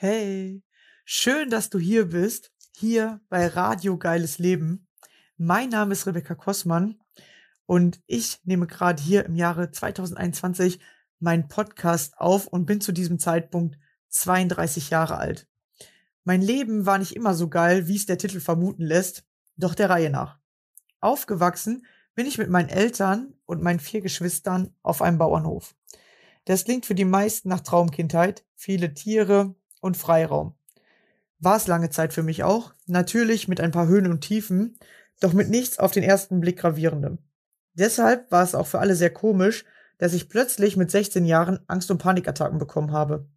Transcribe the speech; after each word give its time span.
Hey, 0.00 0.62
schön, 1.04 1.50
dass 1.50 1.70
du 1.70 1.80
hier 1.80 2.10
bist, 2.10 2.52
hier 2.76 3.20
bei 3.28 3.48
Radio 3.48 3.98
Geiles 3.98 4.38
Leben. 4.38 4.86
Mein 5.36 5.70
Name 5.70 5.92
ist 5.92 6.06
Rebecca 6.06 6.36
Kossmann 6.36 7.00
und 7.66 8.00
ich 8.06 8.38
nehme 8.44 8.68
gerade 8.68 9.02
hier 9.02 9.26
im 9.26 9.34
Jahre 9.34 9.72
2021 9.72 10.78
meinen 11.18 11.48
Podcast 11.48 12.16
auf 12.16 12.46
und 12.46 12.64
bin 12.64 12.80
zu 12.80 12.92
diesem 12.92 13.18
Zeitpunkt 13.18 13.76
32 14.10 14.90
Jahre 14.90 15.18
alt. 15.18 15.48
Mein 16.22 16.42
Leben 16.42 16.86
war 16.86 16.98
nicht 16.98 17.16
immer 17.16 17.34
so 17.34 17.48
geil, 17.48 17.88
wie 17.88 17.96
es 17.96 18.06
der 18.06 18.18
Titel 18.18 18.38
vermuten 18.38 18.84
lässt, 18.84 19.24
doch 19.56 19.74
der 19.74 19.90
Reihe 19.90 20.10
nach. 20.10 20.38
Aufgewachsen 21.00 21.84
bin 22.14 22.26
ich 22.26 22.38
mit 22.38 22.50
meinen 22.50 22.68
Eltern 22.68 23.34
und 23.46 23.64
meinen 23.64 23.80
vier 23.80 24.00
Geschwistern 24.00 24.72
auf 24.84 25.02
einem 25.02 25.18
Bauernhof. 25.18 25.74
Das 26.44 26.64
klingt 26.64 26.86
für 26.86 26.94
die 26.94 27.04
meisten 27.04 27.48
nach 27.48 27.62
Traumkindheit, 27.62 28.44
viele 28.54 28.94
Tiere 28.94 29.56
und 29.80 29.96
Freiraum. 29.96 30.54
War 31.38 31.56
es 31.56 31.66
lange 31.66 31.90
Zeit 31.90 32.12
für 32.12 32.22
mich 32.22 32.42
auch, 32.42 32.74
natürlich 32.86 33.48
mit 33.48 33.60
ein 33.60 33.70
paar 33.70 33.86
Höhen 33.86 34.10
und 34.10 34.20
Tiefen, 34.20 34.78
doch 35.20 35.32
mit 35.32 35.50
nichts 35.50 35.78
auf 35.78 35.92
den 35.92 36.02
ersten 36.02 36.40
Blick 36.40 36.58
gravierendem. 36.58 37.18
Deshalb 37.74 38.30
war 38.32 38.42
es 38.42 38.54
auch 38.54 38.66
für 38.66 38.80
alle 38.80 38.96
sehr 38.96 39.10
komisch, 39.10 39.64
dass 39.98 40.12
ich 40.12 40.28
plötzlich 40.28 40.76
mit 40.76 40.90
16 40.90 41.24
Jahren 41.24 41.60
Angst- 41.66 41.90
und 41.90 41.98
Panikattacken 41.98 42.58
bekommen 42.58 42.92
habe, 42.92 43.28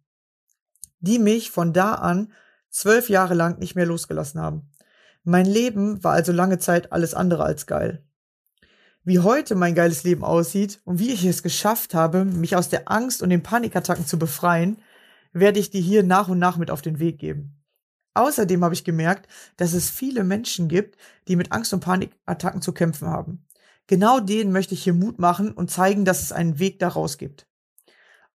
die 1.00 1.18
mich 1.18 1.50
von 1.50 1.72
da 1.72 1.94
an 1.94 2.32
zwölf 2.70 3.08
Jahre 3.08 3.34
lang 3.34 3.58
nicht 3.58 3.74
mehr 3.74 3.86
losgelassen 3.86 4.40
haben. 4.40 4.70
Mein 5.24 5.46
Leben 5.46 6.02
war 6.02 6.12
also 6.12 6.32
lange 6.32 6.58
Zeit 6.58 6.92
alles 6.92 7.14
andere 7.14 7.44
als 7.44 7.66
geil. 7.66 8.04
Wie 9.04 9.18
heute 9.18 9.54
mein 9.54 9.74
geiles 9.74 10.04
Leben 10.04 10.24
aussieht 10.24 10.80
und 10.84 10.98
wie 10.98 11.12
ich 11.12 11.24
es 11.24 11.42
geschafft 11.42 11.94
habe, 11.94 12.24
mich 12.24 12.56
aus 12.56 12.68
der 12.68 12.90
Angst 12.90 13.22
und 13.22 13.30
den 13.30 13.42
Panikattacken 13.42 14.06
zu 14.06 14.18
befreien, 14.18 14.78
werde 15.32 15.60
ich 15.60 15.70
dir 15.70 15.80
hier 15.80 16.02
nach 16.02 16.28
und 16.28 16.38
nach 16.38 16.56
mit 16.56 16.70
auf 16.70 16.82
den 16.82 16.98
Weg 16.98 17.18
geben. 17.18 17.62
Außerdem 18.14 18.62
habe 18.62 18.74
ich 18.74 18.84
gemerkt, 18.84 19.28
dass 19.56 19.72
es 19.72 19.88
viele 19.88 20.24
Menschen 20.24 20.68
gibt, 20.68 20.98
die 21.28 21.36
mit 21.36 21.52
Angst 21.52 21.72
und 21.72 21.80
Panikattacken 21.80 22.60
zu 22.60 22.72
kämpfen 22.72 23.08
haben. 23.08 23.46
Genau 23.86 24.20
denen 24.20 24.52
möchte 24.52 24.74
ich 24.74 24.84
hier 24.84 24.94
Mut 24.94 25.18
machen 25.18 25.52
und 25.52 25.70
zeigen, 25.70 26.04
dass 26.04 26.22
es 26.22 26.32
einen 26.32 26.58
Weg 26.58 26.78
daraus 26.78 27.18
gibt. 27.18 27.46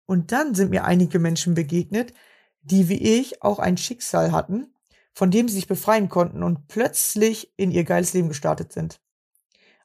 Und 0.07 0.33
dann 0.33 0.55
sind 0.55 0.71
mir 0.71 0.85
einige 0.85 1.19
Menschen 1.19 1.55
begegnet, 1.55 2.13
die 2.61 2.89
wie 2.89 3.21
ich 3.21 3.43
auch 3.43 3.59
ein 3.59 3.77
Schicksal 3.77 4.33
hatten, 4.33 4.75
von 5.15 5.31
dem 5.31 5.49
sie 5.49 5.55
sich 5.55 5.67
befreien 5.69 6.09
konnten 6.09 6.43
und 6.43 6.69
plötzlich 6.69 7.53
in 7.57 7.71
ihr 7.71 7.85
geiles 7.85 8.13
Leben 8.13 8.29
gestartet 8.29 8.73
sind. 8.73 9.01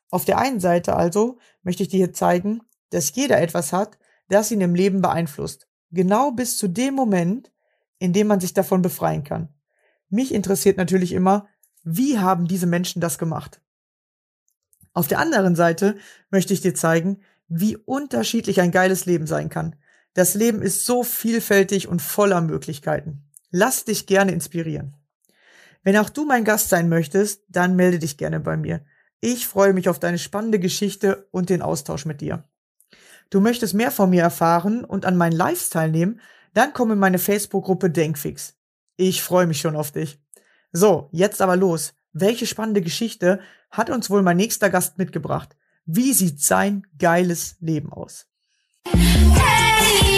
Auf 0.09 0.25
der 0.25 0.38
einen 0.38 0.59
Seite 0.59 0.95
also 0.95 1.38
möchte 1.63 1.83
ich 1.83 1.89
dir 1.89 1.97
hier 1.97 2.13
zeigen, 2.13 2.61
dass 2.91 3.13
jeder 3.16 3.41
etwas 3.41 3.73
hat, 3.73 3.97
das 4.30 4.52
ihn 4.52 4.61
im 4.61 4.75
Leben 4.75 5.02
beeinflusst. 5.02 5.66
Genau 5.91 6.31
bis 6.31 6.57
zu 6.57 6.67
dem 6.67 6.93
Moment, 6.93 7.52
in 7.99 8.13
dem 8.13 8.27
man 8.27 8.39
sich 8.39 8.53
davon 8.53 8.81
befreien 8.81 9.23
kann. 9.23 9.49
Mich 10.09 10.33
interessiert 10.33 10.77
natürlich 10.77 11.11
immer, 11.11 11.47
wie 11.83 12.19
haben 12.19 12.47
diese 12.47 12.67
Menschen 12.67 13.02
das 13.02 13.17
gemacht? 13.17 13.61
Auf 14.94 15.07
der 15.07 15.19
anderen 15.19 15.55
Seite 15.55 15.97
möchte 16.29 16.53
ich 16.53 16.61
dir 16.61 16.73
zeigen, 16.73 17.21
wie 17.47 17.77
unterschiedlich 17.77 18.61
ein 18.61 18.71
geiles 18.71 19.05
Leben 19.05 19.27
sein 19.27 19.49
kann. 19.49 19.75
Das 20.13 20.33
Leben 20.33 20.61
ist 20.61 20.85
so 20.85 21.03
vielfältig 21.03 21.88
und 21.88 22.01
voller 22.01 22.41
Möglichkeiten. 22.41 23.29
Lass 23.51 23.85
dich 23.85 24.07
gerne 24.07 24.31
inspirieren. 24.31 24.95
Wenn 25.83 25.97
auch 25.97 26.09
du 26.09 26.25
mein 26.25 26.44
Gast 26.44 26.69
sein 26.69 26.89
möchtest, 26.89 27.44
dann 27.47 27.75
melde 27.75 27.99
dich 27.99 28.17
gerne 28.17 28.39
bei 28.39 28.57
mir. 28.57 28.83
Ich 29.22 29.47
freue 29.47 29.73
mich 29.73 29.88
auf 29.88 29.99
deine 29.99 30.17
spannende 30.17 30.59
Geschichte 30.59 31.27
und 31.31 31.49
den 31.49 31.61
Austausch 31.61 32.05
mit 32.05 32.22
dir. 32.22 32.44
Du 33.30 33.42
möchtest 33.42 33.73
mehr 33.73 33.92
von 33.92 34.09
mir 34.09 34.23
erfahren 34.23 34.86
und 34.86 35.06
an 35.06 35.17
meinen 35.17 35.36
Lives 35.36 35.69
teilnehmen, 35.69 36.22
dann 36.53 36.74
komm 36.74 36.91
in 36.91 37.00
meine 37.00 37.19
Facebook-Gruppe 37.19 37.90
Denkfix. 37.90 38.56
Ich 38.96 39.22
freue 39.22 39.47
mich 39.47 39.59
schon 39.59 39.75
auf 39.75 39.91
dich. 39.91 40.19
So, 40.72 41.09
jetzt 41.12 41.41
aber 41.41 41.56
los. 41.56 41.94
Welche 42.13 42.47
spannende 42.47 42.81
Geschichte 42.81 43.40
hat 43.69 43.90
uns 43.90 44.09
wohl 44.09 44.22
mein 44.22 44.38
nächster 44.38 44.69
Gast 44.69 44.97
mitgebracht? 44.97 45.56
Wie 45.85 46.13
sieht 46.13 46.41
sein 46.41 46.88
geiles 46.97 47.57
Leben 47.59 47.91
aus? 47.91 48.28
Hey, 48.85 50.16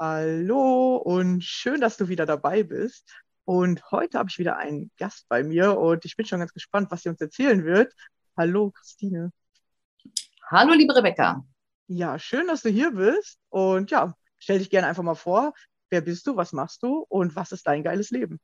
Hallo 0.00 0.94
und 0.94 1.42
schön, 1.42 1.80
dass 1.80 1.96
du 1.96 2.06
wieder 2.06 2.24
dabei 2.24 2.62
bist. 2.62 3.04
Und 3.44 3.82
heute 3.90 4.18
habe 4.18 4.28
ich 4.30 4.38
wieder 4.38 4.56
einen 4.56 4.92
Gast 4.96 5.28
bei 5.28 5.42
mir 5.42 5.76
und 5.76 6.04
ich 6.04 6.14
bin 6.14 6.24
schon 6.24 6.38
ganz 6.38 6.52
gespannt, 6.52 6.92
was 6.92 7.02
sie 7.02 7.08
uns 7.08 7.20
erzählen 7.20 7.64
wird. 7.64 7.92
Hallo, 8.36 8.70
Christine. 8.70 9.32
Hallo, 10.52 10.72
liebe 10.74 10.94
Rebecca. 10.94 11.44
Ja, 11.88 12.16
schön, 12.16 12.46
dass 12.46 12.62
du 12.62 12.68
hier 12.68 12.92
bist. 12.92 13.40
Und 13.48 13.90
ja, 13.90 14.14
stell 14.38 14.60
dich 14.60 14.70
gerne 14.70 14.86
einfach 14.86 15.02
mal 15.02 15.16
vor. 15.16 15.52
Wer 15.90 16.02
bist 16.02 16.28
du? 16.28 16.36
Was 16.36 16.52
machst 16.52 16.80
du? 16.84 17.04
Und 17.08 17.34
was 17.34 17.50
ist 17.50 17.66
dein 17.66 17.82
geiles 17.82 18.10
Leben? 18.10 18.38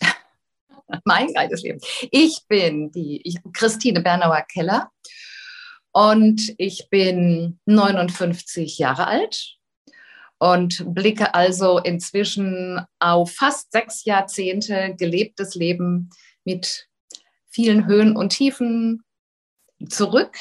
mein 1.04 1.32
geiles 1.32 1.64
Leben. 1.64 1.80
Ich 2.12 2.44
bin 2.46 2.92
die 2.92 3.26
ich, 3.26 3.38
Christine 3.52 4.02
Bernauer 4.02 4.42
Keller 4.42 4.92
und 5.90 6.54
ich 6.58 6.86
bin 6.90 7.58
59 7.64 8.78
Jahre 8.78 9.08
alt 9.08 9.58
und 10.44 10.84
blicke 10.94 11.34
also 11.34 11.78
inzwischen 11.78 12.78
auf 12.98 13.32
fast 13.32 13.72
sechs 13.72 14.04
Jahrzehnte 14.04 14.94
gelebtes 14.98 15.54
Leben 15.54 16.10
mit 16.44 16.86
vielen 17.48 17.86
Höhen 17.86 18.14
und 18.14 18.28
Tiefen 18.28 19.02
zurück. 19.88 20.36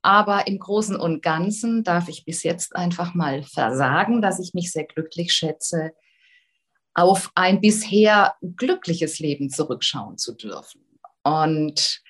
Aber 0.00 0.46
im 0.46 0.58
Großen 0.58 0.96
und 0.96 1.22
Ganzen 1.22 1.84
darf 1.84 2.08
ich 2.08 2.24
bis 2.24 2.44
jetzt 2.44 2.74
einfach 2.74 3.12
mal 3.12 3.42
versagen, 3.42 4.22
dass 4.22 4.38
ich 4.38 4.54
mich 4.54 4.72
sehr 4.72 4.84
glücklich 4.84 5.34
schätze, 5.34 5.92
auf 6.94 7.30
ein 7.34 7.60
bisher 7.60 8.36
glückliches 8.40 9.18
Leben 9.18 9.50
zurückschauen 9.50 10.16
zu 10.16 10.32
dürfen. 10.32 10.80
Und 11.24 12.00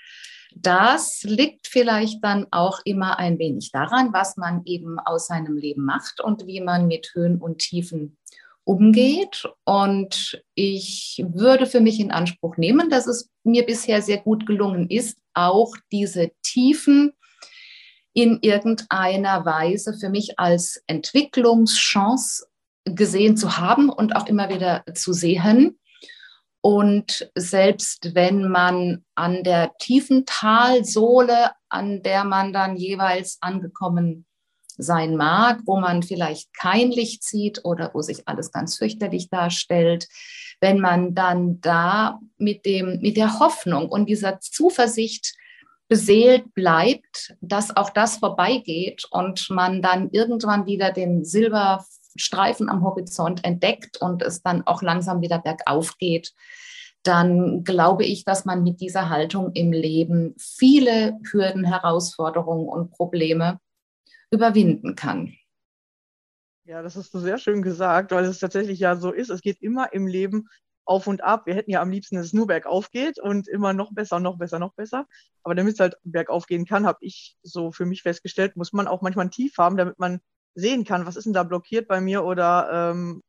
das 0.59 1.23
liegt 1.23 1.67
vielleicht 1.67 2.25
dann 2.25 2.47
auch 2.51 2.81
immer 2.85 3.19
ein 3.19 3.39
wenig 3.39 3.73
daran, 3.73 4.15
was 4.15 4.39
man 4.39 4.63
eben 4.65 4.99
aus 4.99 5.27
seinem 5.27 5.57
Leben 5.57 5.85
macht 5.85 6.21
und 6.21 6.47
wie 6.47 6.63
man 6.63 6.87
mit 6.87 7.11
Höhen 7.13 7.41
und 7.43 7.59
Tiefen 7.59 8.17
umgeht. 8.65 9.45
Und 9.65 10.43
ich 10.55 11.23
würde 11.29 11.67
für 11.67 11.81
mich 11.81 12.01
in 12.01 12.11
Anspruch 12.11 12.57
nehmen, 12.57 12.89
dass 12.89 13.07
es 13.07 13.31
mir 13.45 13.67
bisher 13.67 14.01
sehr 14.01 14.17
gut 14.17 14.47
gelungen 14.47 14.89
ist, 14.89 15.19
auch 15.35 15.77
diese 15.93 16.31
Tiefen 16.43 17.13
in 18.15 18.39
irgendeiner 18.41 19.45
Weise 19.45 19.93
für 19.93 20.09
mich 20.09 20.39
als 20.39 20.83
Entwicklungschance 20.87 22.47
gesehen 22.87 23.37
zu 23.37 23.59
haben 23.59 23.91
und 23.91 24.17
auch 24.17 24.27
immer 24.27 24.49
wieder 24.49 24.85
zu 24.95 25.13
sehen. 25.13 25.79
Und 26.67 27.31
selbst 27.37 28.17
wenn 28.17 28.49
man 28.49 29.05
an 29.15 29.45
der 29.45 29.77
tiefen 29.79 30.25
Talsohle, 30.27 31.53
an 31.69 32.03
der 32.03 32.25
man 32.25 32.53
dann 32.53 32.75
jeweils 32.75 33.39
angekommen 33.41 34.27
sein 34.77 35.15
mag, 35.15 35.61
wo 35.65 35.79
man 35.79 36.03
vielleicht 36.03 36.53
kein 36.55 36.91
Licht 36.91 37.23
sieht 37.23 37.65
oder 37.65 37.93
wo 37.95 38.03
sich 38.03 38.27
alles 38.27 38.51
ganz 38.51 38.79
fürchterlich 38.79 39.31
darstellt, 39.31 40.09
wenn 40.61 40.81
man 40.81 41.15
dann 41.15 41.61
da 41.61 42.19
mit, 42.37 42.67
dem, 42.67 42.99
mit 43.01 43.17
der 43.17 43.39
Hoffnung 43.39 43.89
und 43.89 44.07
dieser 44.07 44.41
Zuversicht 44.41 45.37
beseelt 45.87 46.53
bleibt, 46.53 47.37
dass 47.41 47.77
auch 47.77 47.91
das 47.91 48.17
vorbeigeht 48.17 49.05
und 49.13 49.51
man 49.51 49.83
dann 49.83 50.11
irgendwann 50.11 50.67
wieder 50.67 50.91
den 50.91 51.25
Silber 51.25 51.87
Streifen 52.19 52.69
am 52.69 52.83
Horizont 52.83 53.45
entdeckt 53.45 53.99
und 54.01 54.23
es 54.23 54.43
dann 54.43 54.67
auch 54.67 54.83
langsam 54.83 55.21
wieder 55.21 55.39
bergauf 55.39 55.99
geht, 55.99 56.33
dann 57.03 57.63
glaube 57.65 58.05
ich, 58.05 58.25
dass 58.25 58.45
man 58.45 58.63
mit 58.63 58.81
dieser 58.81 59.09
Haltung 59.11 59.53
im 59.53 59.73
Leben 59.73 60.35
viele 60.39 61.19
Hürden, 61.31 61.65
Herausforderungen 61.65 62.69
und 62.69 62.91
Probleme 62.91 63.61
überwinden 64.31 64.97
kann. 64.97 65.35
Ja, 66.65 66.83
das 66.83 66.97
hast 66.97 67.15
du 67.15 67.21
sehr 67.21 67.39
schön 67.39 67.63
gesagt, 67.63 68.11
weil 68.11 68.25
es 68.25 68.41
tatsächlich 68.41 68.81
ja 68.81 68.97
so 68.97 69.13
ist. 69.13 69.31
Es 69.31 69.41
geht 69.41 69.63
immer 69.63 69.93
im 69.93 70.09
Leben 70.09 70.49
auf 70.85 71.07
und 71.07 71.23
ab. 71.23 71.47
Wir 71.47 71.55
hätten 71.55 71.71
ja 71.71 71.81
am 71.81 71.91
liebsten, 71.91 72.17
dass 72.17 72.27
es 72.27 72.33
nur 72.33 72.49
bergauf 72.49 72.91
geht 72.91 73.21
und 73.21 73.47
immer 73.47 73.73
noch 73.73 73.93
besser, 73.93 74.19
noch 74.19 74.39
besser, 74.39 74.59
noch 74.59 74.75
besser. 74.75 75.07
Aber 75.45 75.55
damit 75.55 75.75
es 75.75 75.81
halt 75.81 75.97
bergauf 76.03 76.47
gehen 76.47 76.65
kann, 76.65 76.87
habe 76.87 76.99
ich 77.03 77.37
so 77.43 77.71
für 77.71 77.87
mich 77.87 78.03
festgestellt, 78.03 78.57
muss 78.57 78.73
man 78.73 78.89
auch 78.89 79.03
manchmal 79.03 79.31
Tief 79.31 79.59
haben, 79.59 79.77
damit 79.77 79.99
man 79.99 80.21
sehen 80.57 80.85
kann, 80.85 81.07
was 81.07 81.17
ist 81.17 81.25
denn 81.25 81.33
da 81.33 81.45
blockiert 81.45 81.87
bei 81.87 82.01
mir 82.01 82.25
oder 82.25 82.91
ähm, 82.91 83.23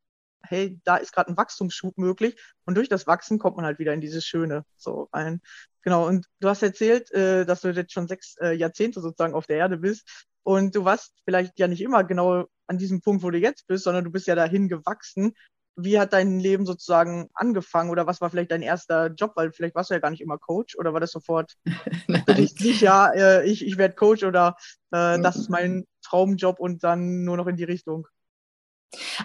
hey, 0.44 0.80
da 0.84 0.98
ist 0.98 1.14
gerade 1.14 1.32
ein 1.32 1.38
Wachstumsschub 1.38 1.98
möglich 1.98 2.36
und 2.66 2.76
durch 2.76 2.90
das 2.90 3.06
Wachsen 3.06 3.38
kommt 3.38 3.58
man 3.58 3.66
halt 3.66 3.80
wieder 3.80 3.94
in 3.94 4.02
dieses 4.02 4.26
Schöne 4.26 4.64
so 4.78 5.10
ein. 5.12 5.42
Genau, 5.82 6.08
und 6.08 6.26
du 6.40 6.50
hast 6.50 6.64
erzählt, 6.64 7.12
äh, 7.12 7.46
dass 7.46 7.62
du 7.62 7.70
jetzt 7.70 7.94
schon 7.94 8.08
sechs 8.08 8.36
äh, 8.38 8.54
Jahrzehnte 8.54 9.02
sozusagen 9.02 9.34
auf 9.34 9.46
der 9.48 9.58
Erde 9.58 9.78
bist 9.78 10.26
und 10.44 10.76
du 10.76 10.86
warst 10.86 11.14
vielleicht 11.26 11.60
ja 11.60 11.68
nicht 11.68 11.82
immer 11.82 12.04
genau 12.04 12.46
an 12.68 12.78
diesem 12.78 13.02
Punkt, 13.02 13.24
wo 13.24 13.32
du 13.32 13.38
jetzt 13.38 13.68
bist, 13.68 13.84
sondern 13.84 14.04
du 14.06 14.12
bist 14.12 14.28
ja 14.28 14.36
dahin 14.36 14.70
gewachsen. 14.70 15.34
Wie 15.78 16.00
hat 16.00 16.12
dein 16.12 16.40
Leben 16.40 16.66
sozusagen 16.66 17.30
angefangen 17.34 17.92
oder 17.92 18.08
was 18.08 18.20
war 18.20 18.30
vielleicht 18.30 18.52
dein 18.52 18.64
erster 18.64 19.08
Job? 19.08 19.34
Weil 19.36 19.52
vielleicht 19.52 19.76
warst 19.76 19.90
du 19.90 19.94
ja 19.94 20.00
gar 20.00 20.10
nicht 20.10 20.22
immer 20.22 20.38
Coach 20.38 20.76
oder 20.78 20.92
war 20.94 21.00
das 21.00 21.12
sofort 21.12 21.54
für 22.26 22.34
dich 22.34 22.52
sicher, 22.52 23.14
äh, 23.16 23.50
ich, 23.50 23.66
ich 23.66 23.78
werde 23.78 23.96
Coach 23.96 24.24
oder 24.24 24.58
äh, 24.92 25.20
das 25.22 25.36
ist 25.36 25.50
mein 25.50 25.86
Traumjob 26.04 26.60
und 26.60 26.84
dann 26.84 27.24
nur 27.24 27.38
noch 27.38 27.48
in 27.48 27.58
die 27.58 27.64
Richtung? 27.64 28.08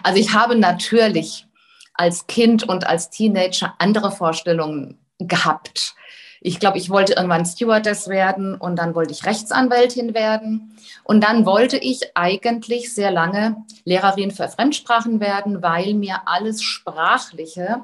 Also 0.03 0.19
ich 0.19 0.33
habe 0.33 0.55
natürlich 0.55 1.47
als 1.93 2.27
Kind 2.27 2.63
und 2.63 2.85
als 2.85 3.09
Teenager 3.09 3.75
andere 3.79 4.11
Vorstellungen 4.11 4.99
gehabt. 5.19 5.95
Ich 6.45 6.59
glaube, 6.59 6.77
ich 6.77 6.89
wollte 6.89 7.13
irgendwann 7.13 7.45
Stewardess 7.45 8.09
werden 8.09 8.55
und 8.55 8.75
dann 8.75 8.95
wollte 8.95 9.13
ich 9.13 9.25
Rechtsanwältin 9.25 10.13
werden. 10.13 10.75
Und 11.05 11.23
dann 11.23 11.45
wollte 11.45 11.77
ich 11.77 12.17
eigentlich 12.17 12.93
sehr 12.93 13.11
lange 13.11 13.63
Lehrerin 13.85 14.29
für 14.29 14.49
Fremdsprachen 14.49 15.21
werden, 15.21 15.63
weil 15.63 15.93
mir 15.93 16.23
alles 16.25 16.61
Sprachliche 16.61 17.83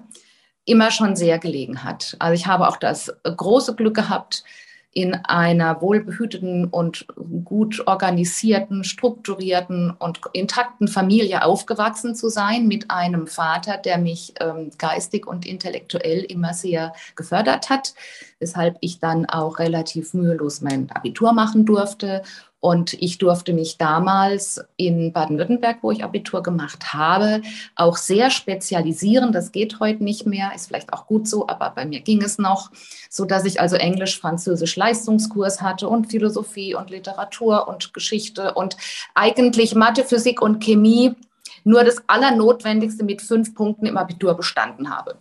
immer 0.65 0.91
schon 0.91 1.15
sehr 1.15 1.39
gelegen 1.39 1.85
hat. 1.85 2.17
Also 2.19 2.33
ich 2.33 2.47
habe 2.47 2.67
auch 2.67 2.75
das 2.75 3.13
große 3.23 3.75
Glück 3.75 3.95
gehabt, 3.95 4.44
in 4.91 5.13
einer 5.13 5.81
wohlbehüteten 5.81 6.65
und 6.65 7.06
gut 7.45 7.83
organisierten, 7.86 8.83
strukturierten 8.83 9.91
und 9.91 10.19
intakten 10.33 10.88
Familie 10.88 11.44
aufgewachsen 11.44 12.15
zu 12.15 12.30
sein, 12.30 12.68
mit 12.68 12.89
einem 12.89 13.27
Vater, 13.27 13.77
der 13.77 14.00
mich 14.00 14.33
ähm, 14.39 14.71
geistig 14.80 15.27
und 15.27 15.45
intellektuell 15.45 16.24
immer 16.24 16.53
sehr 16.53 16.94
gefördert 17.15 17.69
hat, 17.69 17.94
weshalb 18.39 18.77
ich 18.81 19.00
dann 19.00 19.27
auch 19.27 19.59
relativ 19.59 20.15
mühelos 20.15 20.62
mein 20.62 20.89
Abitur 20.92 21.33
machen 21.33 21.65
durfte 21.65 22.24
und 22.61 22.94
ich 22.94 23.17
durfte 23.17 23.53
mich 23.53 23.77
damals 23.77 24.61
in 24.75 25.13
Baden-Württemberg, 25.13 25.77
wo 25.81 25.91
ich 25.91 26.03
Abitur 26.03 26.44
gemacht 26.44 26.94
habe, 26.94 27.41
auch 27.75 27.95
sehr 27.95 28.29
spezialisieren. 28.31 29.31
Das 29.31 29.51
geht 29.51 29.79
heute 29.79 30.03
nicht 30.03 30.25
mehr, 30.25 30.51
ist 30.53 30.67
vielleicht 30.67 30.91
auch 30.91 31.07
gut 31.07 31.27
so, 31.27 31.47
aber 31.47 31.69
bei 31.69 31.85
mir 31.85 32.01
ging 32.01 32.21
es 32.21 32.38
noch, 32.38 32.71
so 33.09 33.23
dass 33.23 33.45
ich 33.45 33.61
also 33.61 33.77
Englisch, 33.77 34.19
Französisch 34.19 34.75
Leistungskurs 34.75 35.61
hatte 35.61 35.88
und 35.88 36.11
Philosophie 36.11 36.75
und 36.75 36.89
Literatur 36.89 37.67
und 37.69 37.94
Geschichte 37.94 38.53
und 38.53 38.75
eigentlich 39.15 39.73
Mathe, 39.75 40.03
Physik 40.03 40.41
und 40.41 40.61
Chemie 40.61 41.15
nur 41.63 41.83
das 41.83 42.03
Allernotwendigste 42.07 43.03
mit 43.06 43.21
fünf 43.21 43.56
Punkten 43.56 43.85
im 43.85 43.97
Abitur 43.97 44.33
bestanden 44.35 44.89
habe. 44.89 45.17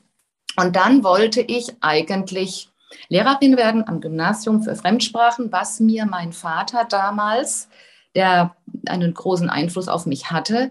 Und 0.57 0.75
dann 0.75 1.05
wollte 1.05 1.41
ich 1.41 1.73
eigentlich 1.81 2.69
Lehrerin 3.09 3.57
werden 3.57 3.87
am 3.87 4.01
Gymnasium 4.01 4.63
für 4.63 4.75
Fremdsprachen, 4.75 5.53
was 5.53 5.81
mir 5.81 6.07
mein 6.07 6.33
Vater 6.33 6.85
damals, 6.89 7.69
der 8.15 8.57
einen 8.87 9.13
großen 9.13 9.51
Einfluss 9.51 9.89
auf 9.89 10.07
mich 10.07 10.31
hatte, 10.31 10.71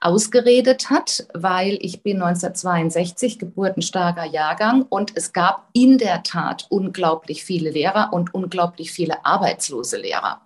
ausgeredet 0.00 0.90
hat, 0.90 1.26
weil 1.34 1.78
ich 1.80 2.02
bin 2.02 2.22
1962 2.22 3.38
geburtenstarker 3.38 4.24
Jahrgang 4.24 4.82
und 4.82 5.12
es 5.16 5.32
gab 5.32 5.68
in 5.72 5.98
der 5.98 6.22
Tat 6.22 6.66
unglaublich 6.68 7.44
viele 7.44 7.70
Lehrer 7.70 8.12
und 8.12 8.34
unglaublich 8.34 8.92
viele 8.92 9.24
arbeitslose 9.24 9.98
Lehrer. 9.98 10.40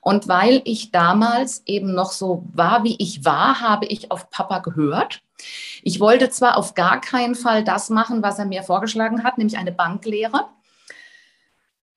Und 0.00 0.28
weil 0.28 0.62
ich 0.64 0.92
damals 0.92 1.62
eben 1.66 1.92
noch 1.92 2.12
so 2.12 2.44
war, 2.52 2.84
wie 2.84 2.96
ich 2.98 3.24
war, 3.24 3.60
habe 3.60 3.86
ich 3.86 4.12
auf 4.12 4.30
Papa 4.30 4.60
gehört. 4.60 5.20
Ich 5.82 5.98
wollte 5.98 6.30
zwar 6.30 6.56
auf 6.56 6.74
gar 6.74 7.00
keinen 7.00 7.34
Fall 7.34 7.64
das 7.64 7.90
machen, 7.90 8.22
was 8.22 8.38
er 8.38 8.44
mir 8.44 8.62
vorgeschlagen 8.62 9.24
hat, 9.24 9.38
nämlich 9.38 9.58
eine 9.58 9.72
Banklehre 9.72 10.46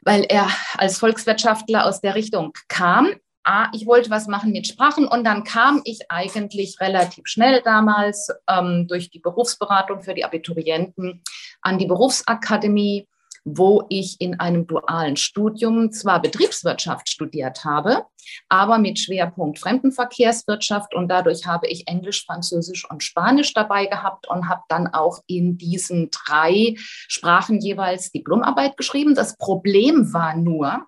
weil 0.02 0.24
er 0.24 0.48
als 0.78 0.98
Volkswirtschaftler 1.00 1.86
aus 1.86 2.02
der 2.02 2.16
Richtung 2.16 2.54
kam. 2.68 3.10
Ah, 3.44 3.70
ich 3.74 3.86
wollte 3.86 4.10
was 4.10 4.28
machen 4.28 4.52
mit 4.52 4.68
Sprachen 4.68 5.08
und 5.08 5.24
dann 5.24 5.44
kam 5.44 5.82
ich 5.86 6.12
eigentlich 6.12 6.80
relativ 6.80 7.24
schnell 7.26 7.62
damals 7.64 8.30
ähm, 8.48 8.88
durch 8.88 9.10
die 9.10 9.20
Berufsberatung 9.20 10.02
für 10.02 10.14
die 10.14 10.26
Abiturienten 10.26 11.24
an 11.62 11.78
die 11.78 11.88
Berufsakademie 11.88 13.08
wo 13.46 13.86
ich 13.90 14.18
in 14.20 14.40
einem 14.40 14.68
dualen 14.68 15.16
Studium 15.16 15.92
zwar 15.92 16.22
Betriebswirtschaft 16.22 17.10
studiert 17.10 17.64
habe, 17.66 18.06
aber 18.48 18.78
mit 18.78 19.00
Schwerpunkt 19.00 19.60
Fremdenverkehrswirtschaft 19.60 20.94
und 20.94 21.08
dadurch 21.08 21.46
habe 21.46 21.68
ich 21.68 21.88
Englisch, 21.88 22.26
Französisch 22.26 22.90
und 22.90 23.04
Spanisch 23.04 23.54
dabei 23.54 23.86
gehabt 23.86 24.28
und 24.28 24.50
habe 24.50 24.62
dann 24.70 24.88
auch 24.88 25.20
in 25.28 25.58
diesen 25.58 26.10
drei 26.12 26.76
Sprachen 26.78 27.60
jeweils 27.60 28.12
Diplomarbeit 28.12 28.78
geschrieben. 28.78 29.16
Das 29.16 29.38
Problem 29.38 30.14
war 30.14 30.36
nur, 30.36 30.86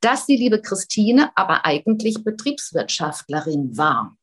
dass 0.00 0.26
die 0.26 0.36
liebe 0.36 0.60
Christine 0.60 1.30
aber 1.34 1.64
eigentlich 1.64 2.22
Betriebswirtschaftlerin 2.24 3.76
war. 3.76 4.16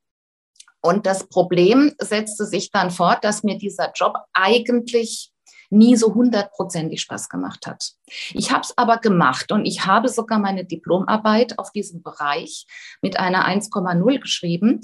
Und 0.86 1.06
das 1.06 1.30
Problem 1.30 1.94
setzte 1.98 2.46
sich 2.46 2.70
dann 2.70 2.92
fort, 2.92 3.24
dass 3.24 3.44
mir 3.44 3.58
dieser 3.58 3.94
Job 3.94 4.18
eigentlich 4.34 5.33
nie 5.74 5.96
so 5.96 6.14
hundertprozentig 6.14 7.02
Spaß 7.02 7.30
gemacht 7.30 7.68
hat. 7.68 7.92
Ich 8.34 8.52
habe 8.52 8.62
es 8.62 8.78
aber 8.78 8.98
gemacht 8.98 9.52
und 9.52 9.66
ich 9.66 9.86
habe 9.86 10.08
sogar 10.08 10.40
meine 10.40 10.66
Diplomarbeit 10.66 11.60
auf 11.60 11.72
diesem 11.72 12.04
Bereich 12.04 12.66
mit 13.02 13.20
einer 13.20 13.48
1,0 13.48 14.20
geschrieben. 14.20 14.82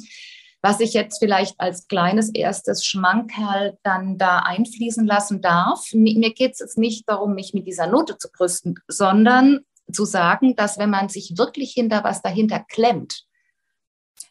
Was 0.62 0.82
ich 0.82 0.94
jetzt 0.94 1.20
vielleicht 1.20 1.58
als 1.60 1.88
kleines 1.88 2.30
erstes 2.34 2.84
Schmankerl 2.86 3.78
dann 3.84 4.18
da 4.18 4.40
einfließen 4.40 5.06
lassen 5.06 5.42
darf. 5.42 5.94
Mir 5.94 6.34
geht 6.34 6.54
es 6.54 6.60
jetzt 6.60 6.78
nicht 6.78 7.08
darum, 7.08 7.34
mich 7.34 7.54
mit 7.54 7.66
dieser 7.66 7.88
Note 7.88 8.18
zu 8.18 8.30
brüsten, 8.30 8.76
sondern 8.90 9.62
zu 9.92 10.04
sagen, 10.04 10.56
dass 10.58 10.78
wenn 10.78 10.90
man 10.90 11.08
sich 11.08 11.38
wirklich 11.38 11.72
hinter 11.72 12.04
was 12.04 12.22
dahinter 12.22 12.60
klemmt, 12.60 13.24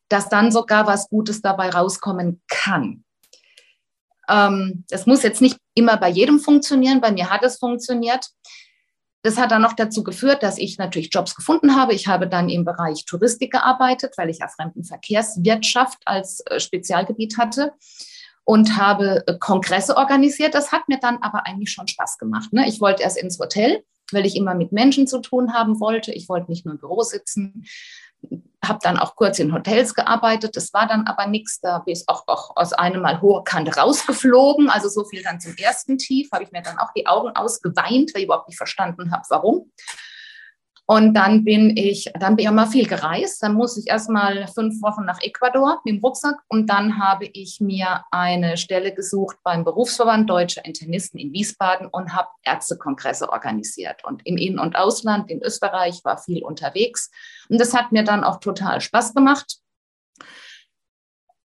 dass 0.08 0.28
dann 0.28 0.52
sogar 0.52 0.87
was 0.87 1.08
Gutes 1.08 1.40
dabei 1.40 1.70
rauskommen 1.70 2.43
kann. 2.49 3.04
Ähm, 4.28 4.84
muss 5.06 5.22
jetzt 5.22 5.40
nicht 5.40 5.58
immer 5.78 5.96
bei 5.96 6.10
jedem 6.10 6.40
funktionieren. 6.40 7.00
Bei 7.00 7.12
mir 7.12 7.30
hat 7.30 7.42
es 7.42 7.58
funktioniert. 7.58 8.28
Das 9.22 9.36
hat 9.36 9.50
dann 9.50 9.62
noch 9.62 9.72
dazu 9.72 10.04
geführt, 10.04 10.42
dass 10.42 10.58
ich 10.58 10.78
natürlich 10.78 11.10
Jobs 11.12 11.34
gefunden 11.34 11.76
habe. 11.76 11.94
Ich 11.94 12.06
habe 12.06 12.28
dann 12.28 12.48
im 12.48 12.64
Bereich 12.64 13.04
Touristik 13.04 13.52
gearbeitet, 13.52 14.14
weil 14.16 14.30
ich 14.30 14.38
ja 14.38 14.48
Fremdenverkehrswirtschaft 14.48 15.98
als 16.04 16.40
äh, 16.46 16.60
Spezialgebiet 16.60 17.36
hatte 17.36 17.72
und 18.44 18.76
habe 18.76 19.25
äh, 19.26 19.36
Kongresse 19.38 19.96
organisiert. 19.96 20.54
Das 20.54 20.72
hat 20.72 20.88
mir 20.88 20.98
dann 20.98 21.19
aber 21.20 21.46
eigentlich 21.46 21.70
schon 21.70 21.88
Spaß 21.88 22.19
gemacht. 22.19 22.52
Ne? 22.52 22.69
Ich 22.69 22.80
wollte 22.80 23.02
erst 23.02 23.19
ins 23.19 23.38
Hotel, 23.38 23.82
weil 24.12 24.25
ich 24.25 24.36
immer 24.36 24.54
mit 24.54 24.72
Menschen 24.72 25.06
zu 25.06 25.20
tun 25.20 25.52
haben 25.52 25.80
wollte. 25.80 26.12
Ich 26.12 26.28
wollte 26.28 26.50
nicht 26.50 26.64
nur 26.64 26.75
im 26.75 26.80
Büro 26.80 27.02
sitzen 27.02 27.66
habe 28.64 28.80
dann 28.82 28.98
auch 28.98 29.16
kurz 29.16 29.38
in 29.38 29.52
Hotels 29.52 29.94
gearbeitet. 29.94 30.56
Das 30.56 30.72
war 30.72 30.86
dann 30.86 31.06
aber 31.06 31.26
nichts. 31.26 31.60
Da 31.60 31.78
bin 31.78 31.94
ich 31.94 32.04
auch, 32.06 32.25
auch 32.26 32.56
aus 32.56 32.72
einem 32.72 33.02
Mal 33.02 33.20
hohe 33.20 33.42
Kante 33.44 33.75
rausgeflogen. 33.75 34.68
Also 34.68 34.88
so 34.88 35.04
viel 35.04 35.22
dann 35.22 35.40
zum 35.40 35.54
ersten 35.56 35.98
Tief. 35.98 36.28
Habe 36.32 36.44
ich 36.44 36.52
mir 36.52 36.62
dann 36.62 36.78
auch 36.78 36.92
die 36.96 37.06
Augen 37.06 37.30
ausgeweint, 37.30 38.14
weil 38.14 38.22
ich 38.22 38.25
überhaupt 38.25 38.48
nicht 38.48 38.58
verstanden 38.58 39.10
habe, 39.10 39.22
warum. 39.30 39.70
Und 40.90 41.12
dann 41.12 41.45
bin 41.45 41.76
ich, 41.76 42.11
dann 42.18 42.35
bin 42.35 42.47
ich 42.47 42.50
mal 42.50 42.64
viel 42.64 42.87
gereist. 42.87 43.42
Dann 43.42 43.52
musste 43.52 43.80
ich 43.80 43.88
erst 43.88 44.09
mal 44.09 44.47
fünf 44.47 44.80
Wochen 44.80 45.04
nach 45.04 45.21
Ecuador 45.21 45.83
mit 45.85 45.97
dem 45.97 46.00
Rucksack 46.00 46.37
und 46.49 46.71
dann 46.71 46.99
habe 46.99 47.26
ich 47.26 47.61
mir 47.61 48.04
eine 48.11 48.57
Stelle 48.57 48.95
gesucht 48.95 49.37
beim 49.45 49.64
Berufsverband 49.64 50.30
Deutscher 50.30 50.64
Internisten 50.64 51.21
in 51.21 51.30
Wiesbaden 51.35 51.88
und 51.88 52.14
habe 52.14 52.28
Ärztekongresse 52.42 53.28
organisiert. 53.28 54.02
Und 54.07 54.25
im 54.25 54.38
In- 54.38 54.59
und 54.59 54.76
Ausland, 54.76 55.30
in 55.30 55.42
Österreich, 55.42 56.00
war 56.04 56.16
viel 56.16 56.42
unterwegs. 56.42 57.11
Und 57.50 57.61
das 57.61 57.75
hat 57.75 57.92
mir 57.92 58.02
dann 58.02 58.25
auch 58.25 58.40
total 58.40 58.80
Spaß 58.80 59.14
gemacht. 59.14 59.59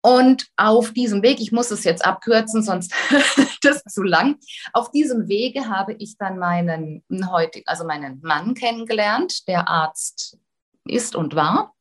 Und 0.05 0.47
auf 0.57 0.91
diesem 0.91 1.23
Weg, 1.23 1.39
ich 1.39 1.53
muss 1.53 1.71
es 1.71 1.85
jetzt 1.85 2.05
abkürzen, 2.05 2.61
sonst 2.61 2.93
das 3.61 3.77
ist 3.77 3.95
zu 3.95 4.03
lang. 4.03 4.35
Auf 4.73 4.91
diesem 4.91 5.29
Wege 5.29 5.69
habe 5.69 5.93
ich 5.97 6.17
dann 6.17 6.37
meinen 6.37 7.01
heutigen, 7.31 7.65
also 7.67 7.85
meinen 7.85 8.19
Mann 8.21 8.53
kennengelernt, 8.53 9.47
der 9.47 9.69
Arzt 9.69 10.37
ist 10.83 11.15
und 11.15 11.35
war. 11.35 11.73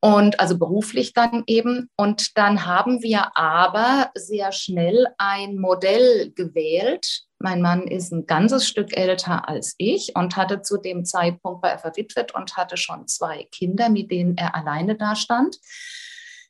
Und 0.00 0.38
also 0.38 0.58
beruflich 0.58 1.14
dann 1.14 1.44
eben. 1.46 1.88
Und 1.96 2.36
dann 2.36 2.66
haben 2.66 3.02
wir 3.02 3.38
aber 3.38 4.10
sehr 4.14 4.52
schnell 4.52 5.06
ein 5.16 5.56
Modell 5.56 6.32
gewählt. 6.34 7.22
Mein 7.38 7.62
Mann 7.62 7.86
ist 7.86 8.12
ein 8.12 8.26
ganzes 8.26 8.68
Stück 8.68 8.94
älter 8.94 9.48
als 9.48 9.76
ich 9.78 10.14
und 10.14 10.36
hatte 10.36 10.60
zu 10.60 10.76
dem 10.76 11.06
Zeitpunkt, 11.06 11.62
war 11.62 11.70
er 11.70 11.78
verwitwet 11.78 12.34
und 12.34 12.58
hatte 12.58 12.76
schon 12.76 13.08
zwei 13.08 13.48
Kinder, 13.50 13.88
mit 13.88 14.10
denen 14.10 14.36
er 14.36 14.54
alleine 14.54 14.94
dastand. 14.94 15.56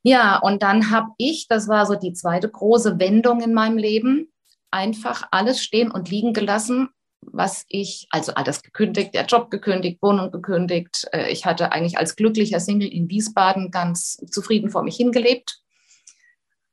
Ja, 0.03 0.39
und 0.39 0.63
dann 0.63 0.91
habe 0.91 1.11
ich, 1.19 1.47
das 1.49 1.69
war 1.69 1.87
so 1.87 1.95
die 1.95 2.13
zweite 2.13 2.49
große 2.49 2.99
Wendung 2.99 3.41
in 3.41 3.55
meinem 3.55 3.79
Leben, 3.79 4.33
einfach 4.71 5.25
alles 5.31 5.63
stehen 5.63 5.91
und 5.91 6.11
liegen 6.11 6.33
gelassen, 6.33 6.89
was 7.21 7.65
ich, 7.69 8.09
also 8.11 8.35
alles 8.35 8.63
gekündigt, 8.63 9.15
der 9.15 9.27
Job 9.27 9.51
gekündigt, 9.51 10.03
Wohnung 10.03 10.33
gekündigt. 10.33 11.07
Äh, 11.13 11.31
ich 11.31 11.47
hatte 11.47 11.71
eigentlich 11.71 11.99
als 11.99 12.17
glücklicher 12.17 12.59
Single 12.59 12.89
in 12.89 13.09
Wiesbaden 13.09 13.71
ganz 13.71 14.17
zufrieden 14.31 14.71
vor 14.71 14.83
mich 14.83 14.97
hingelebt, 14.97 15.61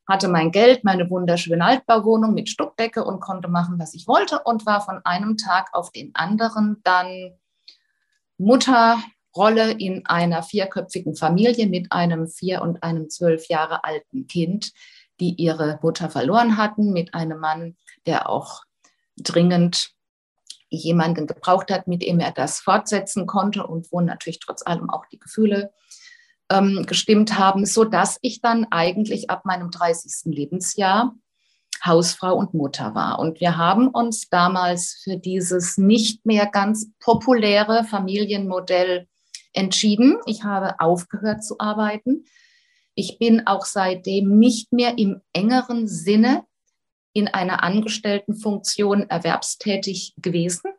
hatte 0.07 0.27
mein 0.27 0.51
Geld, 0.51 0.83
meine 0.83 1.09
wunderschöne 1.11 1.63
Altbauwohnung 1.63 2.33
mit 2.33 2.49
Stuckdecke 2.49 3.03
und 3.03 3.19
konnte 3.19 3.47
machen, 3.47 3.77
was 3.77 3.93
ich 3.93 4.07
wollte 4.07 4.41
und 4.43 4.65
war 4.65 4.81
von 4.81 5.01
einem 5.05 5.37
Tag 5.37 5.69
auf 5.73 5.91
den 5.91 6.15
anderen 6.15 6.81
dann 6.83 7.37
Mutter, 8.39 8.97
Rolle 9.39 9.71
in 9.71 10.05
einer 10.05 10.43
vierköpfigen 10.43 11.15
Familie 11.15 11.67
mit 11.67 11.91
einem 11.91 12.27
vier 12.27 12.61
und 12.61 12.83
einem 12.83 13.09
zwölf 13.09 13.47
Jahre 13.47 13.85
alten 13.85 14.27
Kind, 14.27 14.73
die 15.19 15.33
ihre 15.35 15.79
Mutter 15.81 16.09
verloren 16.09 16.57
hatten, 16.57 16.91
mit 16.91 17.13
einem 17.13 17.39
Mann, 17.39 17.77
der 18.05 18.29
auch 18.29 18.63
dringend 19.17 19.91
jemanden 20.69 21.25
gebraucht 21.25 21.71
hat, 21.71 21.87
mit 21.87 22.03
dem 22.03 22.19
er 22.19 22.31
das 22.31 22.59
fortsetzen 22.59 23.25
konnte 23.25 23.65
und 23.65 23.91
wo 23.91 24.01
natürlich 24.01 24.39
trotz 24.39 24.61
allem 24.65 24.89
auch 24.89 25.05
die 25.07 25.19
Gefühle 25.19 25.71
ähm, 26.51 26.85
gestimmt 26.85 27.39
haben, 27.39 27.65
so 27.65 27.85
dass 27.85 28.19
ich 28.21 28.41
dann 28.41 28.67
eigentlich 28.69 29.29
ab 29.29 29.45
meinem 29.45 29.71
30. 29.71 30.33
Lebensjahr 30.33 31.15
Hausfrau 31.85 32.35
und 32.35 32.53
Mutter 32.53 32.93
war. 32.93 33.19
Und 33.19 33.39
wir 33.39 33.57
haben 33.57 33.87
uns 33.87 34.29
damals 34.29 34.99
für 35.03 35.17
dieses 35.17 35.77
nicht 35.77 36.25
mehr 36.25 36.45
ganz 36.45 36.91
populäre 36.99 37.83
Familienmodell 37.85 39.07
entschieden. 39.53 40.17
Ich 40.25 40.43
habe 40.43 40.79
aufgehört 40.79 41.43
zu 41.43 41.59
arbeiten. 41.59 42.25
Ich 42.95 43.17
bin 43.17 43.47
auch 43.47 43.65
seitdem 43.65 44.37
nicht 44.39 44.73
mehr 44.73 44.97
im 44.97 45.21
engeren 45.33 45.87
Sinne 45.87 46.43
in 47.13 47.27
einer 47.27 47.63
Angestelltenfunktion 47.63 49.09
erwerbstätig 49.09 50.13
gewesen. 50.17 50.71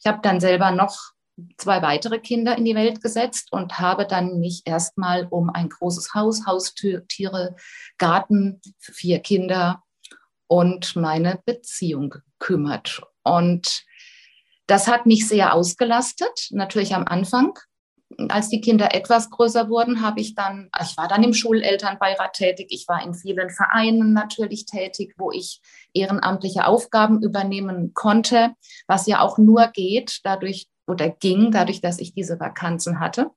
Ich 0.00 0.06
habe 0.06 0.20
dann 0.22 0.40
selber 0.40 0.70
noch 0.70 1.12
zwei 1.56 1.82
weitere 1.82 2.18
Kinder 2.18 2.56
in 2.56 2.64
die 2.64 2.74
Welt 2.74 3.00
gesetzt 3.00 3.52
und 3.52 3.78
habe 3.78 4.06
dann 4.06 4.40
mich 4.40 4.62
erstmal 4.64 5.26
um 5.30 5.50
ein 5.50 5.68
großes 5.68 6.14
Haus, 6.14 6.46
Haustiere, 6.46 7.56
Garten 7.96 8.60
vier 8.78 9.20
Kinder 9.20 9.82
und 10.48 10.96
meine 10.96 11.40
Beziehung 11.44 12.10
gekümmert. 12.38 13.02
Und 13.22 13.84
das 14.66 14.88
hat 14.88 15.06
mich 15.06 15.28
sehr 15.28 15.54
ausgelastet, 15.54 16.48
natürlich 16.50 16.94
am 16.94 17.06
Anfang. 17.06 17.58
Als 18.30 18.48
die 18.48 18.60
Kinder 18.62 18.94
etwas 18.94 19.28
größer 19.30 19.68
wurden, 19.68 20.00
habe 20.00 20.20
ich 20.20 20.34
dann, 20.34 20.70
ich 20.82 20.96
war 20.96 21.08
dann 21.08 21.22
im 21.22 21.34
Schulelternbeirat 21.34 22.32
tätig, 22.32 22.68
ich 22.70 22.88
war 22.88 23.04
in 23.04 23.14
vielen 23.14 23.50
Vereinen 23.50 24.14
natürlich 24.14 24.64
tätig, 24.64 25.14
wo 25.18 25.30
ich 25.30 25.60
ehrenamtliche 25.92 26.66
Aufgaben 26.66 27.22
übernehmen 27.22 27.92
konnte, 27.92 28.54
was 28.86 29.06
ja 29.06 29.20
auch 29.20 29.36
nur 29.36 29.68
geht, 29.68 30.20
dadurch 30.24 30.68
oder 30.86 31.10
ging, 31.10 31.50
dadurch, 31.50 31.82
dass 31.82 31.98
ich 31.98 32.14
diese 32.14 32.40
Vakanzen 32.40 32.98
hatte. 32.98 33.30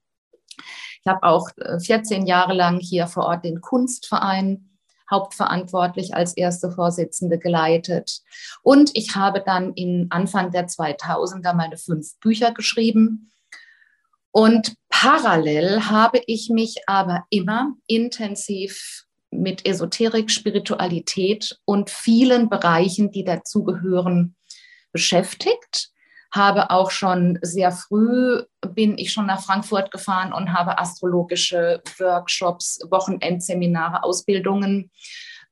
Ich 1.03 1.07
habe 1.07 1.23
auch 1.23 1.49
14 1.83 2.23
äh, 2.23 2.27
Jahre 2.27 2.53
lang 2.53 2.79
hier 2.79 3.07
vor 3.07 3.25
Ort 3.25 3.43
den 3.43 3.59
Kunstverein 3.59 4.71
hauptverantwortlich 5.09 6.15
als 6.15 6.35
erste 6.37 6.71
Vorsitzende 6.71 7.37
geleitet. 7.37 8.21
Und 8.63 8.91
ich 8.93 9.15
habe 9.15 9.43
dann 9.45 9.73
in 9.73 10.07
Anfang 10.09 10.51
der 10.51 10.67
2000er 10.67 11.53
meine 11.53 11.77
fünf 11.77 12.17
Bücher 12.19 12.53
geschrieben. 12.53 13.29
Und 14.31 14.75
parallel 14.89 15.89
habe 15.89 16.21
ich 16.25 16.50
mich 16.50 16.77
aber 16.88 17.25
immer 17.29 17.73
intensiv 17.88 19.05
mit 19.29 19.65
Esoterik, 19.65 20.29
Spiritualität 20.29 21.57
und 21.65 21.89
vielen 21.89 22.50
Bereichen, 22.50 23.11
die 23.11 23.23
dazugehören, 23.23 24.35
beschäftigt. 24.91 25.89
Habe 26.33 26.69
auch 26.69 26.91
schon 26.91 27.39
sehr 27.41 27.71
früh, 27.71 28.43
bin 28.73 28.97
ich 28.97 29.11
schon 29.11 29.25
nach 29.25 29.41
Frankfurt 29.41 29.91
gefahren 29.91 30.31
und 30.31 30.53
habe 30.53 30.77
astrologische 30.77 31.81
Workshops, 31.97 32.79
Wochenendseminare, 32.89 34.03
Ausbildungen 34.03 34.91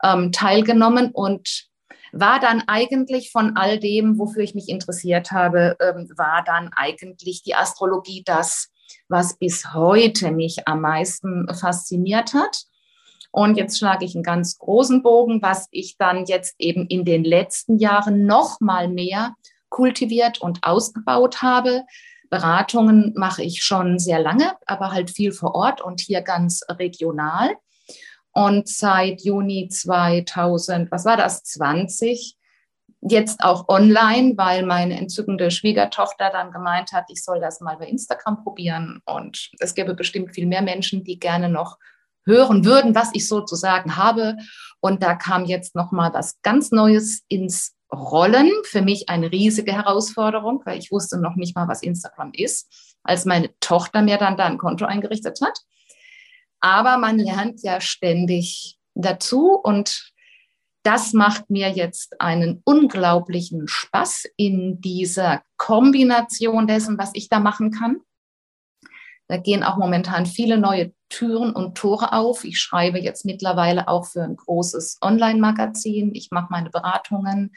ähm, 0.03 0.31
teilgenommen. 0.31 1.11
Und 1.11 1.68
war 2.11 2.39
dann 2.39 2.63
eigentlich 2.67 3.31
von 3.31 3.55
all 3.55 3.79
dem, 3.79 4.17
wofür 4.17 4.43
ich 4.43 4.55
mich 4.55 4.69
interessiert 4.69 5.31
habe, 5.31 5.77
ähm, 5.79 6.09
war 6.15 6.43
dann 6.45 6.71
eigentlich 6.75 7.43
die 7.43 7.55
Astrologie 7.55 8.23
das, 8.25 8.71
was 9.07 9.37
bis 9.37 9.73
heute 9.73 10.31
mich 10.31 10.67
am 10.67 10.81
meisten 10.81 11.47
fasziniert 11.53 12.33
hat. 12.33 12.63
Und 13.31 13.57
jetzt 13.57 13.77
schlage 13.77 14.05
ich 14.05 14.15
einen 14.15 14.23
ganz 14.23 14.57
großen 14.57 15.03
Bogen, 15.03 15.41
was 15.41 15.67
ich 15.71 15.97
dann 15.97 16.25
jetzt 16.25 16.55
eben 16.57 16.87
in 16.87 17.05
den 17.05 17.23
letzten 17.23 17.77
Jahren 17.77 18.25
noch 18.25 18.59
mal 18.59 18.87
mehr 18.87 19.35
kultiviert 19.69 20.41
und 20.41 20.63
ausgebaut 20.63 21.41
habe. 21.41 21.83
Beratungen 22.29 23.13
mache 23.15 23.43
ich 23.43 23.63
schon 23.63 23.99
sehr 23.99 24.19
lange, 24.19 24.53
aber 24.65 24.91
halt 24.91 25.11
viel 25.11 25.31
vor 25.31 25.55
Ort 25.55 25.81
und 25.81 26.01
hier 26.01 26.21
ganz 26.21 26.61
regional. 26.69 27.55
Und 28.39 28.69
seit 28.69 29.21
Juni 29.21 29.67
2000, 29.67 30.89
was 30.91 31.03
war 31.03 31.17
das, 31.17 31.43
20, 31.43 32.37
jetzt 33.01 33.43
auch 33.43 33.67
online, 33.67 34.37
weil 34.37 34.65
meine 34.65 34.97
entzückende 34.97 35.51
Schwiegertochter 35.51 36.29
dann 36.29 36.53
gemeint 36.53 36.93
hat, 36.93 37.03
ich 37.09 37.21
soll 37.21 37.41
das 37.41 37.59
mal 37.59 37.75
bei 37.75 37.87
Instagram 37.87 38.41
probieren. 38.41 39.01
Und 39.03 39.51
es 39.59 39.75
gäbe 39.75 39.93
bestimmt 39.93 40.33
viel 40.33 40.45
mehr 40.45 40.61
Menschen, 40.61 41.03
die 41.03 41.19
gerne 41.19 41.49
noch 41.49 41.79
hören 42.25 42.63
würden, 42.63 42.95
was 42.95 43.09
ich 43.11 43.27
sozusagen 43.27 43.97
habe. 43.97 44.37
Und 44.79 45.03
da 45.03 45.15
kam 45.15 45.43
jetzt 45.43 45.75
noch 45.75 45.91
mal 45.91 46.13
was 46.13 46.41
ganz 46.41 46.71
Neues 46.71 47.25
ins 47.27 47.75
Rollen. 47.93 48.53
Für 48.63 48.81
mich 48.81 49.09
eine 49.09 49.33
riesige 49.33 49.73
Herausforderung, 49.73 50.61
weil 50.63 50.79
ich 50.79 50.93
wusste 50.93 51.19
noch 51.19 51.35
nicht 51.35 51.57
mal, 51.57 51.67
was 51.67 51.83
Instagram 51.83 52.31
ist, 52.31 52.95
als 53.03 53.25
meine 53.25 53.49
Tochter 53.59 54.01
mir 54.01 54.17
dann 54.17 54.37
da 54.37 54.45
ein 54.45 54.57
Konto 54.57 54.85
eingerichtet 54.85 55.39
hat. 55.43 55.59
Aber 56.59 56.97
man 56.97 57.19
lernt 57.19 57.61
ja 57.63 57.81
ständig 57.81 58.77
dazu 58.95 59.51
und 59.51 60.11
das 60.83 61.13
macht 61.13 61.49
mir 61.49 61.69
jetzt 61.69 62.19
einen 62.21 62.61
unglaublichen 62.63 63.67
Spaß 63.67 64.25
in 64.37 64.79
dieser 64.81 65.43
Kombination 65.57 66.67
dessen, 66.67 66.97
was 66.97 67.11
ich 67.13 67.29
da 67.29 67.39
machen 67.39 67.71
kann. 67.71 67.97
Da 69.27 69.37
gehen 69.37 69.63
auch 69.63 69.77
momentan 69.77 70.25
viele 70.25 70.57
neue 70.57 70.91
Türen 71.09 71.53
und 71.53 71.77
Tore 71.77 72.13
auf. 72.13 72.43
Ich 72.43 72.59
schreibe 72.59 72.99
jetzt 72.99 73.25
mittlerweile 73.25 73.87
auch 73.87 74.05
für 74.05 74.23
ein 74.23 74.35
großes 74.35 74.97
Online-Magazin. 75.01 76.15
Ich 76.15 76.31
mache 76.31 76.47
meine 76.49 76.69
Beratungen. 76.71 77.51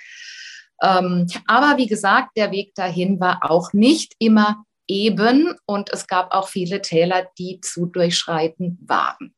Ähm, 0.83 1.27
aber 1.47 1.79
wie 1.79 1.87
gesagt, 1.87 2.37
der 2.37 2.51
Weg 2.51 2.75
dahin 2.75 3.21
war 3.21 3.51
auch 3.51 3.73
nicht 3.73 4.15
immer 4.19 4.65
eben. 4.87 5.57
Und 5.67 5.91
es 5.93 6.07
gab 6.07 6.33
auch 6.33 6.49
viele 6.49 6.83
Täler, 6.83 7.29
die 7.39 7.61
zu 7.61 7.87
durchschreiten 7.87 8.79
waren. 8.83 9.35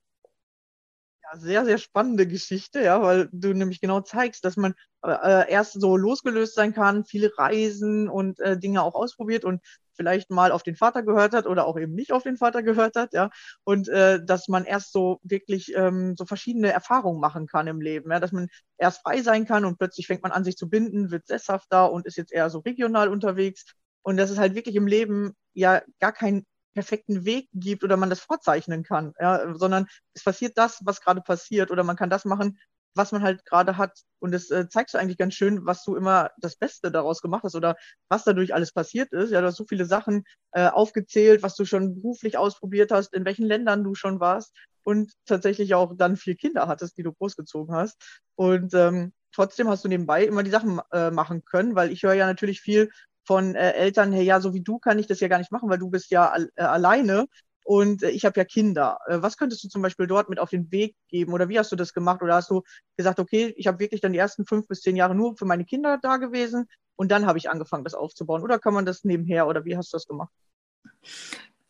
Sehr, 1.37 1.65
sehr 1.65 1.79
spannende 1.79 2.29
Geschichte, 2.29 2.81
ja, 2.83 3.03
weil 3.03 3.29
du 3.33 3.53
nämlich 3.55 3.81
genau 3.81 4.01
zeigst, 4.01 4.45
dass 4.45 4.57
man 4.57 4.75
äh, 5.03 5.51
erst 5.51 5.81
so 5.81 5.97
losgelöst 5.97 6.55
sein 6.55 6.73
kann, 6.73 7.05
viele 7.05 7.33
Reisen 7.37 8.09
und 8.09 8.39
äh, 8.39 8.57
Dinge 8.57 8.83
auch 8.83 8.95
ausprobiert 8.95 9.45
und 9.45 9.61
vielleicht 9.97 10.31
mal 10.31 10.53
auf 10.53 10.63
den 10.63 10.77
Vater 10.77 11.03
gehört 11.03 11.35
hat 11.35 11.47
oder 11.47 11.67
auch 11.67 11.79
eben 11.79 11.95
nicht 11.95 12.13
auf 12.13 12.23
den 12.23 12.37
Vater 12.37 12.63
gehört 12.63 12.95
hat, 12.95 13.13
ja, 13.15 13.31
und 13.65 13.89
äh, 13.89 14.25
dass 14.25 14.47
man 14.47 14.65
erst 14.65 14.93
so 14.93 15.19
wirklich 15.23 15.73
ähm, 15.75 16.15
so 16.17 16.25
verschiedene 16.25 16.73
Erfahrungen 16.73 17.21
machen 17.21 17.47
kann 17.47 17.67
im 17.67 17.81
Leben, 17.81 18.11
ja, 18.13 18.21
dass 18.21 18.33
man 18.33 18.49
erst 18.79 19.03
frei 19.03 19.21
sein 19.23 19.45
kann 19.45 19.65
und 19.65 19.79
plötzlich 19.79 20.07
fängt 20.07 20.23
man 20.23 20.33
an, 20.33 20.45
sich 20.45 20.57
zu 20.57 20.69
binden, 20.69 21.11
wird 21.11 21.27
sesshafter 21.27 21.91
und 21.91 22.07
ist 22.07 22.17
jetzt 22.17 22.33
eher 22.33 22.49
so 22.51 22.61
regional 22.61 23.09
unterwegs 23.09 23.65
und 24.05 24.17
dass 24.17 24.31
es 24.31 24.39
halt 24.39 24.55
wirklich 24.55 24.77
im 24.77 24.87
Leben 24.87 25.35
ja 25.55 25.83
gar 26.01 26.13
kein 26.13 26.45
perfekten 26.75 27.25
Weg 27.25 27.49
gibt 27.53 27.85
oder 27.85 27.97
man 27.97 28.11
das 28.11 28.21
vorzeichnen 28.21 28.83
kann, 28.83 29.15
ja, 29.21 29.55
sondern 29.55 29.87
es 30.13 30.25
passiert 30.25 30.59
das, 30.59 30.81
was 30.85 31.01
gerade 31.01 31.21
passiert 31.21 31.71
oder 31.71 31.85
man 31.85 31.97
kann 31.97 32.11
das 32.11 32.25
machen, 32.25 32.59
was 32.97 33.13
man 33.13 33.23
halt 33.23 33.45
gerade 33.45 33.77
hat. 33.77 33.99
Und 34.21 34.33
das 34.33 34.51
äh, 34.51 34.69
zeigst 34.69 34.95
du 34.95 34.99
eigentlich 34.99 35.19
ganz 35.19 35.35
schön, 35.35 35.67
was 35.67 35.83
du 35.85 35.97
immer 35.97 36.31
das 36.39 36.57
Beste 36.57 36.91
daraus 36.91 37.21
gemacht 37.21 37.43
hast 37.45 37.55
oder 37.55 37.77
was 38.09 38.25
dadurch 38.25 38.55
alles 38.55 38.73
passiert 38.73 39.13
ist. 39.13 39.31
Ja, 39.31 39.41
du 39.41 39.49
hast 39.49 39.57
so 39.57 39.65
viele 39.69 39.85
Sachen 39.85 40.25
äh, 40.53 40.69
aufgezählt, 40.69 41.43
was 41.43 41.57
du 41.57 41.65
schon 41.65 41.95
beruflich 41.97 42.39
ausprobiert 42.39 42.93
hast, 42.93 43.15
in 43.15 43.25
welchen 43.25 43.47
Ländern 43.47 43.85
du 43.85 43.95
schon 43.95 44.21
warst 44.21 44.55
und 44.85 45.13
tatsächlich 45.27 45.75
auch 45.75 45.95
dann 45.97 46.17
vier 46.17 46.37
Kinder 46.37 46.69
hattest, 46.69 46.97
die 46.97 47.03
du 47.03 47.13
großgezogen 47.13 47.75
hast. 47.75 47.97
Und 48.37 48.75
ähm, 48.75 49.13
trotzdem 49.33 49.69
hast 49.69 49.85
du 49.85 49.89
nebenbei 49.89 50.25
immer 50.25 50.43
die 50.43 50.51
Sachen 50.51 50.81
äh, 50.93 51.11
machen 51.11 51.45
können, 51.45 51.75
weil 51.75 51.91
ich 51.91 52.03
höre 52.03 52.15
ja 52.15 52.27
natürlich 52.27 52.61
viel 52.61 52.91
von 53.25 53.55
äh, 53.55 53.73
Eltern, 53.73 54.13
hey, 54.13 54.25
ja, 54.25 54.41
so 54.41 54.55
wie 54.55 54.63
du 54.63 54.79
kann 54.79 54.99
ich 54.99 55.07
das 55.07 55.21
ja 55.21 55.29
gar 55.29 55.39
nicht 55.39 55.53
machen, 55.53 55.69
weil 55.69 55.79
du 55.79 55.91
bist 55.91 56.11
ja 56.11 56.35
äh, 56.57 56.63
alleine 56.63 57.27
und 57.65 58.03
äh, 58.03 58.11
ich 58.11 58.25
habe 58.25 58.39
ja 58.39 58.45
Kinder. 58.45 58.99
Äh, 59.07 59.23
was 59.23 59.37
könntest 59.37 59.65
du 59.65 59.69
zum 59.69 59.83
Beispiel 59.83 60.07
dort 60.07 60.29
mit 60.29 60.39
auf 60.39 60.51
den 60.51 60.71
Weg 60.71 60.95
geben 61.09 61.33
oder 61.33 61.49
wie 61.49 61.59
hast 61.59 61.73
du 61.73 61.77
das 61.77 61.95
gemacht? 61.95 62.23
Oder 62.23 62.37
hast 62.37 62.51
du 62.51 62.63
gesagt, 62.97 63.19
okay, 63.19 63.55
ich 63.57 63.67
habe 63.67 63.81
wirklich 63.81 64.01
dann 64.01 64.13
die 64.13 64.19
ersten 64.19 64.47
fünf 64.47 64.69
bis 64.69 64.83
zehn 64.83 64.97
Jahre 64.97 65.15
nur 65.15 65.37
für 65.37 65.47
meine 65.47 65.65
Kinder 65.65 65.99
da 66.01 66.19
gewesen 66.19 66.69
und 66.97 67.11
dann 67.11 67.27
habe 67.27 67.39
ich 67.39 67.51
angefangen, 67.51 67.85
das 67.85 67.95
aufzubauen? 67.95 68.43
Oder 68.43 68.59
kann 68.59 68.75
man 68.75 68.87
das 68.87 69.05
nebenher 69.05 69.49
oder 69.49 69.65
wie 69.65 69.77
hast 69.77 69.93
du 69.93 69.97
das 69.97 70.07
gemacht? 70.07 70.33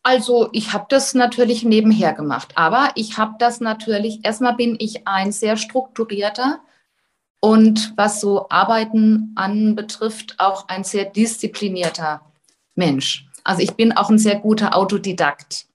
Also 0.03 0.49
ich 0.51 0.73
habe 0.73 0.85
das 0.89 1.15
natürlich 1.15 1.63
nebenher 1.63 2.13
gemacht, 2.13 2.51
aber 2.55 2.89
ich 2.93 3.17
habe 3.17 3.35
das 3.39 3.59
natürlich, 3.59 4.23
erstmal 4.23 4.55
bin 4.55 4.75
ich 4.77 5.07
ein 5.07 5.31
sehr 5.31 5.57
strukturierter, 5.57 6.59
und 7.45 7.93
was 7.95 8.21
so 8.21 8.49
Arbeiten 8.49 9.31
anbetrifft, 9.35 10.33
auch 10.39 10.67
ein 10.67 10.83
sehr 10.83 11.05
disziplinierter 11.05 12.21
Mensch. 12.73 13.27
Also 13.43 13.61
ich 13.61 13.73
bin 13.73 13.95
auch 13.95 14.09
ein 14.09 14.17
sehr 14.17 14.39
guter 14.39 14.75
Autodidakt. 14.75 15.67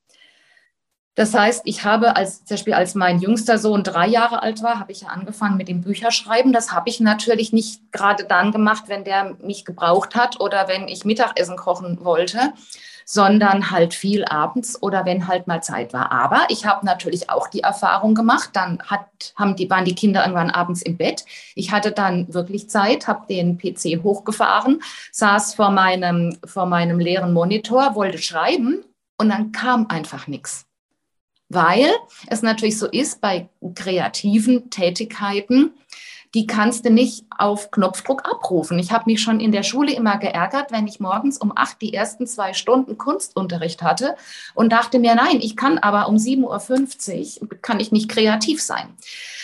Das 1.15 1.33
heißt, 1.33 1.63
ich 1.67 1.85
habe 1.85 2.17
als, 2.17 2.45
zum 2.45 2.57
Beispiel 2.57 2.75
als 2.75 2.97
mein 2.97 3.21
jüngster 3.21 3.57
Sohn 3.57 3.85
drei 3.85 4.09
Jahre 4.09 4.43
alt 4.43 4.65
war, 4.65 4.81
habe 4.81 4.91
ich 4.91 5.03
ja 5.03 5.09
angefangen 5.11 5.59
mit 5.59 5.69
dem 5.69 5.83
Bücherschreiben. 5.83 6.53
Das 6.53 6.73
habe 6.73 6.89
ich 6.89 6.99
natürlich 6.99 7.53
nicht 7.53 7.93
gerade 7.93 8.25
dann 8.25 8.51
gemacht, 8.51 8.85
wenn 8.89 9.05
der 9.05 9.37
mich 9.41 9.65
gebraucht 9.65 10.17
hat 10.17 10.41
oder 10.41 10.67
wenn 10.67 10.89
ich 10.89 11.05
Mittagessen 11.05 11.57
kochen 11.57 12.05
wollte, 12.05 12.53
sondern 13.13 13.73
halt 13.73 13.93
viel 13.93 14.25
abends 14.25 14.81
oder 14.81 15.05
wenn 15.05 15.27
halt 15.27 15.49
mal 15.49 15.61
Zeit 15.65 15.93
war. 15.93 16.13
Aber 16.13 16.47
ich 16.49 16.65
habe 16.65 16.87
natürlich 16.87 17.29
auch 17.29 17.49
die 17.49 17.65
Erfahrung 17.65 18.15
gemacht, 18.15 18.51
dann 18.53 18.81
hat, 18.87 19.35
haben 19.35 19.57
die, 19.57 19.69
waren 19.69 19.85
die 19.85 19.97
Kinder 19.97 20.21
irgendwann 20.23 20.53
abends 20.53 20.81
im 20.81 20.97
Bett. 20.97 21.25
Ich 21.57 21.73
hatte 21.73 21.91
dann 21.91 22.33
wirklich 22.33 22.71
Zeit, 22.71 23.09
habe 23.09 23.27
den 23.27 23.59
PC 23.59 24.05
hochgefahren, 24.05 24.81
saß 25.11 25.55
vor 25.55 25.73
meinem, 25.73 26.39
vor 26.45 26.67
meinem 26.67 27.01
leeren 27.01 27.33
Monitor, 27.33 27.97
wollte 27.97 28.19
schreiben 28.19 28.85
und 29.19 29.29
dann 29.31 29.51
kam 29.51 29.89
einfach 29.89 30.29
nichts. 30.29 30.67
Weil 31.49 31.91
es 32.29 32.43
natürlich 32.43 32.79
so 32.79 32.87
ist 32.87 33.21
bei 33.21 33.49
kreativen 33.75 34.71
Tätigkeiten, 34.71 35.73
die 36.35 36.47
kannst 36.47 36.85
du 36.85 36.91
nicht 36.91 37.25
auf 37.37 37.71
Knopfdruck 37.71 38.25
abrufen. 38.25 38.79
Ich 38.79 38.93
habe 38.93 39.05
mich 39.07 39.21
schon 39.21 39.41
in 39.41 39.51
der 39.51 39.65
Schule 39.65 39.93
immer 39.93 40.19
geärgert, 40.19 40.71
wenn 40.71 40.87
ich 40.87 41.01
morgens 41.01 41.39
um 41.39 41.53
acht 41.55 41.83
die 41.83 41.93
ersten 41.93 42.27
zwei 42.27 42.53
Stunden 42.53 42.99
Kunstunterricht 42.99 43.83
hatte 43.83 44.15
und 44.55 44.73
dachte 44.73 44.99
mir, 45.01 45.15
nein, 45.15 45.39
ich 45.41 45.57
kann 45.57 45.79
aber 45.79 46.09
um 46.09 46.17
7.50 46.17 47.43
Uhr, 47.43 47.49
kann 47.63 47.81
ich 47.81 47.91
nicht 47.91 48.09
kreativ 48.09 48.63
sein. 48.63 48.95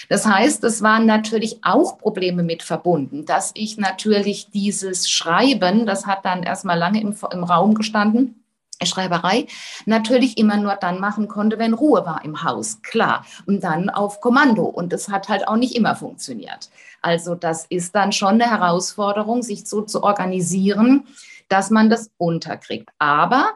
Das 0.09 0.27
heißt, 0.27 0.63
es 0.63 0.83
waren 0.83 1.07
natürlich 1.07 1.65
auch 1.65 1.99
Probleme 1.99 2.45
mit 2.45 2.63
verbunden, 2.63 3.25
dass 3.25 3.51
ich 3.55 3.77
natürlich 3.77 4.51
dieses 4.51 5.11
Schreiben, 5.11 5.87
das 5.87 6.07
hat 6.07 6.25
dann 6.25 6.45
erstmal 6.45 6.79
lange 6.79 7.01
im, 7.01 7.17
im 7.33 7.45
Raum 7.45 7.75
gestanden, 7.75 8.46
Schreiberei 8.85 9.47
natürlich 9.87 10.39
immer 10.39 10.57
nur 10.57 10.75
dann 10.77 11.01
machen 11.01 11.29
konnte, 11.29 11.59
wenn 11.59 11.75
Ruhe 11.75 12.05
war 12.05 12.25
im 12.25 12.43
Haus, 12.43 12.83
klar. 12.83 13.25
Und 13.47 13.65
dann 13.65 13.89
auf 13.89 14.21
Kommando. 14.21 14.65
Und 14.65 14.93
das 14.93 15.09
hat 15.09 15.29
halt 15.29 15.49
auch 15.49 15.57
nicht 15.57 15.75
immer 15.75 15.97
funktioniert. 15.97 16.71
Also 17.03 17.35
das 17.35 17.67
ist 17.67 17.95
dann 17.95 18.13
schon 18.13 18.41
eine 18.41 18.51
Herausforderung, 18.51 19.43
sich 19.43 19.67
so 19.67 19.83
zu 19.83 20.03
organisieren, 20.03 21.07
dass 21.49 21.71
man 21.71 21.89
das 21.89 22.11
unterkriegt. 22.19 22.91
Aber 22.99 23.55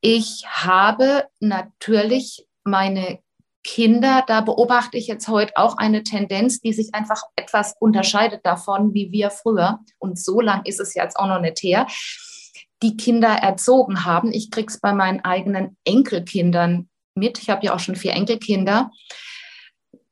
ich 0.00 0.44
habe 0.46 1.24
natürlich 1.40 2.46
meine 2.64 3.20
Kinder, 3.62 4.22
da 4.26 4.42
beobachte 4.42 4.98
ich 4.98 5.06
jetzt 5.06 5.26
heute 5.28 5.56
auch 5.56 5.78
eine 5.78 6.02
Tendenz, 6.02 6.60
die 6.60 6.74
sich 6.74 6.94
einfach 6.94 7.22
etwas 7.34 7.74
unterscheidet 7.80 8.44
davon, 8.44 8.92
wie 8.92 9.10
wir 9.10 9.30
früher. 9.30 9.80
Und 9.98 10.18
so 10.18 10.40
lang 10.40 10.66
ist 10.66 10.80
es 10.80 10.94
jetzt 10.94 11.16
auch 11.16 11.26
noch 11.26 11.40
nicht 11.40 11.62
her 11.62 11.86
die 12.84 12.98
Kinder 12.98 13.30
erzogen 13.30 14.04
haben. 14.04 14.30
Ich 14.30 14.50
kriege 14.50 14.68
es 14.68 14.78
bei 14.78 14.92
meinen 14.92 15.24
eigenen 15.24 15.78
Enkelkindern 15.84 16.90
mit. 17.14 17.38
Ich 17.38 17.48
habe 17.48 17.64
ja 17.64 17.74
auch 17.74 17.80
schon 17.80 17.96
vier 17.96 18.12
Enkelkinder. 18.12 18.90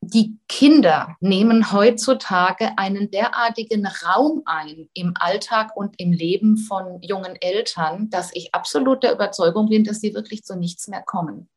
Die 0.00 0.38
Kinder 0.48 1.14
nehmen 1.20 1.70
heutzutage 1.70 2.76
einen 2.78 3.10
derartigen 3.10 3.86
Raum 3.86 4.42
ein 4.46 4.88
im 4.94 5.12
Alltag 5.16 5.76
und 5.76 6.00
im 6.00 6.12
Leben 6.12 6.56
von 6.56 7.02
jungen 7.02 7.36
Eltern, 7.36 8.08
dass 8.08 8.30
ich 8.32 8.54
absolut 8.54 9.02
der 9.02 9.12
Überzeugung 9.12 9.68
bin, 9.68 9.84
dass 9.84 10.00
sie 10.00 10.14
wirklich 10.14 10.42
zu 10.42 10.56
nichts 10.56 10.88
mehr 10.88 11.02
kommen. 11.02 11.50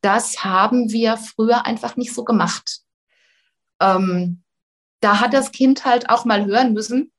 Das 0.00 0.42
haben 0.44 0.90
wir 0.90 1.16
früher 1.16 1.64
einfach 1.64 1.96
nicht 1.96 2.12
so 2.12 2.24
gemacht. 2.24 2.80
Ähm, 3.80 4.42
da 5.00 5.20
hat 5.20 5.32
das 5.32 5.52
Kind 5.52 5.84
halt 5.84 6.10
auch 6.10 6.24
mal 6.24 6.44
hören 6.44 6.72
müssen, 6.72 7.12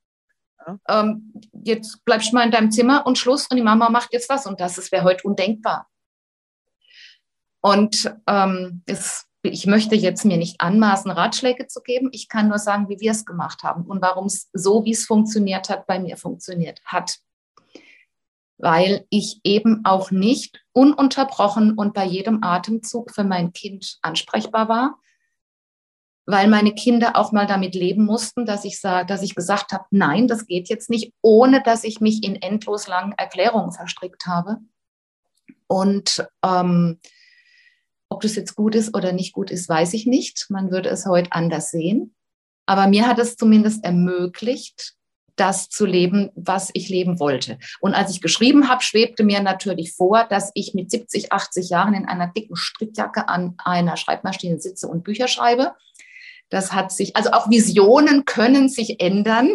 ähm, 0.88 1.32
jetzt 1.64 2.04
bleibst 2.04 2.32
du 2.32 2.36
mal 2.36 2.44
in 2.44 2.50
deinem 2.50 2.70
Zimmer 2.70 3.06
und 3.06 3.18
Schluss 3.18 3.46
und 3.48 3.56
die 3.56 3.62
Mama 3.62 3.90
macht 3.90 4.12
jetzt 4.12 4.28
was 4.28 4.46
und 4.46 4.60
das. 4.60 4.76
Das 4.76 4.92
wäre 4.92 5.04
heute 5.04 5.26
undenkbar. 5.26 5.88
Und 7.60 8.12
ähm, 8.26 8.82
es, 8.86 9.26
ich 9.42 9.66
möchte 9.66 9.94
jetzt 9.94 10.24
mir 10.24 10.36
nicht 10.36 10.60
anmaßen, 10.60 11.10
Ratschläge 11.10 11.68
zu 11.68 11.80
geben. 11.80 12.10
Ich 12.12 12.28
kann 12.28 12.48
nur 12.48 12.58
sagen, 12.58 12.88
wie 12.88 13.00
wir 13.00 13.12
es 13.12 13.24
gemacht 13.24 13.62
haben 13.62 13.84
und 13.84 14.02
warum 14.02 14.26
es 14.26 14.50
so, 14.52 14.84
wie 14.84 14.92
es 14.92 15.06
funktioniert 15.06 15.68
hat, 15.68 15.86
bei 15.86 15.98
mir 15.98 16.16
funktioniert 16.16 16.80
hat. 16.84 17.18
Weil 18.58 19.06
ich 19.10 19.40
eben 19.44 19.84
auch 19.84 20.10
nicht 20.10 20.64
ununterbrochen 20.72 21.74
und 21.74 21.94
bei 21.94 22.04
jedem 22.04 22.42
Atemzug 22.42 23.12
für 23.12 23.24
mein 23.24 23.52
Kind 23.52 23.98
ansprechbar 24.02 24.68
war, 24.68 24.98
weil 26.26 26.48
meine 26.48 26.74
Kinder 26.74 27.16
auch 27.16 27.32
mal 27.32 27.46
damit 27.46 27.74
leben 27.74 28.04
mussten, 28.04 28.46
dass 28.46 28.64
ich 28.64 28.80
sage, 28.80 29.06
dass 29.06 29.22
ich 29.22 29.34
gesagt 29.34 29.72
habe, 29.72 29.84
nein, 29.90 30.28
das 30.28 30.46
geht 30.46 30.68
jetzt 30.68 30.88
nicht, 30.88 31.12
ohne 31.20 31.62
dass 31.62 31.84
ich 31.84 32.00
mich 32.00 32.22
in 32.22 32.36
endlos 32.36 32.86
langen 32.86 33.12
Erklärungen 33.12 33.72
verstrickt 33.72 34.26
habe. 34.26 34.58
Und 35.66 36.26
ähm, 36.44 37.00
ob 38.08 38.20
das 38.20 38.36
jetzt 38.36 38.54
gut 38.54 38.74
ist 38.74 38.94
oder 38.94 39.12
nicht 39.12 39.32
gut 39.32 39.50
ist, 39.50 39.68
weiß 39.68 39.94
ich 39.94 40.06
nicht. 40.06 40.46
Man 40.48 40.70
würde 40.70 40.90
es 40.90 41.06
heute 41.06 41.32
anders 41.32 41.70
sehen. 41.70 42.14
Aber 42.66 42.86
mir 42.86 43.08
hat 43.08 43.18
es 43.18 43.36
zumindest 43.36 43.84
ermöglicht, 43.84 44.94
das 45.36 45.68
zu 45.68 45.86
leben, 45.86 46.30
was 46.34 46.70
ich 46.74 46.88
leben 46.88 47.18
wollte. 47.18 47.58
Und 47.80 47.94
als 47.94 48.10
ich 48.10 48.20
geschrieben 48.20 48.68
habe, 48.68 48.82
schwebte 48.82 49.24
mir 49.24 49.40
natürlich 49.40 49.92
vor, 49.92 50.24
dass 50.24 50.50
ich 50.54 50.74
mit 50.74 50.90
70, 50.90 51.32
80 51.32 51.70
Jahren 51.70 51.94
in 51.94 52.06
einer 52.06 52.28
dicken 52.28 52.54
Strickjacke 52.54 53.28
an 53.28 53.54
einer 53.64 53.96
Schreibmaschine 53.96 54.60
sitze 54.60 54.88
und 54.88 55.04
Bücher 55.04 55.28
schreibe. 55.28 55.74
Das 56.52 56.72
hat 56.74 56.92
sich, 56.92 57.16
also 57.16 57.30
auch 57.30 57.48
Visionen 57.48 58.26
können 58.26 58.68
sich 58.68 59.00
ändern. 59.00 59.50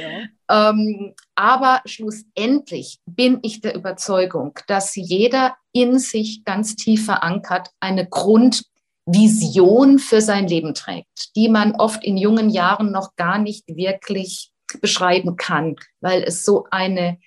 Ja. 0.00 0.22
ähm, 0.70 1.14
aber 1.34 1.82
schlussendlich 1.84 3.00
bin 3.04 3.40
ich 3.42 3.60
der 3.60 3.74
Überzeugung, 3.74 4.58
dass 4.66 4.96
jeder 4.96 5.56
in 5.72 5.98
sich 5.98 6.42
ganz 6.44 6.74
tief 6.74 7.04
verankert 7.04 7.68
eine 7.80 8.08
Grundvision 8.08 9.98
für 9.98 10.22
sein 10.22 10.48
Leben 10.48 10.72
trägt, 10.72 11.36
die 11.36 11.50
man 11.50 11.74
oft 11.74 12.02
in 12.02 12.16
jungen 12.16 12.48
Jahren 12.48 12.90
noch 12.90 13.14
gar 13.16 13.38
nicht 13.38 13.68
wirklich 13.68 14.50
beschreiben 14.80 15.36
kann, 15.36 15.76
weil 16.00 16.22
es 16.22 16.44
so 16.46 16.64
eine 16.70 17.18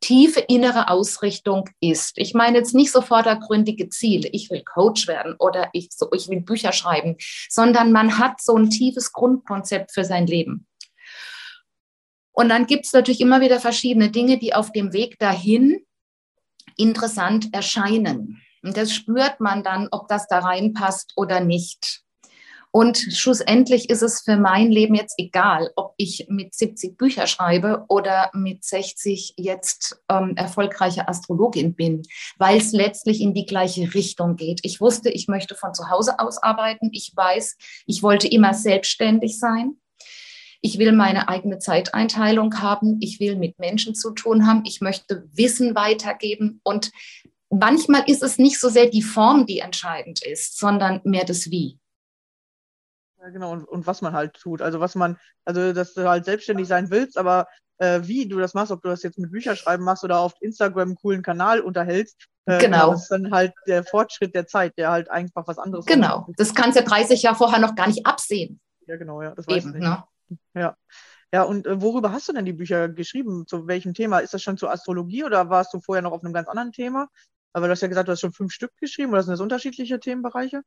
tiefe 0.00 0.40
innere 0.40 0.88
Ausrichtung 0.88 1.68
ist. 1.80 2.16
Ich 2.16 2.34
meine 2.34 2.58
jetzt 2.58 2.74
nicht 2.74 2.90
so 2.90 3.02
vordergründige 3.02 3.88
Ziele, 3.88 4.28
ich 4.32 4.50
will 4.50 4.62
Coach 4.64 5.06
werden 5.06 5.36
oder 5.38 5.68
ich, 5.72 5.90
so, 5.92 6.08
ich 6.12 6.28
will 6.28 6.40
Bücher 6.40 6.72
schreiben, 6.72 7.16
sondern 7.48 7.92
man 7.92 8.18
hat 8.18 8.40
so 8.40 8.56
ein 8.56 8.70
tiefes 8.70 9.12
Grundkonzept 9.12 9.92
für 9.92 10.04
sein 10.04 10.26
Leben. 10.26 10.66
Und 12.32 12.48
dann 12.48 12.66
gibt 12.66 12.86
es 12.86 12.92
natürlich 12.92 13.20
immer 13.20 13.40
wieder 13.40 13.60
verschiedene 13.60 14.10
Dinge, 14.10 14.38
die 14.38 14.54
auf 14.54 14.72
dem 14.72 14.92
Weg 14.92 15.18
dahin 15.18 15.84
interessant 16.76 17.52
erscheinen. 17.52 18.40
Und 18.62 18.76
das 18.76 18.94
spürt 18.94 19.40
man 19.40 19.62
dann, 19.62 19.88
ob 19.90 20.08
das 20.08 20.26
da 20.26 20.38
reinpasst 20.38 21.12
oder 21.16 21.40
nicht. 21.40 22.02
Und 22.72 22.98
schlussendlich 22.98 23.90
ist 23.90 24.02
es 24.02 24.20
für 24.20 24.36
mein 24.36 24.70
Leben 24.70 24.94
jetzt 24.94 25.14
egal, 25.18 25.70
ob 25.74 25.94
ich 25.96 26.26
mit 26.28 26.54
70 26.54 26.96
Bücher 26.96 27.26
schreibe 27.26 27.84
oder 27.88 28.30
mit 28.32 28.64
60 28.64 29.34
jetzt 29.36 30.00
ähm, 30.08 30.34
erfolgreiche 30.36 31.08
Astrologin 31.08 31.74
bin, 31.74 32.02
weil 32.38 32.58
es 32.58 32.70
letztlich 32.70 33.20
in 33.20 33.34
die 33.34 33.46
gleiche 33.46 33.92
Richtung 33.92 34.36
geht. 34.36 34.60
Ich 34.62 34.80
wusste, 34.80 35.10
ich 35.10 35.26
möchte 35.26 35.56
von 35.56 35.74
zu 35.74 35.90
Hause 35.90 36.20
aus 36.20 36.40
arbeiten. 36.40 36.90
Ich 36.92 37.12
weiß, 37.14 37.56
ich 37.86 38.04
wollte 38.04 38.28
immer 38.28 38.54
selbstständig 38.54 39.40
sein. 39.40 39.76
Ich 40.62 40.78
will 40.78 40.92
meine 40.92 41.28
eigene 41.28 41.58
Zeiteinteilung 41.58 42.60
haben. 42.60 42.98
Ich 43.00 43.18
will 43.18 43.34
mit 43.34 43.58
Menschen 43.58 43.96
zu 43.96 44.12
tun 44.12 44.46
haben. 44.46 44.62
Ich 44.64 44.80
möchte 44.80 45.28
Wissen 45.32 45.74
weitergeben. 45.74 46.60
Und 46.62 46.92
manchmal 47.48 48.04
ist 48.06 48.22
es 48.22 48.38
nicht 48.38 48.60
so 48.60 48.68
sehr 48.68 48.86
die 48.86 49.02
Form, 49.02 49.46
die 49.46 49.58
entscheidend 49.58 50.24
ist, 50.24 50.58
sondern 50.58 51.00
mehr 51.02 51.24
das 51.24 51.50
Wie. 51.50 51.80
Ja, 53.20 53.28
genau, 53.28 53.52
und, 53.52 53.64
und 53.64 53.86
was 53.86 54.00
man 54.00 54.14
halt 54.14 54.34
tut. 54.34 54.62
Also 54.62 54.80
was 54.80 54.94
man, 54.94 55.18
also 55.44 55.72
dass 55.72 55.94
du 55.94 56.08
halt 56.08 56.24
selbstständig 56.24 56.66
sein 56.66 56.90
willst, 56.90 57.18
aber 57.18 57.46
äh, 57.78 58.00
wie 58.04 58.26
du 58.26 58.38
das 58.38 58.54
machst, 58.54 58.72
ob 58.72 58.82
du 58.82 58.88
das 58.88 59.02
jetzt 59.02 59.18
mit 59.18 59.30
Bücherschreiben 59.30 59.84
machst 59.84 60.04
oder 60.04 60.20
auf 60.20 60.32
Instagram 60.40 60.88
einen 60.88 60.96
coolen 60.96 61.22
Kanal 61.22 61.60
unterhältst, 61.60 62.16
äh, 62.46 62.58
genau. 62.58 62.92
Das 62.92 63.02
ist 63.02 63.10
dann 63.10 63.30
halt 63.30 63.52
der 63.66 63.84
Fortschritt 63.84 64.34
der 64.34 64.46
Zeit, 64.46 64.76
der 64.78 64.90
halt 64.90 65.10
einfach 65.10 65.46
was 65.46 65.58
anderes. 65.58 65.84
Genau, 65.84 66.28
das 66.36 66.54
kannst 66.54 66.78
du 66.78 66.82
30 66.82 67.22
Jahre 67.22 67.36
vorher 67.36 67.58
noch 67.58 67.74
gar 67.74 67.88
nicht 67.88 68.06
absehen. 68.06 68.60
Ja, 68.86 68.96
genau, 68.96 69.22
ja, 69.22 69.34
das 69.34 69.46
weiß 69.46 69.64
Eben, 69.64 69.76
ich. 69.76 69.82
Ne? 69.82 70.04
Ja. 70.54 70.76
Ja, 71.32 71.44
und 71.44 71.66
äh, 71.66 71.80
worüber 71.80 72.10
hast 72.10 72.28
du 72.28 72.32
denn 72.32 72.44
die 72.44 72.52
Bücher 72.52 72.88
geschrieben? 72.88 73.46
Zu 73.46 73.68
welchem 73.68 73.94
Thema? 73.94 74.18
Ist 74.18 74.34
das 74.34 74.42
schon 74.42 74.56
zur 74.56 74.72
Astrologie 74.72 75.22
oder 75.22 75.48
warst 75.48 75.72
du 75.72 75.80
vorher 75.80 76.02
noch 76.02 76.10
auf 76.10 76.24
einem 76.24 76.32
ganz 76.32 76.48
anderen 76.48 76.72
Thema? 76.72 77.08
Aber 77.52 77.66
du 77.66 77.72
hast 77.72 77.82
ja 77.82 77.88
gesagt, 77.88 78.08
du 78.08 78.12
hast 78.12 78.20
schon 78.20 78.32
fünf 78.32 78.52
Stück 78.52 78.72
geschrieben 78.78 79.12
oder 79.12 79.22
sind 79.22 79.32
das 79.32 79.40
unterschiedliche 79.40 80.00
Themenbereiche? 80.00 80.62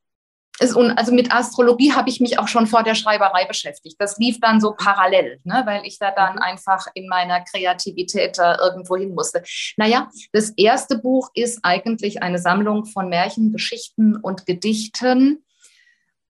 Ist, 0.60 0.78
also 0.78 1.14
mit 1.14 1.34
Astrologie 1.34 1.94
habe 1.94 2.10
ich 2.10 2.20
mich 2.20 2.38
auch 2.38 2.48
schon 2.48 2.68
vor 2.68 2.84
der 2.84 2.96
Schreiberei 2.96 3.46
beschäftigt. 3.46 3.96
Das 4.00 4.18
lief 4.18 4.40
dann 4.40 4.62
so 4.62 4.74
parallel, 4.78 5.40
ne, 5.44 5.64
weil 5.66 5.86
ich 5.86 5.98
da 5.98 6.12
dann 6.12 6.36
mhm. 6.36 6.42
einfach 6.42 6.88
in 6.94 7.08
meiner 7.08 7.42
Kreativität 7.42 8.38
da 8.38 8.58
irgendwo 8.60 8.96
hin 8.96 9.14
musste. 9.16 9.44
Naja, 9.78 10.10
das 10.32 10.52
erste 10.52 10.98
Buch 11.00 11.30
ist 11.34 11.60
eigentlich 11.64 12.22
eine 12.22 12.38
Sammlung 12.38 12.86
von 12.86 13.10
Märchen, 13.10 13.52
Geschichten 13.52 14.16
und 14.16 14.46
Gedichten. 14.46 15.44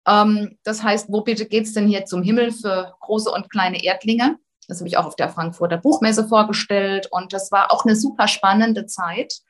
Ähm, 0.08 0.58
das 0.64 0.84
heißt, 0.84 1.08
wo 1.10 1.22
bitte 1.22 1.46
geht 1.46 1.66
es 1.66 1.74
denn 1.74 1.88
hier 1.88 2.06
zum 2.06 2.24
Himmel 2.24 2.52
für 2.52 2.96
große 3.02 3.30
und 3.30 3.50
kleine 3.52 3.84
Erdlinge? 3.84 4.38
Das 4.70 4.80
habe 4.80 4.88
ich 4.88 4.98
auch 4.98 5.06
auf 5.06 5.18
der 5.18 5.30
Frankfurter 5.30 5.78
Buchmesse 5.78 6.28
vorgestellt 6.28 7.08
und 7.12 7.34
das 7.34 7.52
war 7.52 7.74
auch 7.74 7.84
eine 7.84 7.98
super 7.98 8.30
spannende 8.30 8.86
Zeit 8.86 9.42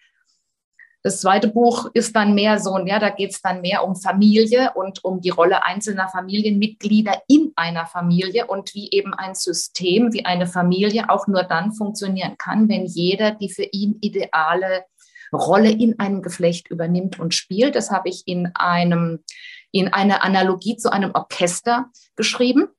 Das 1.03 1.19
zweite 1.19 1.49
Buch 1.49 1.91
ist 1.93 2.15
dann 2.15 2.33
mehr 2.33 2.59
so, 2.59 2.77
ja, 2.79 2.97
da 2.97 3.09
geht 3.09 3.31
es 3.31 3.41
dann 3.41 3.59
mehr 3.59 3.83
um 3.83 3.97
Familie 3.97 4.71
und 4.73 5.03
um 5.03 5.19
die 5.19 5.31
Rolle 5.31 5.63
einzelner 5.63 6.07
Familienmitglieder 6.07 7.23
in 7.27 7.51
einer 7.57 7.85
Familie 7.85 8.47
und 8.47 8.73
wie 8.73 8.89
eben 8.89 9.13
ein 9.13 9.35
System, 9.35 10.13
wie 10.13 10.23
eine 10.23 10.47
Familie 10.47 11.09
auch 11.09 11.27
nur 11.27 11.43
dann 11.43 11.73
funktionieren 11.73 12.37
kann, 12.37 12.69
wenn 12.69 12.85
jeder 12.85 13.31
die 13.31 13.49
für 13.49 13.63
ihn 13.63 13.97
ideale 13.99 14.85
Rolle 15.33 15.71
in 15.71 15.99
einem 15.99 16.21
Geflecht 16.21 16.69
übernimmt 16.69 17.19
und 17.19 17.33
spielt. 17.33 17.75
Das 17.75 17.91
habe 17.91 18.07
ich 18.07 18.25
in 18.25 18.51
einem, 18.55 19.25
in 19.71 19.89
einer 19.89 20.23
Analogie 20.23 20.77
zu 20.77 20.89
einem 20.89 21.11
Orchester 21.13 21.91
geschrieben. 22.15 22.69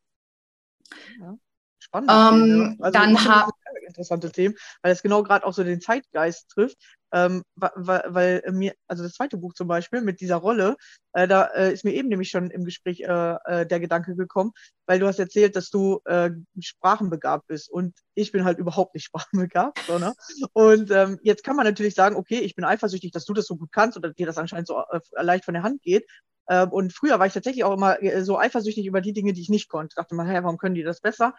Ja, 1.20 1.36
spannend. 1.78 2.10
Ähm, 2.10 2.76
also, 2.80 2.98
dann 2.98 3.24
habe 3.28 3.52
interessante 3.94 4.30
Themen, 4.30 4.54
weil 4.82 4.92
es 4.92 5.02
genau 5.02 5.22
gerade 5.22 5.46
auch 5.46 5.52
so 5.52 5.62
den 5.62 5.80
Zeitgeist 5.80 6.48
trifft. 6.50 6.78
Ähm, 7.14 7.44
weil, 7.54 8.02
weil 8.08 8.42
mir, 8.50 8.74
also 8.88 9.04
das 9.04 9.12
zweite 9.12 9.36
Buch 9.36 9.54
zum 9.54 9.68
Beispiel 9.68 10.00
mit 10.00 10.20
dieser 10.20 10.34
Rolle, 10.34 10.76
äh, 11.12 11.28
da 11.28 11.44
äh, 11.44 11.72
ist 11.72 11.84
mir 11.84 11.92
eben 11.92 12.08
nämlich 12.08 12.28
schon 12.28 12.50
im 12.50 12.64
Gespräch 12.64 13.02
äh, 13.02 13.36
äh, 13.44 13.66
der 13.66 13.78
Gedanke 13.78 14.16
gekommen, 14.16 14.50
weil 14.86 14.98
du 14.98 15.06
hast 15.06 15.20
erzählt, 15.20 15.54
dass 15.54 15.70
du 15.70 16.00
äh, 16.06 16.30
sprachenbegabt 16.58 17.46
bist 17.46 17.70
und 17.70 17.94
ich 18.14 18.32
bin 18.32 18.44
halt 18.44 18.58
überhaupt 18.58 18.94
nicht 18.96 19.04
sprachenbegabt. 19.06 19.78
So, 19.86 19.98
ne? 20.00 20.14
Und 20.54 20.90
ähm, 20.90 21.20
jetzt 21.22 21.44
kann 21.44 21.54
man 21.54 21.66
natürlich 21.66 21.94
sagen, 21.94 22.16
okay, 22.16 22.40
ich 22.40 22.56
bin 22.56 22.64
eifersüchtig, 22.64 23.12
dass 23.12 23.24
du 23.24 23.32
das 23.32 23.46
so 23.46 23.56
gut 23.56 23.70
kannst 23.70 23.96
oder 23.96 24.12
dir 24.12 24.26
das 24.26 24.38
anscheinend 24.38 24.66
so 24.66 24.82
äh, 24.90 25.00
leicht 25.22 25.44
von 25.44 25.54
der 25.54 25.62
Hand 25.62 25.82
geht. 25.82 26.04
Ähm, 26.48 26.70
und 26.70 26.92
früher 26.92 27.20
war 27.20 27.26
ich 27.26 27.32
tatsächlich 27.32 27.64
auch 27.64 27.74
immer 27.74 27.96
so 28.22 28.38
eifersüchtig 28.38 28.86
über 28.86 29.00
die 29.00 29.12
Dinge, 29.12 29.32
die 29.32 29.40
ich 29.40 29.48
nicht 29.48 29.68
konnte. 29.68 29.94
Dachte 29.94 30.16
mal, 30.16 30.26
hey, 30.26 30.42
warum 30.42 30.58
können 30.58 30.74
die 30.74 30.82
das 30.82 31.00
besser? 31.00 31.34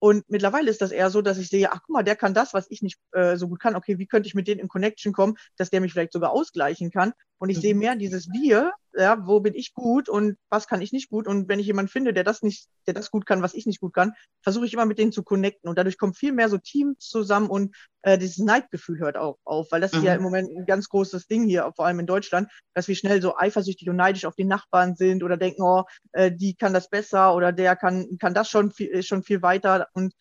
Und 0.00 0.28
mittlerweile 0.28 0.70
ist 0.70 0.80
das 0.80 0.92
eher 0.92 1.10
so, 1.10 1.22
dass 1.22 1.38
ich 1.38 1.48
sehe, 1.48 1.70
ach 1.70 1.82
guck 1.86 1.94
mal, 1.94 2.02
der 2.02 2.16
kann 2.16 2.34
das, 2.34 2.54
was 2.54 2.66
ich 2.70 2.82
nicht 2.82 2.98
äh, 3.12 3.36
so 3.36 3.48
gut 3.48 3.60
kann. 3.60 3.76
Okay, 3.76 3.98
wie 3.98 4.06
könnte 4.06 4.26
ich 4.26 4.34
mit 4.34 4.48
denen 4.48 4.60
in 4.60 4.68
Connection 4.68 5.12
kommen, 5.12 5.36
dass 5.56 5.70
der 5.70 5.80
mich 5.80 5.92
vielleicht 5.92 6.12
sogar 6.12 6.32
ausgleichen 6.32 6.90
kann? 6.90 7.12
Und 7.40 7.48
ich 7.48 7.56
mhm. 7.56 7.62
sehe 7.62 7.74
mehr 7.74 7.96
dieses 7.96 8.28
Wir, 8.30 8.72
ja, 8.92 9.26
wo 9.26 9.40
bin 9.40 9.54
ich 9.54 9.72
gut 9.72 10.10
und 10.10 10.36
was 10.50 10.66
kann 10.66 10.82
ich 10.82 10.92
nicht 10.92 11.08
gut? 11.08 11.26
Und 11.26 11.48
wenn 11.48 11.58
ich 11.58 11.66
jemanden 11.66 11.90
finde, 11.90 12.12
der 12.12 12.22
das 12.22 12.42
nicht, 12.42 12.68
der 12.86 12.92
das 12.92 13.10
gut 13.10 13.24
kann, 13.24 13.40
was 13.40 13.54
ich 13.54 13.64
nicht 13.64 13.80
gut 13.80 13.94
kann, 13.94 14.12
versuche 14.42 14.66
ich 14.66 14.74
immer 14.74 14.84
mit 14.84 14.98
denen 14.98 15.10
zu 15.10 15.22
connecten. 15.22 15.68
Und 15.68 15.78
dadurch 15.78 15.96
kommt 15.96 16.18
viel 16.18 16.32
mehr 16.32 16.50
so 16.50 16.58
Teams 16.58 16.98
zusammen 16.98 17.48
und 17.48 17.74
äh, 18.02 18.18
dieses 18.18 18.38
Neidgefühl 18.38 18.98
hört 18.98 19.16
auch 19.16 19.38
auf, 19.44 19.68
weil 19.70 19.80
das 19.80 19.92
mhm. 19.92 19.98
ist 19.98 20.04
ja 20.04 20.12
mhm. 20.12 20.18
im 20.18 20.22
Moment 20.24 20.50
ein 20.50 20.66
ganz 20.66 20.90
großes 20.90 21.28
Ding 21.28 21.44
hier, 21.44 21.72
vor 21.74 21.86
allem 21.86 22.00
in 22.00 22.06
Deutschland, 22.06 22.50
dass 22.74 22.88
wir 22.88 22.94
schnell 22.94 23.22
so 23.22 23.36
eifersüchtig 23.36 23.88
und 23.88 23.96
neidisch 23.96 24.26
auf 24.26 24.36
die 24.36 24.44
Nachbarn 24.44 24.94
sind 24.94 25.22
oder 25.22 25.38
denken, 25.38 25.62
oh, 25.62 25.84
äh, 26.12 26.30
die 26.30 26.54
kann 26.54 26.74
das 26.74 26.90
besser 26.90 27.34
oder 27.34 27.52
der 27.52 27.74
kann, 27.74 28.18
kann 28.18 28.34
das 28.34 28.50
schon 28.50 28.70
viel, 28.70 29.02
schon 29.02 29.22
viel 29.22 29.40
weiter. 29.40 29.88
Und 29.94 30.12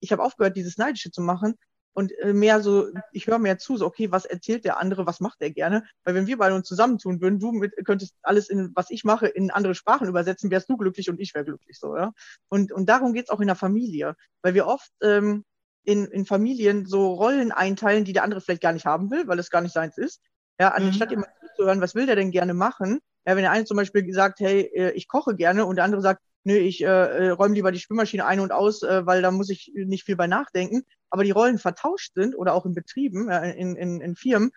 ich 0.00 0.12
habe 0.12 0.22
aufgehört, 0.22 0.56
dieses 0.56 0.76
Neidische 0.76 1.10
zu 1.10 1.22
machen 1.22 1.54
und 1.96 2.12
äh, 2.18 2.34
mehr 2.34 2.60
so, 2.60 2.88
ich 3.10 3.26
höre 3.26 3.38
mehr 3.38 3.56
zu, 3.56 3.78
so, 3.78 3.86
okay, 3.86 4.12
was 4.12 4.26
erzählt 4.26 4.66
der 4.66 4.78
andere, 4.78 5.06
was 5.06 5.20
macht 5.20 5.40
der 5.40 5.50
gerne? 5.50 5.82
Weil 6.04 6.14
wenn 6.14 6.26
wir 6.26 6.36
beide 6.36 6.54
uns 6.54 6.68
zusammentun 6.68 7.22
würden, 7.22 7.38
du 7.38 7.52
mit, 7.52 7.72
könntest 7.86 8.14
alles 8.20 8.50
in, 8.50 8.70
was 8.74 8.90
ich 8.90 9.02
mache, 9.04 9.26
in 9.28 9.50
andere 9.50 9.74
Sprachen 9.74 10.06
übersetzen, 10.06 10.50
wärst 10.50 10.68
du 10.68 10.76
glücklich 10.76 11.08
und 11.08 11.18
ich 11.18 11.34
wäre 11.34 11.46
glücklich, 11.46 11.78
so, 11.78 11.96
ja. 11.96 12.12
Und, 12.48 12.70
und 12.70 12.86
darum 12.90 13.14
geht's 13.14 13.30
auch 13.30 13.40
in 13.40 13.46
der 13.46 13.56
Familie, 13.56 14.14
weil 14.42 14.52
wir 14.52 14.66
oft 14.66 14.90
ähm, 15.00 15.42
in, 15.84 16.04
in 16.04 16.26
Familien 16.26 16.84
so 16.84 17.14
Rollen 17.14 17.50
einteilen, 17.50 18.04
die 18.04 18.12
der 18.12 18.24
andere 18.24 18.42
vielleicht 18.42 18.62
gar 18.62 18.74
nicht 18.74 18.84
haben 18.84 19.10
will, 19.10 19.26
weil 19.26 19.38
es 19.38 19.48
gar 19.48 19.62
nicht 19.62 19.72
seins 19.72 19.96
ist. 19.96 20.20
Ja, 20.60 20.72
anstatt 20.72 21.10
mhm. 21.12 21.16
immer 21.16 21.26
zuzuhören, 21.40 21.80
was 21.80 21.94
will 21.94 22.04
der 22.04 22.16
denn 22.16 22.30
gerne 22.30 22.52
machen? 22.52 23.00
Ja, 23.26 23.36
wenn 23.36 23.42
der 23.42 23.52
eine 23.52 23.64
zum 23.64 23.78
Beispiel 23.78 24.12
sagt, 24.12 24.40
hey, 24.40 24.70
äh, 24.74 24.90
ich 24.90 25.08
koche 25.08 25.34
gerne 25.34 25.64
und 25.64 25.76
der 25.76 25.86
andere 25.86 26.02
sagt, 26.02 26.20
nö, 26.46 26.56
ich 26.56 26.82
äh, 26.82 26.86
äh, 26.86 27.30
räume 27.30 27.54
lieber 27.54 27.72
die 27.72 27.80
Spülmaschine 27.80 28.24
ein 28.24 28.40
und 28.40 28.52
aus, 28.52 28.82
äh, 28.82 29.04
weil 29.04 29.20
da 29.20 29.30
muss 29.32 29.50
ich 29.50 29.72
nicht 29.74 30.04
viel 30.04 30.16
bei 30.16 30.28
nachdenken. 30.28 30.84
Aber 31.10 31.24
die 31.24 31.32
Rollen 31.32 31.58
vertauscht 31.58 32.14
sind 32.14 32.36
oder 32.36 32.54
auch 32.54 32.64
in 32.64 32.74
Betrieben, 32.74 33.28
äh, 33.28 33.52
in, 33.52 33.74
in, 33.76 34.00
in 34.00 34.14
Firmen, 34.14 34.52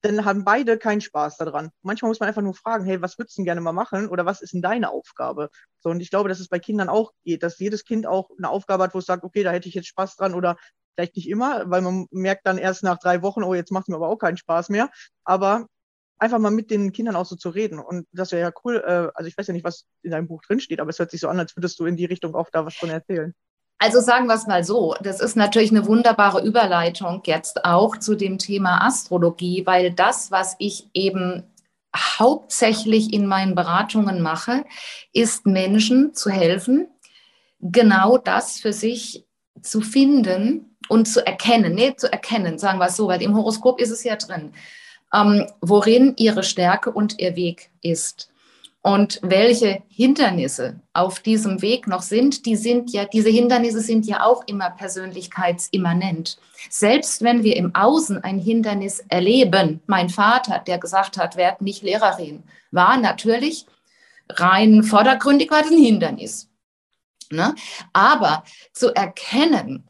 dann 0.00 0.24
haben 0.24 0.44
beide 0.44 0.78
keinen 0.78 1.00
Spaß 1.02 1.36
daran. 1.36 1.70
Manchmal 1.82 2.10
muss 2.10 2.20
man 2.20 2.28
einfach 2.28 2.42
nur 2.42 2.54
fragen, 2.54 2.84
hey, 2.84 3.00
was 3.00 3.18
würdest 3.18 3.36
du 3.36 3.40
denn 3.40 3.44
gerne 3.46 3.60
mal 3.60 3.72
machen 3.72 4.08
oder 4.08 4.26
was 4.26 4.40
ist 4.40 4.54
denn 4.54 4.62
deine 4.62 4.90
Aufgabe? 4.90 5.50
So, 5.80 5.90
und 5.90 6.00
ich 6.00 6.10
glaube, 6.10 6.28
dass 6.28 6.40
es 6.40 6.48
bei 6.48 6.58
Kindern 6.58 6.88
auch 6.88 7.12
geht, 7.24 7.42
dass 7.42 7.58
jedes 7.58 7.84
Kind 7.84 8.06
auch 8.06 8.30
eine 8.36 8.48
Aufgabe 8.48 8.84
hat, 8.84 8.94
wo 8.94 8.98
es 8.98 9.06
sagt, 9.06 9.24
okay, 9.24 9.42
da 9.42 9.52
hätte 9.52 9.68
ich 9.68 9.74
jetzt 9.74 9.88
Spaß 9.88 10.16
dran 10.16 10.34
oder 10.34 10.56
vielleicht 10.94 11.16
nicht 11.16 11.28
immer, 11.28 11.70
weil 11.70 11.82
man 11.82 12.06
merkt 12.10 12.46
dann 12.46 12.58
erst 12.58 12.82
nach 12.82 12.98
drei 12.98 13.22
Wochen, 13.22 13.42
oh, 13.42 13.54
jetzt 13.54 13.72
macht 13.72 13.88
mir 13.88 13.96
aber 13.96 14.08
auch 14.08 14.18
keinen 14.18 14.36
Spaß 14.36 14.70
mehr. 14.70 14.90
Aber 15.24 15.66
einfach 16.18 16.38
mal 16.38 16.50
mit 16.50 16.70
den 16.70 16.92
Kindern 16.92 17.16
auch 17.16 17.26
so 17.26 17.36
zu 17.36 17.50
reden. 17.50 17.78
Und 17.78 18.06
das 18.12 18.32
wäre 18.32 18.42
ja 18.42 18.52
cool. 18.64 18.82
Äh, 18.86 19.10
also 19.14 19.28
ich 19.28 19.36
weiß 19.36 19.46
ja 19.46 19.54
nicht, 19.54 19.64
was 19.64 19.86
in 20.02 20.10
deinem 20.10 20.28
Buch 20.28 20.42
drinsteht, 20.42 20.80
aber 20.80 20.90
es 20.90 20.98
hört 20.98 21.10
sich 21.10 21.20
so 21.20 21.28
an, 21.28 21.38
als 21.38 21.56
würdest 21.56 21.78
du 21.78 21.86
in 21.86 21.96
die 21.96 22.04
Richtung 22.04 22.34
auch 22.34 22.50
da 22.50 22.64
was 22.64 22.74
von 22.74 22.90
erzählen. 22.90 23.34
Also 23.78 24.00
sagen 24.00 24.26
wir 24.26 24.34
es 24.34 24.46
mal 24.46 24.64
so, 24.64 24.94
das 25.02 25.20
ist 25.20 25.36
natürlich 25.36 25.70
eine 25.70 25.86
wunderbare 25.86 26.42
Überleitung 26.42 27.22
jetzt 27.26 27.64
auch 27.64 27.98
zu 27.98 28.14
dem 28.14 28.38
Thema 28.38 28.86
Astrologie, 28.86 29.66
weil 29.66 29.92
das, 29.92 30.30
was 30.30 30.54
ich 30.58 30.88
eben 30.94 31.42
hauptsächlich 31.94 33.12
in 33.12 33.26
meinen 33.26 33.54
Beratungen 33.54 34.22
mache, 34.22 34.64
ist 35.12 35.46
Menschen 35.46 36.14
zu 36.14 36.30
helfen, 36.30 36.88
genau 37.60 38.16
das 38.16 38.58
für 38.58 38.72
sich 38.72 39.26
zu 39.60 39.80
finden 39.80 40.76
und 40.88 41.06
zu 41.06 41.26
erkennen, 41.26 41.74
nee, 41.74 41.94
zu 41.96 42.10
erkennen, 42.10 42.58
sagen 42.58 42.78
wir 42.78 42.86
es 42.86 42.96
so, 42.96 43.08
weil 43.08 43.22
im 43.22 43.36
Horoskop 43.36 43.80
ist 43.80 43.90
es 43.90 44.04
ja 44.04 44.16
drin 44.16 44.52
ähm, 45.14 45.46
worin 45.60 46.14
ihre 46.16 46.42
Stärke 46.42 46.90
und 46.90 47.20
ihr 47.20 47.36
Weg 47.36 47.70
ist. 47.82 48.30
Und 48.82 49.18
welche 49.22 49.82
Hindernisse 49.88 50.78
auf 50.92 51.20
diesem 51.20 51.62
Weg 51.62 51.86
noch 51.86 52.02
sind, 52.02 52.44
die 52.44 52.56
sind 52.56 52.92
ja, 52.92 53.06
diese 53.06 53.30
Hindernisse 53.30 53.80
sind 53.80 54.04
ja 54.04 54.22
auch 54.22 54.42
immer 54.46 54.68
persönlichkeitsimmanent. 54.68 56.38
Selbst 56.68 57.22
wenn 57.22 57.42
wir 57.44 57.56
im 57.56 57.74
Außen 57.74 58.22
ein 58.22 58.38
Hindernis 58.38 59.02
erleben, 59.08 59.80
mein 59.86 60.10
Vater, 60.10 60.58
der 60.58 60.76
gesagt 60.76 61.16
hat, 61.16 61.36
werd 61.36 61.62
nicht 61.62 61.82
Lehrerin, 61.82 62.42
war 62.72 62.98
natürlich 62.98 63.64
rein 64.28 64.82
vordergründig 64.82 65.50
war 65.50 65.62
das 65.62 65.70
ein 65.70 65.78
Hindernis. 65.78 66.50
Ne? 67.30 67.54
Aber 67.94 68.44
zu 68.74 68.94
erkennen, 68.94 69.88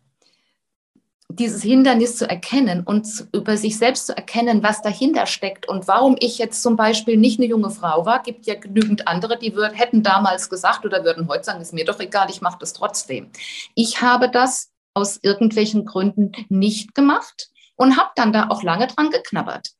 dieses 1.37 1.62
Hindernis 1.62 2.16
zu 2.16 2.29
erkennen 2.29 2.83
und 2.85 3.27
über 3.33 3.57
sich 3.57 3.79
selbst 3.79 4.07
zu 4.07 4.16
erkennen, 4.16 4.62
was 4.62 4.83
dahinter 4.83 5.27
steckt 5.27 5.68
und 5.68 5.88
warum 5.88 6.16
ich 6.20 6.38
jetzt 6.38 6.62
zum 6.62 6.77
Beispiel 6.77 7.16
nicht 7.16 7.38
eine 7.38 7.49
junge 7.49 7.70
Frau 7.70 8.07
war, 8.07 8.23
gibt 8.23 8.47
ja 8.47 8.55
genügend 8.55 9.09
andere, 9.09 9.38
die 9.38 9.55
würd, 9.55 9.79
hätten 9.79 10.03
damals 10.03 10.49
gesagt 10.49 10.85
oder 10.85 11.05
würden 11.05 11.29
heute 11.29 11.44
sagen, 11.44 11.61
ist 11.61 11.73
mir 11.73 11.85
doch 11.85 11.99
egal, 12.01 12.29
ich 12.31 12.40
mache 12.40 12.59
das 12.61 12.73
trotzdem. 12.73 13.31
Ich 13.75 14.01
habe 14.01 14.31
das 14.31 14.70
aus 14.94 15.18
irgendwelchen 15.23 15.85
Gründen 15.85 16.33
nicht 16.49 16.94
gemacht 16.94 17.49
und 17.77 17.97
habe 17.97 18.11
dann 18.14 18.33
da 18.33 18.49
auch 18.49 18.62
lange 18.62 18.87
dran 18.87 19.11
geknabbert. 19.11 19.70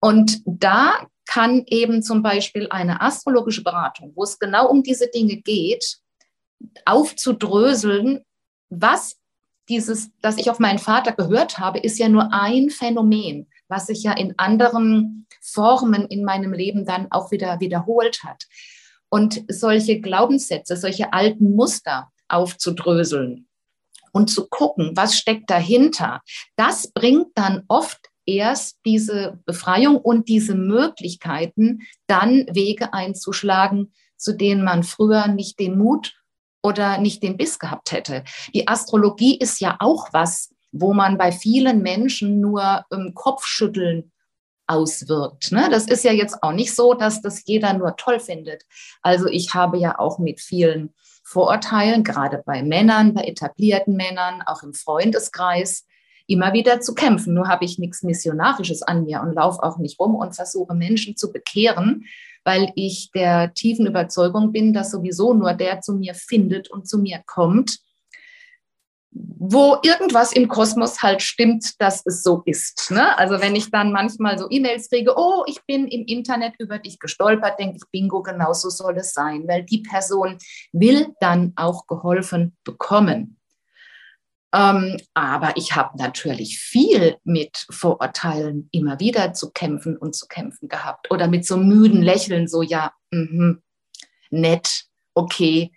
Und 0.00 0.42
da 0.44 1.06
kann 1.26 1.64
eben 1.66 2.02
zum 2.02 2.22
Beispiel 2.22 2.68
eine 2.68 3.00
astrologische 3.00 3.62
Beratung, 3.62 4.12
wo 4.14 4.24
es 4.24 4.38
genau 4.38 4.68
um 4.68 4.82
diese 4.82 5.08
Dinge 5.08 5.36
geht, 5.36 5.98
aufzudröseln, 6.84 8.24
was 8.68 9.16
dieses, 9.68 10.10
dass 10.20 10.36
ich 10.36 10.50
auf 10.50 10.58
meinen 10.58 10.78
Vater 10.78 11.12
gehört 11.12 11.58
habe, 11.58 11.78
ist 11.78 11.98
ja 11.98 12.08
nur 12.08 12.32
ein 12.32 12.70
Phänomen, 12.70 13.46
was 13.68 13.86
sich 13.86 14.02
ja 14.02 14.12
in 14.12 14.34
anderen 14.38 15.26
Formen 15.40 16.06
in 16.06 16.24
meinem 16.24 16.52
Leben 16.52 16.84
dann 16.84 17.10
auch 17.10 17.30
wieder 17.30 17.60
wiederholt 17.60 18.22
hat. 18.24 18.44
Und 19.08 19.44
solche 19.48 20.00
Glaubenssätze, 20.00 20.76
solche 20.76 21.12
alten 21.12 21.54
Muster 21.54 22.10
aufzudröseln 22.28 23.46
und 24.12 24.30
zu 24.30 24.48
gucken, 24.48 24.92
was 24.94 25.16
steckt 25.16 25.50
dahinter, 25.50 26.20
das 26.56 26.90
bringt 26.92 27.28
dann 27.34 27.64
oft 27.68 28.10
erst 28.26 28.78
diese 28.86 29.38
Befreiung 29.44 29.96
und 29.96 30.28
diese 30.28 30.54
Möglichkeiten, 30.54 31.82
dann 32.06 32.46
Wege 32.50 32.92
einzuschlagen, 32.92 33.92
zu 34.16 34.32
denen 34.32 34.64
man 34.64 34.82
früher 34.82 35.28
nicht 35.28 35.58
den 35.58 35.76
Mut 35.76 36.14
oder 36.64 36.98
nicht 36.98 37.22
den 37.22 37.36
Biss 37.36 37.58
gehabt 37.58 37.92
hätte. 37.92 38.24
Die 38.54 38.66
Astrologie 38.66 39.36
ist 39.36 39.60
ja 39.60 39.76
auch 39.80 40.08
was, 40.12 40.52
wo 40.72 40.94
man 40.94 41.18
bei 41.18 41.30
vielen 41.30 41.82
Menschen 41.82 42.40
nur 42.40 42.84
im 42.90 43.12
Kopfschütteln 43.14 44.10
auswirkt. 44.66 45.52
Ne? 45.52 45.68
Das 45.70 45.86
ist 45.86 46.04
ja 46.04 46.12
jetzt 46.12 46.42
auch 46.42 46.52
nicht 46.52 46.74
so, 46.74 46.94
dass 46.94 47.20
das 47.20 47.42
jeder 47.44 47.74
nur 47.74 47.96
toll 47.96 48.18
findet. 48.18 48.64
Also 49.02 49.26
ich 49.26 49.52
habe 49.52 49.78
ja 49.78 49.98
auch 49.98 50.18
mit 50.18 50.40
vielen 50.40 50.94
Vorurteilen, 51.22 52.02
gerade 52.02 52.42
bei 52.44 52.62
Männern, 52.62 53.12
bei 53.12 53.24
etablierten 53.24 53.94
Männern, 53.94 54.42
auch 54.46 54.62
im 54.62 54.72
Freundeskreis, 54.72 55.84
immer 56.26 56.54
wieder 56.54 56.80
zu 56.80 56.94
kämpfen. 56.94 57.34
Nur 57.34 57.46
habe 57.46 57.66
ich 57.66 57.78
nichts 57.78 58.02
Missionarisches 58.02 58.82
an 58.82 59.04
mir 59.04 59.20
und 59.20 59.34
laufe 59.34 59.62
auch 59.62 59.76
nicht 59.76 60.00
rum 60.00 60.14
und 60.14 60.34
versuche 60.34 60.74
Menschen 60.74 61.14
zu 61.16 61.30
bekehren, 61.30 62.06
weil 62.44 62.72
ich 62.74 63.10
der 63.12 63.52
tiefen 63.54 63.86
Überzeugung 63.86 64.52
bin, 64.52 64.72
dass 64.72 64.90
sowieso 64.90 65.34
nur 65.34 65.54
der 65.54 65.80
zu 65.80 65.94
mir 65.94 66.14
findet 66.14 66.70
und 66.70 66.88
zu 66.88 66.98
mir 66.98 67.22
kommt, 67.26 67.78
wo 69.14 69.76
irgendwas 69.82 70.32
im 70.32 70.48
Kosmos 70.48 71.02
halt 71.02 71.22
stimmt, 71.22 71.80
dass 71.80 72.02
es 72.04 72.22
so 72.22 72.42
ist. 72.46 72.90
Ne? 72.90 73.16
Also 73.16 73.40
wenn 73.40 73.54
ich 73.54 73.70
dann 73.70 73.92
manchmal 73.92 74.38
so 74.38 74.48
E-Mails 74.50 74.88
kriege, 74.90 75.14
oh, 75.16 75.44
ich 75.46 75.64
bin 75.66 75.86
im 75.86 76.04
Internet 76.06 76.54
über 76.58 76.78
dich 76.78 76.98
gestolpert, 76.98 77.58
denke 77.60 77.76
ich, 77.76 77.90
bingo, 77.92 78.22
genau 78.22 78.52
so 78.52 78.70
soll 78.70 78.96
es 78.98 79.12
sein, 79.12 79.46
weil 79.46 79.62
die 79.62 79.82
Person 79.82 80.36
will 80.72 81.14
dann 81.20 81.52
auch 81.54 81.86
geholfen 81.86 82.56
bekommen. 82.64 83.38
Ähm, 84.54 84.98
aber 85.14 85.56
ich 85.56 85.74
habe 85.74 85.98
natürlich 85.98 86.58
viel 86.58 87.16
mit 87.24 87.66
Vorurteilen 87.70 88.68
immer 88.70 89.00
wieder 89.00 89.32
zu 89.32 89.50
kämpfen 89.50 89.96
und 89.96 90.14
zu 90.14 90.26
kämpfen 90.28 90.68
gehabt. 90.68 91.10
Oder 91.10 91.26
mit 91.26 91.44
so 91.44 91.56
müden 91.56 92.02
Lächeln, 92.02 92.46
so 92.46 92.62
ja, 92.62 92.92
mh, 93.10 93.56
nett, 94.30 94.84
okay. 95.14 95.72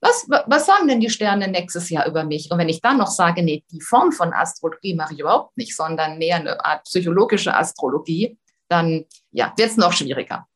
Was, 0.00 0.26
was 0.46 0.64
sagen 0.64 0.88
denn 0.88 1.00
die 1.00 1.10
Sterne 1.10 1.48
nächstes 1.48 1.90
Jahr 1.90 2.06
über 2.06 2.24
mich? 2.24 2.50
Und 2.50 2.56
wenn 2.56 2.70
ich 2.70 2.80
dann 2.80 2.96
noch 2.96 3.08
sage, 3.10 3.42
nee, 3.42 3.64
die 3.70 3.82
Form 3.82 4.12
von 4.12 4.32
Astrologie 4.32 4.94
mache 4.94 5.12
ich 5.12 5.20
überhaupt 5.20 5.58
nicht, 5.58 5.76
sondern 5.76 6.16
mehr 6.16 6.36
eine 6.36 6.64
Art 6.64 6.84
psychologische 6.84 7.54
Astrologie, 7.54 8.38
dann 8.68 9.04
ja, 9.30 9.52
wird 9.58 9.70
es 9.70 9.76
noch 9.76 9.92
schwieriger 9.92 10.46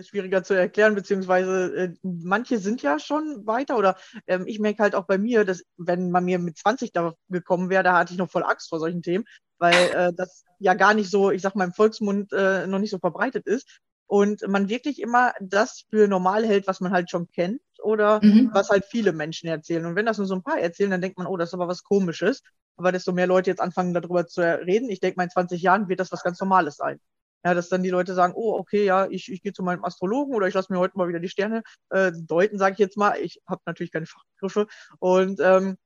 schwieriger 0.00 0.42
zu 0.42 0.54
erklären, 0.54 0.94
beziehungsweise 0.94 1.74
äh, 1.76 1.94
manche 2.02 2.58
sind 2.58 2.82
ja 2.82 2.98
schon 2.98 3.46
weiter 3.46 3.76
oder 3.76 3.96
ähm, 4.26 4.44
ich 4.46 4.58
merke 4.58 4.82
halt 4.82 4.94
auch 4.94 5.06
bei 5.06 5.18
mir, 5.18 5.44
dass 5.44 5.62
wenn 5.76 6.10
man 6.10 6.24
mir 6.24 6.38
mit 6.38 6.56
20 6.56 6.92
da 6.92 7.14
gekommen 7.28 7.68
wäre, 7.70 7.82
da 7.82 7.98
hatte 7.98 8.12
ich 8.12 8.18
noch 8.18 8.30
voll 8.30 8.44
Angst 8.44 8.68
vor 8.68 8.78
solchen 8.78 9.02
Themen, 9.02 9.24
weil 9.58 9.74
äh, 9.94 10.12
das 10.14 10.44
ja 10.58 10.74
gar 10.74 10.94
nicht 10.94 11.10
so, 11.10 11.30
ich 11.30 11.42
sag 11.42 11.54
mal, 11.54 11.64
im 11.64 11.74
Volksmund 11.74 12.32
äh, 12.32 12.66
noch 12.66 12.78
nicht 12.78 12.90
so 12.90 12.98
verbreitet 12.98 13.46
ist 13.46 13.80
und 14.06 14.46
man 14.46 14.68
wirklich 14.68 15.00
immer 15.00 15.32
das 15.40 15.84
für 15.90 16.06
normal 16.06 16.46
hält, 16.46 16.66
was 16.66 16.80
man 16.80 16.92
halt 16.92 17.10
schon 17.10 17.28
kennt 17.28 17.60
oder 17.82 18.20
mhm. 18.22 18.50
was 18.52 18.68
halt 18.68 18.84
viele 18.84 19.12
Menschen 19.12 19.48
erzählen. 19.48 19.86
Und 19.86 19.96
wenn 19.96 20.06
das 20.06 20.18
nur 20.18 20.26
so 20.26 20.34
ein 20.34 20.42
paar 20.42 20.58
erzählen, 20.58 20.90
dann 20.90 21.00
denkt 21.00 21.18
man, 21.18 21.26
oh, 21.26 21.36
das 21.36 21.50
ist 21.50 21.54
aber 21.54 21.66
was 21.68 21.82
Komisches. 21.82 22.42
Aber 22.76 22.92
desto 22.92 23.12
mehr 23.12 23.26
Leute 23.26 23.50
jetzt 23.50 23.60
anfangen, 23.60 23.94
darüber 23.94 24.26
zu 24.26 24.40
reden, 24.40 24.90
ich 24.90 25.00
denke 25.00 25.16
mal, 25.16 25.24
in 25.24 25.30
20 25.30 25.62
Jahren 25.62 25.88
wird 25.88 26.00
das 26.00 26.12
was 26.12 26.22
ganz 26.22 26.40
Normales 26.40 26.76
sein. 26.76 27.00
Ja, 27.44 27.54
dass 27.54 27.68
dann 27.68 27.82
die 27.82 27.90
Leute 27.90 28.14
sagen, 28.14 28.34
oh, 28.36 28.54
okay, 28.54 28.84
ja, 28.84 29.06
ich, 29.08 29.30
ich 29.30 29.42
gehe 29.42 29.52
zu 29.52 29.62
meinem 29.62 29.84
Astrologen 29.84 30.34
oder 30.34 30.46
ich 30.46 30.54
lasse 30.54 30.72
mir 30.72 30.78
heute 30.78 30.96
mal 30.96 31.08
wieder 31.08 31.20
die 31.20 31.28
Sterne 31.28 31.62
äh, 31.90 32.12
deuten, 32.14 32.58
sage 32.58 32.74
ich 32.74 32.78
jetzt 32.78 32.96
mal. 32.96 33.16
Ich 33.20 33.40
habe 33.48 33.62
natürlich 33.66 33.92
keine 33.92 34.06
Fachbegriffe. 34.06 34.66
Und 34.98 35.40
ähm, 35.40 35.76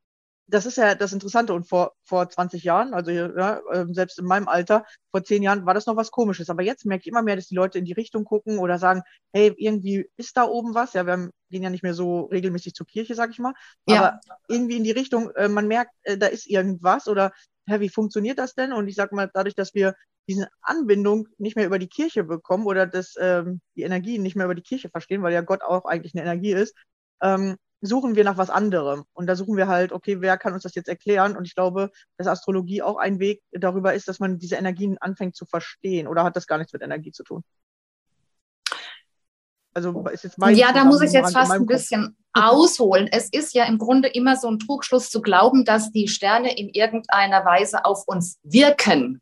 das 0.48 0.66
ist 0.66 0.76
ja 0.76 0.94
das 0.94 1.12
Interessante. 1.12 1.52
Und 1.52 1.68
vor, 1.68 1.92
vor 2.04 2.28
20 2.28 2.62
Jahren, 2.62 2.94
also 2.94 3.10
ja, 3.10 3.60
ähm, 3.72 3.94
selbst 3.94 4.18
in 4.18 4.26
meinem 4.26 4.48
Alter, 4.48 4.84
vor 5.10 5.24
zehn 5.24 5.42
Jahren 5.42 5.66
war 5.66 5.74
das 5.74 5.86
noch 5.86 5.96
was 5.96 6.10
Komisches. 6.10 6.50
Aber 6.50 6.62
jetzt 6.62 6.86
merke 6.86 7.02
ich 7.02 7.08
immer 7.08 7.22
mehr, 7.22 7.36
dass 7.36 7.48
die 7.48 7.56
Leute 7.56 7.78
in 7.78 7.84
die 7.84 7.92
Richtung 7.92 8.24
gucken 8.24 8.58
oder 8.58 8.78
sagen, 8.78 9.02
hey, 9.32 9.52
irgendwie 9.56 10.08
ist 10.16 10.36
da 10.36 10.44
oben 10.44 10.74
was. 10.74 10.92
Ja, 10.92 11.06
wir 11.06 11.14
haben, 11.14 11.30
gehen 11.50 11.62
ja 11.62 11.70
nicht 11.70 11.82
mehr 11.82 11.94
so 11.94 12.22
regelmäßig 12.26 12.74
zur 12.74 12.86
Kirche, 12.86 13.14
sag 13.14 13.30
ich 13.30 13.38
mal. 13.38 13.54
Ja. 13.88 13.98
Aber 13.98 14.20
irgendwie 14.48 14.76
in 14.76 14.84
die 14.84 14.92
Richtung, 14.92 15.30
äh, 15.32 15.48
man 15.48 15.66
merkt, 15.66 15.92
äh, 16.02 16.16
da 16.16 16.26
ist 16.26 16.46
irgendwas 16.46 17.08
oder 17.08 17.32
ja, 17.66 17.80
wie 17.80 17.88
funktioniert 17.88 18.38
das 18.38 18.54
denn? 18.54 18.72
Und 18.72 18.86
ich 18.86 18.94
sag 18.94 19.10
mal, 19.12 19.28
dadurch, 19.32 19.56
dass 19.56 19.74
wir 19.74 19.94
diese 20.28 20.48
Anbindung 20.62 21.28
nicht 21.38 21.56
mehr 21.56 21.66
über 21.66 21.78
die 21.78 21.88
Kirche 21.88 22.24
bekommen 22.24 22.66
oder 22.66 22.86
das, 22.86 23.14
ähm, 23.18 23.60
die 23.76 23.82
Energie 23.82 24.18
nicht 24.18 24.36
mehr 24.36 24.46
über 24.46 24.54
die 24.54 24.62
Kirche 24.62 24.88
verstehen, 24.88 25.22
weil 25.22 25.32
ja 25.32 25.40
Gott 25.40 25.62
auch 25.62 25.84
eigentlich 25.84 26.14
eine 26.14 26.22
Energie 26.22 26.52
ist, 26.52 26.74
ähm, 27.22 27.56
suchen 27.80 28.16
wir 28.16 28.24
nach 28.24 28.38
was 28.38 28.50
anderem. 28.50 29.04
Und 29.12 29.26
da 29.26 29.36
suchen 29.36 29.56
wir 29.56 29.68
halt, 29.68 29.92
okay, 29.92 30.20
wer 30.20 30.36
kann 30.38 30.54
uns 30.54 30.62
das 30.62 30.74
jetzt 30.74 30.88
erklären? 30.88 31.36
Und 31.36 31.46
ich 31.46 31.54
glaube, 31.54 31.90
dass 32.16 32.26
Astrologie 32.26 32.82
auch 32.82 32.96
ein 32.96 33.18
Weg 33.18 33.42
darüber 33.52 33.94
ist, 33.94 34.08
dass 34.08 34.18
man 34.18 34.38
diese 34.38 34.56
Energien 34.56 34.98
anfängt 34.98 35.36
zu 35.36 35.46
verstehen. 35.46 36.08
Oder 36.08 36.24
hat 36.24 36.36
das 36.36 36.46
gar 36.46 36.58
nichts 36.58 36.72
mit 36.72 36.82
Energie 36.82 37.12
zu 37.12 37.22
tun? 37.22 37.42
Also 39.74 40.06
ist 40.06 40.24
jetzt 40.24 40.38
mein 40.38 40.56
Ja, 40.56 40.72
da 40.72 40.86
muss 40.86 41.02
ich 41.02 41.12
jetzt 41.12 41.34
fast 41.34 41.52
ein 41.52 41.66
bisschen 41.66 42.16
ausholen. 42.32 43.08
Es 43.12 43.28
ist 43.28 43.52
ja 43.52 43.64
im 43.66 43.76
Grunde 43.76 44.08
immer 44.08 44.36
so 44.36 44.48
ein 44.48 44.58
Trugschluss 44.58 45.10
zu 45.10 45.20
glauben, 45.20 45.66
dass 45.66 45.92
die 45.92 46.08
Sterne 46.08 46.56
in 46.56 46.70
irgendeiner 46.70 47.44
Weise 47.44 47.84
auf 47.84 48.04
uns 48.06 48.38
wirken. 48.42 49.20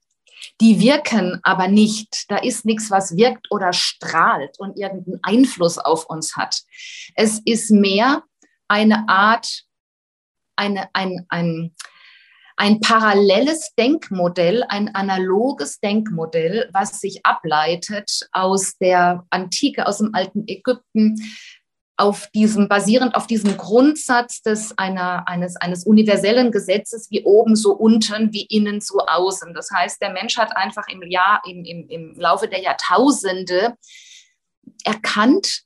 Die 0.60 0.80
wirken 0.80 1.40
aber 1.42 1.68
nicht. 1.68 2.30
Da 2.30 2.36
ist 2.36 2.64
nichts, 2.64 2.90
was 2.90 3.16
wirkt 3.16 3.50
oder 3.50 3.72
strahlt 3.72 4.58
und 4.58 4.78
irgendeinen 4.78 5.20
Einfluss 5.22 5.78
auf 5.78 6.06
uns 6.06 6.36
hat. 6.36 6.62
Es 7.14 7.40
ist 7.44 7.70
mehr 7.70 8.22
eine 8.68 9.08
Art, 9.08 9.64
eine, 10.56 10.88
ein, 10.92 11.26
ein, 11.28 11.74
ein 12.56 12.80
paralleles 12.80 13.74
Denkmodell, 13.76 14.64
ein 14.68 14.94
analoges 14.94 15.80
Denkmodell, 15.80 16.70
was 16.72 17.00
sich 17.00 17.24
ableitet 17.24 18.28
aus 18.32 18.76
der 18.78 19.26
Antike, 19.30 19.86
aus 19.86 19.98
dem 19.98 20.14
alten 20.14 20.44
Ägypten, 20.46 21.16
auf 21.96 22.28
diesem, 22.34 22.68
basierend 22.68 23.14
auf 23.14 23.26
diesem 23.26 23.56
Grundsatz 23.56 24.42
des 24.42 24.76
einer, 24.76 25.28
eines, 25.28 25.56
eines 25.56 25.84
universellen 25.84 26.50
Gesetzes, 26.50 27.08
wie 27.10 27.24
oben 27.24 27.54
so 27.54 27.72
unten, 27.72 28.32
wie 28.32 28.46
innen 28.46 28.80
so 28.80 28.98
außen. 28.98 29.54
Das 29.54 29.70
heißt, 29.70 30.02
der 30.02 30.10
Mensch 30.10 30.36
hat 30.36 30.56
einfach 30.56 30.88
im 30.88 31.02
Jahr, 31.08 31.40
im, 31.46 31.64
im, 31.64 31.88
im 31.88 32.14
Laufe 32.18 32.48
der 32.48 32.60
Jahrtausende 32.60 33.74
erkannt, 34.84 35.62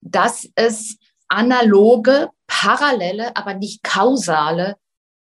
dass 0.00 0.46
es 0.54 0.98
analoge, 1.28 2.30
parallele, 2.46 3.36
aber 3.36 3.54
nicht 3.54 3.82
kausale 3.82 4.76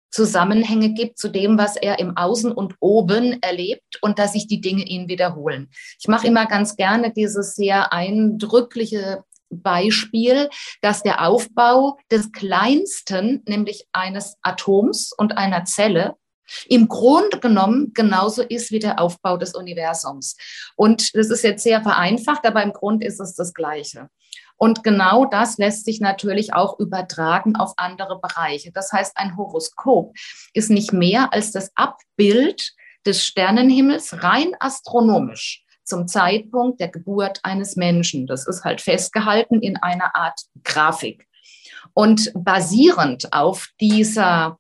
Zusammenhänge 0.10 0.94
gibt 0.94 1.20
zu 1.20 1.28
dem, 1.28 1.58
was 1.58 1.76
er 1.76 2.00
im 2.00 2.16
Außen 2.16 2.52
und 2.52 2.76
oben 2.80 3.42
erlebt 3.42 4.00
und 4.02 4.20
dass 4.20 4.34
sich 4.34 4.48
die 4.48 4.62
Dinge 4.62 4.84
ihn 4.84 5.08
wiederholen. 5.08 5.70
Ich 6.00 6.08
mache 6.08 6.28
immer 6.28 6.46
ganz 6.48 6.76
gerne 6.76 7.12
dieses 7.12 7.56
sehr 7.56 7.94
eindrückliche 7.94 9.24
Beispiel, 9.50 10.50
dass 10.82 11.04
der 11.04 11.26
Aufbau 11.26 11.98
des 12.12 12.32
kleinsten, 12.32 13.44
nämlich 13.48 13.88
eines 13.92 14.38
Atoms 14.42 15.12
und 15.18 15.38
einer 15.38 15.66
Zelle, 15.66 16.16
im 16.68 16.88
Grunde 16.88 17.40
genommen 17.40 17.92
genauso 17.94 18.42
ist 18.42 18.72
wie 18.72 18.80
der 18.80 19.00
Aufbau 19.00 19.38
des 19.38 19.54
Universums. 19.54 20.38
Und 20.76 21.14
das 21.16 21.30
ist 21.30 21.44
jetzt 21.44 21.64
sehr 21.64 21.82
vereinfacht, 21.82 22.46
aber 22.46 22.64
im 22.64 22.72
Grund 22.72 23.04
ist 23.04 23.20
es 23.20 23.36
das 23.36 23.54
Gleiche. 23.54 24.10
Und 24.56 24.84
genau 24.84 25.26
das 25.26 25.58
lässt 25.58 25.86
sich 25.86 26.00
natürlich 26.00 26.54
auch 26.54 26.80
übertragen 26.80 27.56
auf 27.56 27.74
andere 27.78 28.20
Bereiche. 28.20 28.72
Das 28.72 28.92
heißt, 28.92 29.18
ein 29.18 29.38
Horoskop 29.38 30.16
ist 30.54 30.70
nicht 30.70 30.94
mehr 30.94 31.32
als 31.32 31.52
das 31.52 31.72
Abbild 31.76 32.74
des 33.06 33.24
Sternenhimmels 33.24 34.24
rein 34.24 34.56
astronomisch 34.60 35.64
zum 35.88 36.08
Zeitpunkt 36.08 36.80
der 36.80 36.90
Geburt 36.90 37.40
eines 37.44 37.76
Menschen. 37.76 38.28
Das 38.28 38.48
ist 38.48 38.64
halt 38.64 38.82
festgehalten 38.82 39.62
in 39.62 39.78
einer 39.78 40.16
Art 40.16 40.40
Grafik. 40.64 41.28
Und 41.94 42.32
basierend 42.36 43.34
auf 43.34 43.70
dieser 43.80 44.60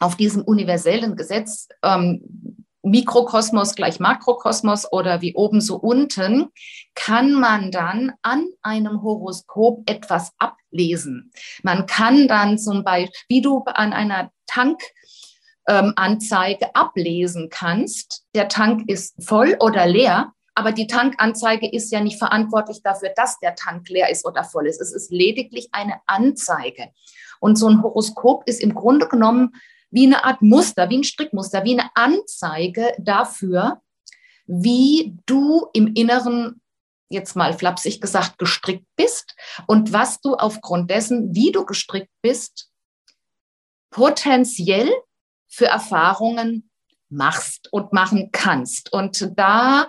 auf 0.00 0.16
diesem 0.16 0.42
universellen 0.42 1.14
Gesetz 1.14 1.68
ähm, 1.84 2.64
Mikrokosmos 2.82 3.76
gleich 3.76 4.00
Makrokosmos 4.00 4.90
oder 4.90 5.20
wie 5.20 5.34
oben 5.34 5.60
so 5.60 5.76
unten, 5.76 6.48
kann 6.94 7.32
man 7.32 7.70
dann 7.70 8.12
an 8.22 8.48
einem 8.62 9.02
Horoskop 9.02 9.88
etwas 9.88 10.32
ablesen. 10.38 11.30
Man 11.62 11.86
kann 11.86 12.26
dann 12.26 12.58
zum 12.58 12.82
Beispiel, 12.82 13.14
wie 13.28 13.40
du 13.40 13.62
an 13.66 13.92
einer 13.92 14.32
Tankanzeige 14.46 16.64
ähm, 16.64 16.70
ablesen 16.74 17.48
kannst, 17.50 18.24
der 18.34 18.48
Tank 18.48 18.88
ist 18.88 19.24
voll 19.24 19.56
oder 19.60 19.86
leer, 19.86 20.32
aber 20.54 20.72
die 20.72 20.86
Tankanzeige 20.86 21.70
ist 21.70 21.90
ja 21.92 22.00
nicht 22.00 22.18
verantwortlich 22.18 22.82
dafür, 22.82 23.10
dass 23.16 23.38
der 23.40 23.54
Tank 23.54 23.88
leer 23.88 24.10
ist 24.10 24.26
oder 24.26 24.44
voll 24.44 24.66
ist. 24.66 24.80
Es 24.80 24.92
ist 24.92 25.10
lediglich 25.10 25.68
eine 25.72 26.00
Anzeige. 26.06 26.90
Und 27.40 27.56
so 27.56 27.68
ein 27.68 27.82
Horoskop 27.82 28.46
ist 28.46 28.60
im 28.60 28.74
Grunde 28.74 29.08
genommen 29.08 29.54
wie 29.90 30.06
eine 30.06 30.24
Art 30.24 30.42
Muster, 30.42 30.90
wie 30.90 30.98
ein 30.98 31.04
Strickmuster, 31.04 31.64
wie 31.64 31.78
eine 31.78 31.90
Anzeige 31.94 32.94
dafür, 32.98 33.80
wie 34.46 35.16
du 35.26 35.66
im 35.72 35.94
Inneren, 35.94 36.60
jetzt 37.08 37.36
mal 37.36 37.52
flapsig 37.52 38.00
gesagt, 38.00 38.38
gestrickt 38.38 38.86
bist 38.96 39.34
und 39.66 39.92
was 39.92 40.20
du 40.20 40.34
aufgrund 40.34 40.90
dessen, 40.90 41.34
wie 41.34 41.52
du 41.52 41.64
gestrickt 41.64 42.10
bist, 42.22 42.70
potenziell 43.90 44.90
für 45.48 45.66
Erfahrungen 45.66 46.70
machst 47.10 47.68
und 47.72 47.92
machen 47.92 48.30
kannst. 48.32 48.92
Und 48.92 49.30
da 49.36 49.88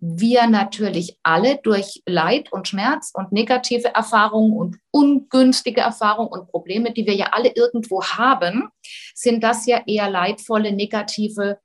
wir 0.00 0.46
natürlich 0.46 1.18
alle 1.22 1.58
durch 1.62 2.02
Leid 2.06 2.50
und 2.52 2.66
Schmerz 2.68 3.10
und 3.12 3.32
negative 3.32 3.94
Erfahrungen 3.94 4.56
und 4.56 4.78
ungünstige 4.90 5.82
Erfahrungen 5.82 6.30
und 6.30 6.48
Probleme, 6.48 6.92
die 6.92 7.06
wir 7.06 7.14
ja 7.14 7.26
alle 7.32 7.52
irgendwo 7.54 8.02
haben, 8.02 8.68
sind 9.14 9.44
das 9.44 9.66
ja 9.66 9.82
eher 9.86 10.08
leidvolle, 10.08 10.72
negative 10.72 11.58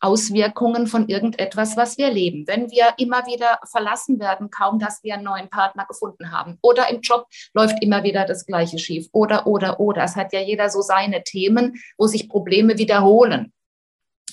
Auswirkungen 0.00 0.86
von 0.86 1.08
irgendetwas, 1.08 1.76
was 1.76 1.98
wir 1.98 2.10
leben. 2.10 2.46
Wenn 2.46 2.70
wir 2.70 2.94
immer 2.98 3.26
wieder 3.26 3.58
verlassen 3.64 4.20
werden, 4.20 4.50
kaum 4.50 4.78
dass 4.78 5.02
wir 5.02 5.14
einen 5.14 5.24
neuen 5.24 5.48
Partner 5.48 5.86
gefunden 5.86 6.30
haben. 6.30 6.58
Oder 6.62 6.88
im 6.90 7.00
Job 7.00 7.26
läuft 7.52 7.82
immer 7.82 8.04
wieder 8.04 8.24
das 8.24 8.46
Gleiche 8.46 8.78
schief. 8.78 9.08
Oder, 9.12 9.46
oder, 9.46 9.80
oder. 9.80 10.04
Es 10.04 10.14
hat 10.14 10.32
ja 10.32 10.40
jeder 10.40 10.70
so 10.70 10.82
seine 10.82 11.24
Themen, 11.24 11.82
wo 11.96 12.06
sich 12.06 12.28
Probleme 12.28 12.78
wiederholen. 12.78 13.52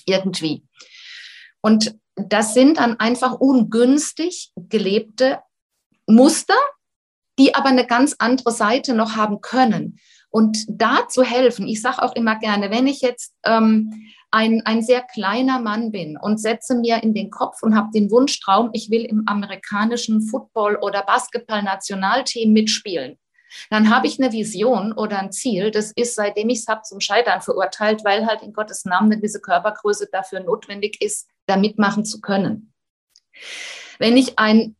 Irgendwie. 0.06 0.68
Und 1.62 1.96
das 2.16 2.54
sind 2.54 2.78
dann 2.78 3.00
einfach 3.00 3.34
ungünstig 3.34 4.52
gelebte 4.56 5.40
Muster, 6.08 6.56
die 7.38 7.54
aber 7.56 7.70
eine 7.70 7.86
ganz 7.86 8.16
andere 8.20 8.52
Seite 8.52 8.94
noch 8.94 9.16
haben 9.16 9.42
können. 9.42 10.00
Und 10.30 10.66
da 10.68 11.08
zu 11.08 11.24
helfen, 11.24 11.68
ich 11.68 11.82
sage 11.82 12.02
auch 12.02 12.16
immer 12.16 12.38
gerne, 12.38 12.70
wenn 12.72 12.88
ich 12.88 13.02
jetzt 13.02 13.34
ähm, 13.46 13.94
ein, 14.32 14.62
ein 14.66 14.82
sehr 14.82 15.02
kleiner 15.02 15.60
Mann 15.60 15.92
bin 15.92 16.18
und 16.18 16.42
setze 16.42 16.76
mir 16.76 17.02
in 17.04 17.14
den 17.14 17.30
Kopf 17.30 17.64
und 17.64 17.76
habe 17.76 17.92
den 17.94 18.12
Wunschtraum, 18.12 18.70
ich 18.74 18.90
will 18.90 19.06
im 19.06 19.24
amerikanischen 19.28 20.22
Football- 20.22 20.78
oder 20.82 21.04
Basketball-Nationalteam 21.04 22.52
mitspielen, 22.52 23.18
dann 23.70 23.94
habe 23.94 24.08
ich 24.08 24.20
eine 24.20 24.32
Vision 24.32 24.94
oder 24.94 25.20
ein 25.20 25.32
Ziel, 25.32 25.72
das 25.72 25.92
ist, 25.92 26.16
seitdem 26.16 26.50
ich 26.50 26.60
es 26.60 26.68
habe, 26.68 26.82
zum 26.84 27.00
Scheitern 27.00 27.42
verurteilt, 27.42 28.04
weil 28.04 28.26
halt 28.26 28.42
in 28.42 28.54
Gottes 28.54 28.86
Namen 28.86 29.12
eine 29.12 29.18
gewisse 29.18 29.42
Körpergröße 29.42 30.10
dafür 30.12 30.42
notwendig 30.42 31.02
ist, 31.02 31.28
da 31.46 31.58
mitmachen 31.58 32.06
zu 32.06 32.22
können. 32.22 32.74
Wenn 34.00 34.18
ich 34.18 34.38
ein 34.40 34.76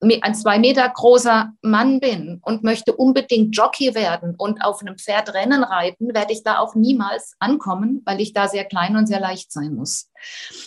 ein 0.00 0.34
zwei 0.34 0.58
Meter 0.58 0.88
großer 0.88 1.52
Mann 1.60 1.98
bin 1.98 2.40
und 2.42 2.62
möchte 2.62 2.94
unbedingt 2.94 3.56
Jockey 3.56 3.94
werden 3.94 4.34
und 4.36 4.62
auf 4.62 4.80
einem 4.80 4.96
Pferd 4.96 5.34
Rennen 5.34 5.64
reiten, 5.64 6.14
werde 6.14 6.32
ich 6.32 6.44
da 6.44 6.58
auch 6.58 6.74
niemals 6.74 7.34
ankommen, 7.40 8.02
weil 8.04 8.20
ich 8.20 8.32
da 8.32 8.46
sehr 8.46 8.64
klein 8.64 8.96
und 8.96 9.06
sehr 9.06 9.20
leicht 9.20 9.50
sein 9.50 9.74
muss. 9.74 10.10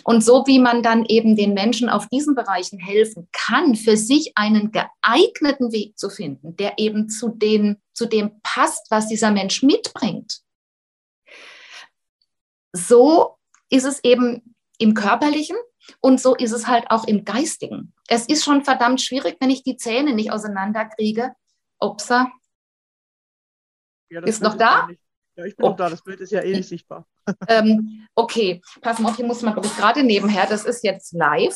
Und 0.04 0.24
so 0.24 0.46
wie 0.48 0.60
man 0.60 0.84
dann 0.84 1.06
eben 1.06 1.36
den 1.36 1.54
Menschen 1.54 1.90
auf 1.90 2.08
diesen 2.08 2.36
Bereichen 2.36 2.80
helfen 2.80 3.30
kann, 3.32 3.76
für 3.76 3.96
sich 3.96 4.34
einen 4.36 4.72
geeigneten 4.72 5.72
Weg 5.72 5.98
zu 5.98 6.10
finden, 6.10 6.58
der 6.58 6.78
eben 6.78 7.10
zu, 7.10 7.30
den, 7.30 7.78
zu 7.94 8.08
dem 8.08 8.42
passt, 8.44 8.88
was 8.90 9.08
dieser 9.08 9.32
Mensch 9.32 9.64
mitbringt. 9.64 10.42
So 12.74 13.38
ist 13.70 13.86
es 13.86 14.04
eben 14.04 14.56
im 14.78 14.94
körperlichen 14.94 15.58
und 16.00 16.22
so 16.22 16.36
ist 16.36 16.52
es 16.52 16.68
halt 16.68 16.86
auch 16.90 17.06
im 17.06 17.26
Geistigen. 17.26 17.94
Es 18.08 18.26
ist 18.28 18.44
schon 18.44 18.64
verdammt 18.64 19.02
schwierig, 19.02 19.38
wenn 19.40 19.50
ich 19.50 19.64
die 19.64 19.78
Zähne 19.78 20.14
nicht 20.14 20.32
auseinanderkriege. 20.32 21.34
Upsa. 21.80 22.32
Ja, 24.10 24.22
ist 24.22 24.42
noch 24.42 24.56
da? 24.58 24.90
Ja, 25.36 25.46
ich 25.46 25.56
bin 25.56 25.66
oh. 25.66 25.70
noch 25.70 25.78
da. 25.78 25.90
Das 25.90 26.04
Bild 26.04 26.20
ist 26.20 26.32
ja 26.32 26.42
eh 26.42 26.56
nicht 26.56 26.70
sichtbar. 26.70 27.08
Ähm, 27.48 28.08
okay, 28.16 28.62
pass 28.82 28.98
mal 28.98 29.10
auf, 29.10 29.16
hier 29.16 29.26
muss 29.26 29.44
man, 29.44 29.54
glaube 29.54 29.68
ich, 29.68 29.78
gerade 29.78 30.04
nebenher, 30.04 30.48
das 30.48 30.66
ist 30.66 30.84
jetzt 30.84 31.14
live, 31.14 31.56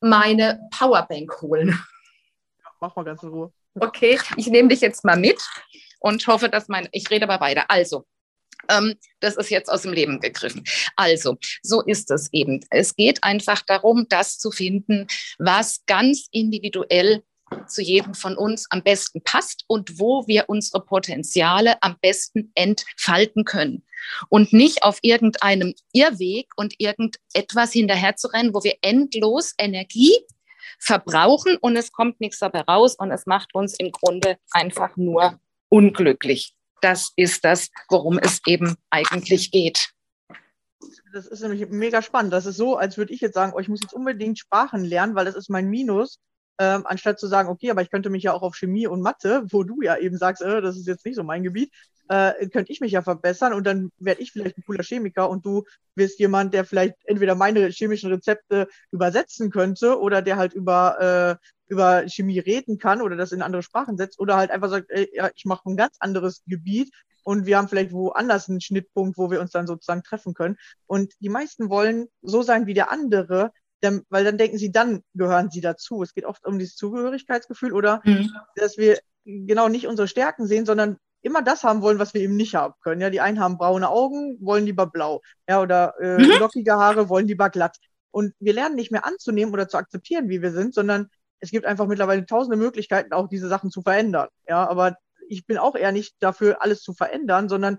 meine 0.00 0.60
Powerbank 0.70 1.42
holen. 1.42 1.68
Ja, 1.70 2.70
mach 2.80 2.94
mal 2.94 3.04
ganz 3.04 3.22
in 3.24 3.30
Ruhe. 3.30 3.52
Okay, 3.74 4.18
ich 4.36 4.46
nehme 4.46 4.68
dich 4.68 4.80
jetzt 4.80 5.04
mal 5.04 5.18
mit 5.18 5.42
und 5.98 6.26
hoffe, 6.28 6.48
dass 6.48 6.68
mein, 6.68 6.88
ich 6.92 7.10
rede 7.10 7.28
aber 7.28 7.44
weiter. 7.44 7.64
Also, 7.68 8.06
das 9.20 9.36
ist 9.36 9.50
jetzt 9.50 9.70
aus 9.70 9.82
dem 9.82 9.92
Leben 9.92 10.20
gegriffen. 10.20 10.64
Also, 10.96 11.36
so 11.62 11.82
ist 11.82 12.10
es 12.10 12.32
eben. 12.32 12.64
Es 12.70 12.96
geht 12.96 13.22
einfach 13.22 13.62
darum, 13.62 14.06
das 14.08 14.38
zu 14.38 14.50
finden, 14.50 15.06
was 15.38 15.84
ganz 15.86 16.26
individuell 16.30 17.22
zu 17.68 17.80
jedem 17.82 18.14
von 18.14 18.36
uns 18.36 18.66
am 18.70 18.82
besten 18.82 19.22
passt 19.22 19.64
und 19.68 19.98
wo 19.98 20.26
wir 20.26 20.48
unsere 20.48 20.84
Potenziale 20.84 21.80
am 21.82 21.96
besten 22.00 22.50
entfalten 22.54 23.44
können. 23.44 23.84
Und 24.28 24.52
nicht 24.52 24.82
auf 24.82 24.98
irgendeinem 25.02 25.74
Irrweg 25.92 26.48
und 26.56 26.74
irgendetwas 26.78 27.72
hinterherzurennen, 27.72 28.52
wo 28.54 28.62
wir 28.64 28.76
endlos 28.82 29.54
Energie 29.58 30.14
verbrauchen 30.78 31.56
und 31.56 31.76
es 31.76 31.92
kommt 31.92 32.20
nichts 32.20 32.40
dabei 32.40 32.60
raus 32.62 32.96
und 32.96 33.10
es 33.10 33.26
macht 33.26 33.54
uns 33.54 33.74
im 33.78 33.92
Grunde 33.92 34.38
einfach 34.50 34.96
nur 34.96 35.40
unglücklich 35.68 36.55
das 36.86 37.12
ist 37.16 37.44
das, 37.44 37.68
worum 37.88 38.16
es 38.16 38.40
eben 38.46 38.76
eigentlich 38.90 39.50
geht. 39.50 39.90
Das 41.12 41.26
ist 41.26 41.40
nämlich 41.40 41.68
mega 41.68 42.00
spannend. 42.00 42.32
Das 42.32 42.46
ist 42.46 42.56
so, 42.56 42.76
als 42.76 42.96
würde 42.96 43.12
ich 43.12 43.20
jetzt 43.20 43.34
sagen, 43.34 43.52
oh, 43.56 43.58
ich 43.58 43.68
muss 43.68 43.80
jetzt 43.82 43.92
unbedingt 43.92 44.38
Sprachen 44.38 44.84
lernen, 44.84 45.16
weil 45.16 45.24
das 45.24 45.34
ist 45.34 45.50
mein 45.50 45.68
Minus. 45.68 46.20
Ähm, 46.58 46.86
anstatt 46.86 47.18
zu 47.20 47.26
sagen, 47.26 47.48
okay, 47.48 47.70
aber 47.70 47.82
ich 47.82 47.90
könnte 47.90 48.10
mich 48.10 48.22
ja 48.22 48.32
auch 48.32 48.42
auf 48.42 48.56
Chemie 48.56 48.86
und 48.86 49.02
Mathe, 49.02 49.44
wo 49.50 49.62
du 49.62 49.82
ja 49.82 49.96
eben 49.98 50.16
sagst, 50.16 50.42
äh, 50.42 50.62
das 50.62 50.76
ist 50.76 50.86
jetzt 50.86 51.04
nicht 51.04 51.16
so 51.16 51.22
mein 51.22 51.42
Gebiet, 51.42 51.70
äh, 52.08 52.48
könnte 52.48 52.72
ich 52.72 52.80
mich 52.80 52.92
ja 52.92 53.02
verbessern 53.02 53.52
und 53.52 53.66
dann 53.66 53.90
werde 53.98 54.22
ich 54.22 54.32
vielleicht 54.32 54.56
ein 54.56 54.64
cooler 54.64 54.82
Chemiker 54.82 55.28
und 55.28 55.44
du 55.44 55.64
wirst 55.94 56.18
jemand, 56.18 56.54
der 56.54 56.64
vielleicht 56.64 56.94
entweder 57.04 57.34
meine 57.34 57.68
chemischen 57.68 58.10
Rezepte 58.10 58.68
übersetzen 58.90 59.50
könnte 59.50 60.00
oder 60.00 60.22
der 60.22 60.36
halt 60.36 60.54
über 60.54 61.38
äh, 61.40 61.46
über 61.68 62.08
Chemie 62.08 62.38
reden 62.38 62.78
kann 62.78 63.02
oder 63.02 63.16
das 63.16 63.32
in 63.32 63.42
andere 63.42 63.62
Sprachen 63.62 63.96
setzt 63.96 64.20
oder 64.20 64.36
halt 64.36 64.50
einfach 64.50 64.70
sagt, 64.70 64.90
ey, 64.90 65.10
ja, 65.12 65.30
ich 65.34 65.44
mache 65.44 65.68
ein 65.68 65.76
ganz 65.76 65.96
anderes 65.98 66.42
Gebiet 66.46 66.92
und 67.24 67.44
wir 67.44 67.58
haben 67.58 67.68
vielleicht 67.68 67.92
woanders 67.92 68.48
einen 68.48 68.60
Schnittpunkt, 68.60 69.18
wo 69.18 69.32
wir 69.32 69.40
uns 69.40 69.50
dann 69.50 69.66
sozusagen 69.66 70.04
treffen 70.04 70.32
können. 70.32 70.56
Und 70.86 71.12
die 71.18 71.28
meisten 71.28 71.68
wollen 71.70 72.06
so 72.22 72.42
sein 72.42 72.66
wie 72.66 72.74
der 72.74 72.90
andere, 72.90 73.50
denn, 73.82 74.02
weil 74.08 74.24
dann 74.24 74.38
denken 74.38 74.58
sie, 74.58 74.72
dann 74.72 75.02
gehören 75.14 75.50
sie 75.50 75.60
dazu. 75.60 76.02
Es 76.02 76.14
geht 76.14 76.24
oft 76.24 76.46
um 76.46 76.58
dieses 76.58 76.76
Zugehörigkeitsgefühl 76.76 77.72
oder 77.72 78.00
mhm. 78.04 78.30
dass 78.54 78.78
wir 78.78 78.98
genau 79.24 79.68
nicht 79.68 79.86
unsere 79.86 80.08
Stärken 80.08 80.46
sehen, 80.46 80.66
sondern 80.66 80.96
immer 81.22 81.42
das 81.42 81.64
haben 81.64 81.82
wollen, 81.82 81.98
was 81.98 82.14
wir 82.14 82.20
eben 82.20 82.36
nicht 82.36 82.54
haben 82.54 82.74
können. 82.82 83.00
Ja, 83.00 83.10
die 83.10 83.20
einen 83.20 83.40
haben 83.40 83.58
braune 83.58 83.88
Augen, 83.88 84.38
wollen 84.40 84.64
lieber 84.64 84.86
blau. 84.86 85.20
Ja, 85.48 85.60
oder 85.60 85.94
äh, 86.00 86.18
mhm. 86.18 86.38
lockige 86.38 86.74
Haare, 86.74 87.08
wollen 87.08 87.26
lieber 87.26 87.50
glatt. 87.50 87.76
Und 88.12 88.32
wir 88.38 88.54
lernen 88.54 88.76
nicht 88.76 88.92
mehr 88.92 89.04
anzunehmen 89.04 89.52
oder 89.52 89.68
zu 89.68 89.76
akzeptieren, 89.76 90.28
wie 90.28 90.40
wir 90.40 90.52
sind, 90.52 90.72
sondern 90.72 91.08
es 91.40 91.50
gibt 91.50 91.66
einfach 91.66 91.86
mittlerweile 91.86 92.24
tausende 92.24 92.56
Möglichkeiten, 92.56 93.12
auch 93.12 93.28
diese 93.28 93.48
Sachen 93.48 93.70
zu 93.70 93.82
verändern. 93.82 94.28
Ja, 94.48 94.66
aber 94.68 94.96
ich 95.28 95.46
bin 95.46 95.58
auch 95.58 95.74
eher 95.74 95.92
nicht 95.92 96.14
dafür, 96.20 96.62
alles 96.62 96.80
zu 96.82 96.94
verändern, 96.94 97.48
sondern 97.48 97.78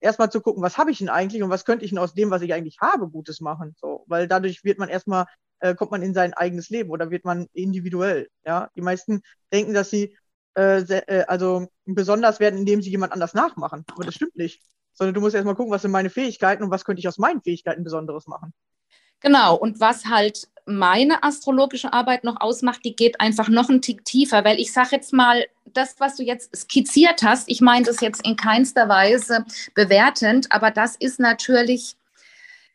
erstmal 0.00 0.30
zu 0.30 0.40
gucken, 0.40 0.62
was 0.62 0.78
habe 0.78 0.90
ich 0.90 0.98
denn 0.98 1.08
eigentlich 1.08 1.42
und 1.42 1.50
was 1.50 1.64
könnte 1.64 1.84
ich 1.84 1.90
denn 1.90 1.98
aus 1.98 2.14
dem, 2.14 2.30
was 2.30 2.42
ich 2.42 2.52
eigentlich 2.52 2.78
habe, 2.80 3.08
Gutes 3.08 3.40
machen. 3.40 3.74
So, 3.78 4.04
weil 4.08 4.26
dadurch 4.26 4.64
wird 4.64 4.78
man 4.78 4.88
erstmal, 4.88 5.26
äh, 5.60 5.74
kommt 5.74 5.90
man 5.90 6.02
in 6.02 6.14
sein 6.14 6.34
eigenes 6.34 6.70
Leben 6.70 6.90
oder 6.90 7.10
wird 7.10 7.24
man 7.24 7.46
individuell. 7.52 8.28
Ja, 8.44 8.70
die 8.74 8.80
meisten 8.80 9.22
denken, 9.52 9.74
dass 9.74 9.90
sie 9.90 10.16
äh, 10.54 10.80
sehr, 10.84 11.08
äh, 11.08 11.24
also 11.26 11.68
besonders 11.84 12.40
werden, 12.40 12.60
indem 12.60 12.82
sie 12.82 12.90
jemand 12.90 13.12
anders 13.12 13.34
nachmachen. 13.34 13.84
Aber 13.92 14.04
das 14.04 14.14
stimmt 14.14 14.36
nicht. 14.36 14.62
Sondern 14.92 15.14
du 15.14 15.20
musst 15.20 15.34
erstmal 15.34 15.54
gucken, 15.54 15.72
was 15.72 15.82
sind 15.82 15.92
meine 15.92 16.10
Fähigkeiten 16.10 16.62
und 16.62 16.70
was 16.70 16.84
könnte 16.84 17.00
ich 17.00 17.08
aus 17.08 17.18
meinen 17.18 17.42
Fähigkeiten 17.42 17.84
Besonderes 17.84 18.26
machen. 18.26 18.52
Genau, 19.20 19.54
und 19.54 19.80
was 19.80 20.06
halt 20.06 20.48
meine 20.70 21.22
astrologische 21.22 21.92
Arbeit 21.92 22.24
noch 22.24 22.40
ausmacht, 22.40 22.80
die 22.84 22.96
geht 22.96 23.20
einfach 23.20 23.48
noch 23.48 23.68
einen 23.68 23.82
Tick 23.82 24.04
tiefer, 24.04 24.44
weil 24.44 24.58
ich 24.58 24.72
sage 24.72 24.90
jetzt 24.92 25.12
mal, 25.12 25.44
das, 25.72 25.94
was 25.98 26.16
du 26.16 26.24
jetzt 26.24 26.56
skizziert 26.56 27.22
hast, 27.22 27.48
ich 27.48 27.60
meine 27.60 27.86
das 27.86 28.00
jetzt 28.00 28.26
in 28.26 28.36
keinster 28.36 28.88
Weise 28.88 29.44
bewertend, 29.74 30.50
aber 30.50 30.70
das 30.70 30.96
ist 30.96 31.20
natürlich 31.20 31.96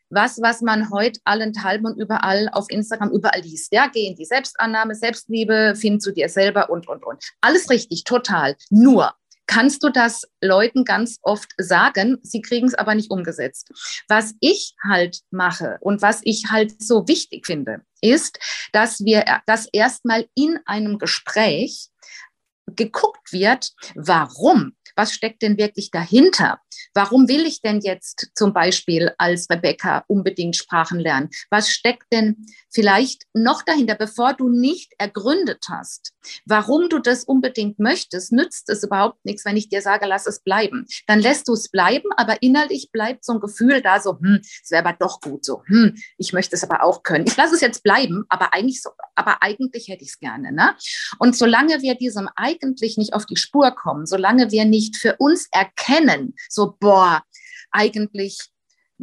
was, 0.08 0.40
was 0.40 0.62
man 0.62 0.90
heute 0.90 1.20
allenthalben 1.24 1.86
und 1.86 1.98
überall 1.98 2.48
auf 2.52 2.66
Instagram 2.68 3.10
überall 3.10 3.40
liest. 3.40 3.72
Ja, 3.72 3.88
geh 3.92 4.06
in 4.06 4.14
die 4.14 4.24
Selbstannahme, 4.24 4.94
Selbstliebe, 4.94 5.74
find 5.76 6.00
zu 6.00 6.12
dir 6.12 6.28
selber 6.28 6.70
und, 6.70 6.88
und, 6.88 7.04
und. 7.04 7.32
Alles 7.40 7.68
richtig, 7.70 8.04
total. 8.04 8.56
Nur, 8.70 9.12
kannst 9.46 9.82
du 9.82 9.90
das 9.90 10.22
Leuten 10.40 10.84
ganz 10.84 11.18
oft 11.22 11.52
sagen, 11.58 12.18
sie 12.22 12.42
kriegen 12.42 12.66
es 12.66 12.74
aber 12.74 12.94
nicht 12.94 13.10
umgesetzt. 13.10 13.70
Was 14.08 14.34
ich 14.40 14.74
halt 14.84 15.20
mache 15.30 15.78
und 15.80 16.02
was 16.02 16.20
ich 16.24 16.46
halt 16.50 16.82
so 16.82 17.08
wichtig 17.08 17.46
finde, 17.46 17.82
ist, 18.00 18.38
dass 18.72 19.00
wir 19.00 19.24
das 19.46 19.68
erstmal 19.72 20.26
in 20.34 20.58
einem 20.66 20.98
Gespräch 20.98 21.88
geguckt 22.66 23.32
wird, 23.32 23.72
warum 23.94 24.74
was 24.96 25.12
steckt 25.12 25.42
denn 25.42 25.58
wirklich 25.58 25.90
dahinter? 25.90 26.58
Warum 26.94 27.28
will 27.28 27.46
ich 27.46 27.60
denn 27.60 27.80
jetzt 27.80 28.30
zum 28.34 28.52
Beispiel 28.52 29.12
als 29.18 29.48
Rebecca 29.50 30.04
unbedingt 30.08 30.56
Sprachen 30.56 30.98
lernen? 30.98 31.28
Was 31.50 31.70
steckt 31.70 32.12
denn 32.12 32.46
vielleicht 32.70 33.24
noch 33.34 33.62
dahinter, 33.62 33.94
bevor 33.94 34.34
du 34.34 34.48
nicht 34.48 34.92
ergründet 34.98 35.64
hast, 35.70 36.12
warum 36.44 36.88
du 36.88 36.98
das 36.98 37.24
unbedingt 37.24 37.78
möchtest, 37.78 38.32
nützt 38.32 38.68
es 38.68 38.82
überhaupt 38.82 39.24
nichts, 39.24 39.44
wenn 39.44 39.56
ich 39.56 39.68
dir 39.68 39.82
sage, 39.82 40.06
lass 40.06 40.26
es 40.26 40.40
bleiben. 40.40 40.86
Dann 41.06 41.20
lässt 41.20 41.48
du 41.48 41.52
es 41.52 41.70
bleiben, 41.70 42.10
aber 42.16 42.42
innerlich 42.42 42.90
bleibt 42.92 43.24
so 43.24 43.34
ein 43.34 43.40
Gefühl 43.40 43.82
da, 43.82 44.00
so, 44.00 44.18
hm, 44.18 44.40
es 44.42 44.70
wäre 44.70 44.84
aber 44.84 44.96
doch 44.98 45.20
gut 45.20 45.44
so, 45.44 45.62
hm, 45.66 45.96
ich 46.18 46.32
möchte 46.32 46.56
es 46.56 46.64
aber 46.64 46.82
auch 46.82 47.02
können. 47.02 47.26
Ich 47.26 47.36
lasse 47.36 47.54
es 47.54 47.60
jetzt 47.60 47.82
bleiben, 47.82 48.24
aber 48.28 48.52
eigentlich 48.52 48.82
so, 48.82 48.90
aber 49.14 49.42
eigentlich 49.42 49.88
hätte 49.88 50.04
ich 50.04 50.10
es 50.10 50.18
gerne. 50.18 50.52
Ne? 50.52 50.74
Und 51.18 51.36
solange 51.36 51.82
wir 51.82 51.94
diesem 51.94 52.28
eigentlich 52.36 52.96
nicht 52.96 53.14
auf 53.14 53.26
die 53.26 53.36
Spur 53.36 53.70
kommen, 53.70 54.06
solange 54.06 54.50
wir 54.50 54.64
nicht 54.64 54.85
nicht 54.86 54.96
für 54.96 55.16
uns 55.18 55.48
erkennen, 55.52 56.34
so, 56.48 56.76
boah, 56.78 57.22
eigentlich 57.70 58.38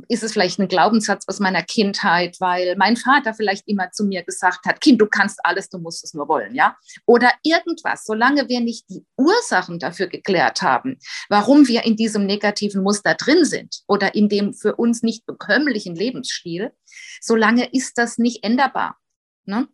ist 0.07 0.23
es 0.23 0.33
vielleicht 0.33 0.57
ein 0.57 0.67
Glaubenssatz 0.67 1.25
aus 1.27 1.39
meiner 1.39 1.61
Kindheit, 1.61 2.37
weil 2.39 2.75
mein 2.77 2.97
Vater 2.97 3.35
vielleicht 3.35 3.67
immer 3.67 3.91
zu 3.91 4.05
mir 4.05 4.23
gesagt 4.23 4.65
hat, 4.65 4.81
Kind, 4.81 4.99
du 4.99 5.05
kannst 5.05 5.39
alles, 5.43 5.69
du 5.69 5.77
musst 5.77 6.03
es 6.03 6.15
nur 6.15 6.27
wollen, 6.27 6.55
ja? 6.55 6.75
Oder 7.05 7.31
irgendwas, 7.43 8.03
solange 8.03 8.49
wir 8.49 8.59
nicht 8.59 8.89
die 8.89 9.05
Ursachen 9.17 9.77
dafür 9.77 10.07
geklärt 10.07 10.63
haben, 10.63 10.97
warum 11.29 11.67
wir 11.67 11.85
in 11.85 11.95
diesem 11.95 12.25
negativen 12.25 12.81
Muster 12.81 13.13
drin 13.13 13.45
sind 13.45 13.81
oder 13.87 14.15
in 14.15 14.29
dem 14.29 14.55
für 14.55 14.75
uns 14.75 15.03
nicht 15.03 15.27
bekömmlichen 15.27 15.95
Lebensstil, 15.95 16.71
solange 17.21 17.71
ist 17.71 17.99
das 17.99 18.17
nicht 18.17 18.43
änderbar. 18.43 18.97
Ne? 19.45 19.67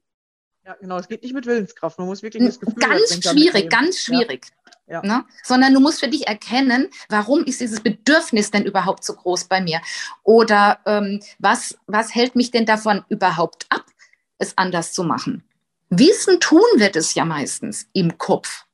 Ja, 0.66 0.76
genau, 0.76 1.00
es 1.00 1.08
geht 1.08 1.24
nicht 1.24 1.34
mit 1.34 1.46
Willenskraft. 1.46 1.98
Man 1.98 2.08
muss 2.08 2.22
wirklich 2.22 2.46
das 2.46 2.60
Gefühl 2.60 2.76
Ganz 2.76 3.24
schwierig, 3.24 3.70
ganz 3.72 4.00
schwierig. 4.02 4.46
Ja. 4.46 4.56
Ne? 4.90 5.24
Sondern 5.44 5.74
du 5.74 5.80
musst 5.80 6.00
für 6.00 6.08
dich 6.08 6.28
erkennen, 6.28 6.90
warum 7.10 7.44
ist 7.44 7.62
dieses 7.62 7.82
Bedürfnis 7.82 8.52
denn 8.52 8.66
überhaupt 8.66 9.04
so 9.04 9.14
groß 9.14 9.46
bei 9.46 9.62
mir? 9.62 9.82
Oder 10.24 10.80
ähm, 10.86 11.22
was, 11.38 11.78
was 11.86 12.14
hält 12.16 12.36
mich 12.36 12.52
denn 12.52 12.66
davon 12.66 13.06
überhaupt 13.10 13.68
ab, 13.70 13.86
es 14.40 14.58
anders 14.58 14.94
zu 14.94 15.04
machen? 15.04 15.44
Wissen 15.90 16.40
tun 16.40 16.62
wir 16.78 16.92
das 16.92 17.14
ja 17.14 17.26
meistens 17.26 17.88
im 17.94 18.18
Kopf. 18.18 18.66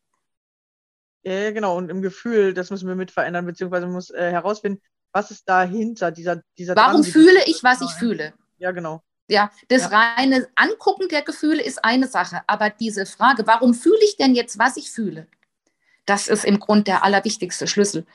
Ja, 1.24 1.51
genau, 1.51 1.78
und 1.78 1.89
im 1.89 2.01
Gefühl, 2.01 2.53
das 2.53 2.70
müssen 2.70 2.88
wir 2.88 2.95
mit 2.95 3.11
verändern, 3.11 3.45
beziehungsweise 3.45 3.88
muss 3.88 4.11
äh, 4.11 4.32
herausfinden, 4.32 4.82
was 5.11 5.32
ist 5.32 5.49
dahinter, 5.49 6.11
dieser, 6.11 6.41
dieser 6.57 6.76
Warum 6.76 7.01
Drang, 7.01 7.11
fühle 7.11 7.39
ich, 7.45 7.63
was 7.63 7.82
ich 7.82 7.89
fühle? 7.91 8.34
Ja, 8.57 8.72
genau. 8.72 9.01
Ja, 9.28 9.49
das 9.70 9.89
ja. 9.89 9.97
reine 9.97 10.47
Angucken 10.55 11.07
der 11.09 11.24
Gefühle 11.24 11.63
ist 11.63 11.84
eine 11.84 12.07
Sache, 12.07 12.41
aber 12.47 12.70
diese 12.70 13.05
Frage, 13.05 13.47
warum 13.47 13.74
fühle 13.74 14.03
ich 14.03 14.18
denn 14.18 14.36
jetzt, 14.36 14.59
was 14.59 14.78
ich 14.78 14.91
fühle? 14.91 15.28
Das 16.06 16.28
ist 16.28 16.45
im 16.45 16.60
Grunde 16.60 16.86
der 16.86 17.03
allerwichtigste 17.03 17.68
Schlüssel. 17.68 18.06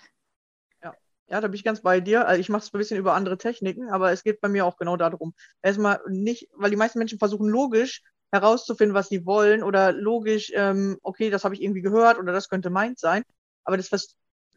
Ja, 0.83 0.95
ja 1.29 1.41
da 1.41 1.49
bin 1.49 1.55
ich 1.55 1.65
ganz 1.65 1.81
bei 1.81 2.01
dir. 2.01 2.27
Also 2.27 2.41
ich 2.41 2.49
mache 2.49 2.63
es 2.63 2.73
ein 2.73 2.79
bisschen 2.79 2.99
über 2.99 3.15
andere 3.15 3.39
Techniken, 3.39 3.91
aber 3.91 4.13
es 4.13 4.23
geht 4.23 4.41
bei 4.41 4.49
mir 4.49 4.65
auch 4.67 4.77
genau 4.77 4.97
darum. 4.97 5.35
Erstmal 5.63 6.01
nicht, 6.09 6.49
weil 6.55 6.71
die 6.71 6.77
meisten 6.77 6.99
Menschen 6.99 7.19
versuchen 7.19 7.49
logisch 7.49 8.03
herauszufinden, 8.33 8.95
was 8.95 9.09
sie 9.09 9.27
wollen 9.27 9.63
oder 9.63 9.93
logisch, 9.93 10.53
ähm, 10.55 10.99
okay, 11.03 11.31
das 11.31 11.45
habe 11.45 11.55
ich 11.55 11.63
irgendwie 11.63 11.83
gehört 11.83 12.19
oder 12.19 12.33
das 12.33 12.49
könnte 12.49 12.71
meint 12.71 12.99
sein. 12.99 13.25
Aber 13.65 13.77
das, 13.77 13.91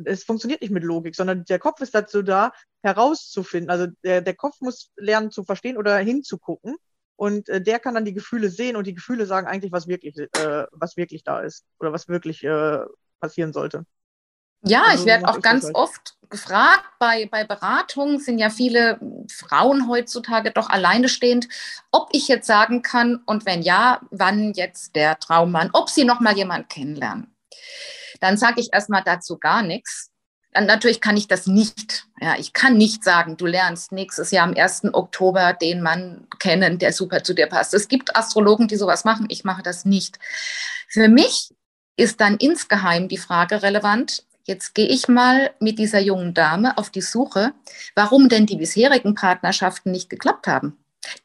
es 0.05 0.23
funktioniert 0.23 0.61
nicht 0.61 0.71
mit 0.71 0.83
Logik, 0.83 1.15
sondern 1.15 1.43
der 1.45 1.59
Kopf 1.59 1.81
ist 1.81 1.95
dazu 1.95 2.21
da, 2.21 2.51
herauszufinden. 2.83 3.69
Also 3.69 3.87
der, 4.03 4.21
der 4.21 4.35
Kopf 4.35 4.61
muss 4.61 4.91
lernen 4.95 5.31
zu 5.31 5.43
verstehen 5.43 5.77
oder 5.77 5.97
hinzugucken. 5.97 6.75
Und 7.15 7.47
äh, 7.49 7.61
der 7.61 7.79
kann 7.79 7.93
dann 7.95 8.05
die 8.05 8.13
Gefühle 8.13 8.49
sehen 8.49 8.75
und 8.75 8.87
die 8.87 8.95
Gefühle 8.95 9.25
sagen 9.25 9.47
eigentlich, 9.47 9.71
was 9.71 9.87
wirklich, 9.87 10.17
äh, 10.17 10.65
was 10.71 10.97
wirklich 10.97 11.23
da 11.23 11.41
ist 11.41 11.65
oder 11.79 11.93
was 11.93 12.07
wirklich 12.07 12.43
äh, 12.43 12.79
passieren 13.23 13.53
sollte. 13.53 13.85
Ja, 14.65 14.83
also, 14.83 15.03
ich 15.03 15.05
werde 15.05 15.27
auch 15.27 15.37
ich 15.37 15.43
ganz 15.43 15.65
halt. 15.65 15.75
oft 15.75 16.15
gefragt, 16.29 16.85
bei, 16.99 17.27
bei 17.29 17.43
Beratungen 17.43 18.19
sind 18.19 18.39
ja 18.39 18.49
viele 18.49 18.99
Frauen 19.31 19.87
heutzutage 19.87 20.51
doch 20.51 20.69
alleine 20.69 21.09
stehend, 21.09 21.47
ob 21.91 22.09
ich 22.11 22.27
jetzt 22.27 22.47
sagen 22.47 22.81
kann 22.81 23.21
und 23.25 23.45
wenn 23.45 23.61
ja, 23.61 24.01
wann 24.09 24.53
jetzt 24.53 24.95
der 24.95 25.19
Traummann, 25.19 25.69
ob 25.73 25.89
sie 25.89 26.05
noch 26.05 26.21
mal 26.21 26.35
jemand 26.35 26.69
kennenlernen 26.69 27.33
dann 28.23 28.37
sage 28.37 28.61
ich 28.61 28.69
erstmal 28.71 29.03
dazu 29.03 29.37
gar 29.37 29.61
nichts. 29.63 30.09
Dann 30.53 30.65
natürlich 30.65 31.01
kann 31.01 31.17
ich 31.17 31.27
das 31.27 31.45
nicht. 31.45 32.05
Ja, 32.21 32.35
ich 32.37 32.53
kann 32.53 32.77
nicht 32.77 33.03
sagen, 33.03 33.35
du 33.37 33.45
lernst 33.45 33.91
nächstes 33.91 34.31
Jahr 34.31 34.47
am 34.47 34.55
1. 34.55 34.93
Oktober 34.93 35.51
den 35.53 35.81
Mann 35.81 36.27
kennen, 36.39 36.77
der 36.77 36.93
super 36.93 37.23
zu 37.23 37.33
dir 37.33 37.47
passt. 37.47 37.73
Es 37.73 37.87
gibt 37.87 38.15
Astrologen, 38.15 38.67
die 38.69 38.77
sowas 38.77 39.03
machen. 39.03 39.25
Ich 39.29 39.43
mache 39.43 39.61
das 39.63 39.83
nicht. 39.83 40.19
Für 40.87 41.09
mich 41.09 41.52
ist 41.95 42.21
dann 42.21 42.37
insgeheim 42.37 43.07
die 43.07 43.17
Frage 43.17 43.61
relevant. 43.61 44.25
Jetzt 44.45 44.75
gehe 44.75 44.87
ich 44.87 45.07
mal 45.07 45.53
mit 45.59 45.79
dieser 45.79 45.99
jungen 45.99 46.33
Dame 46.33 46.77
auf 46.77 46.89
die 46.89 47.01
Suche, 47.01 47.53
warum 47.95 48.29
denn 48.29 48.45
die 48.45 48.57
bisherigen 48.57 49.15
Partnerschaften 49.15 49.91
nicht 49.91 50.09
geklappt 50.09 50.47
haben. 50.47 50.77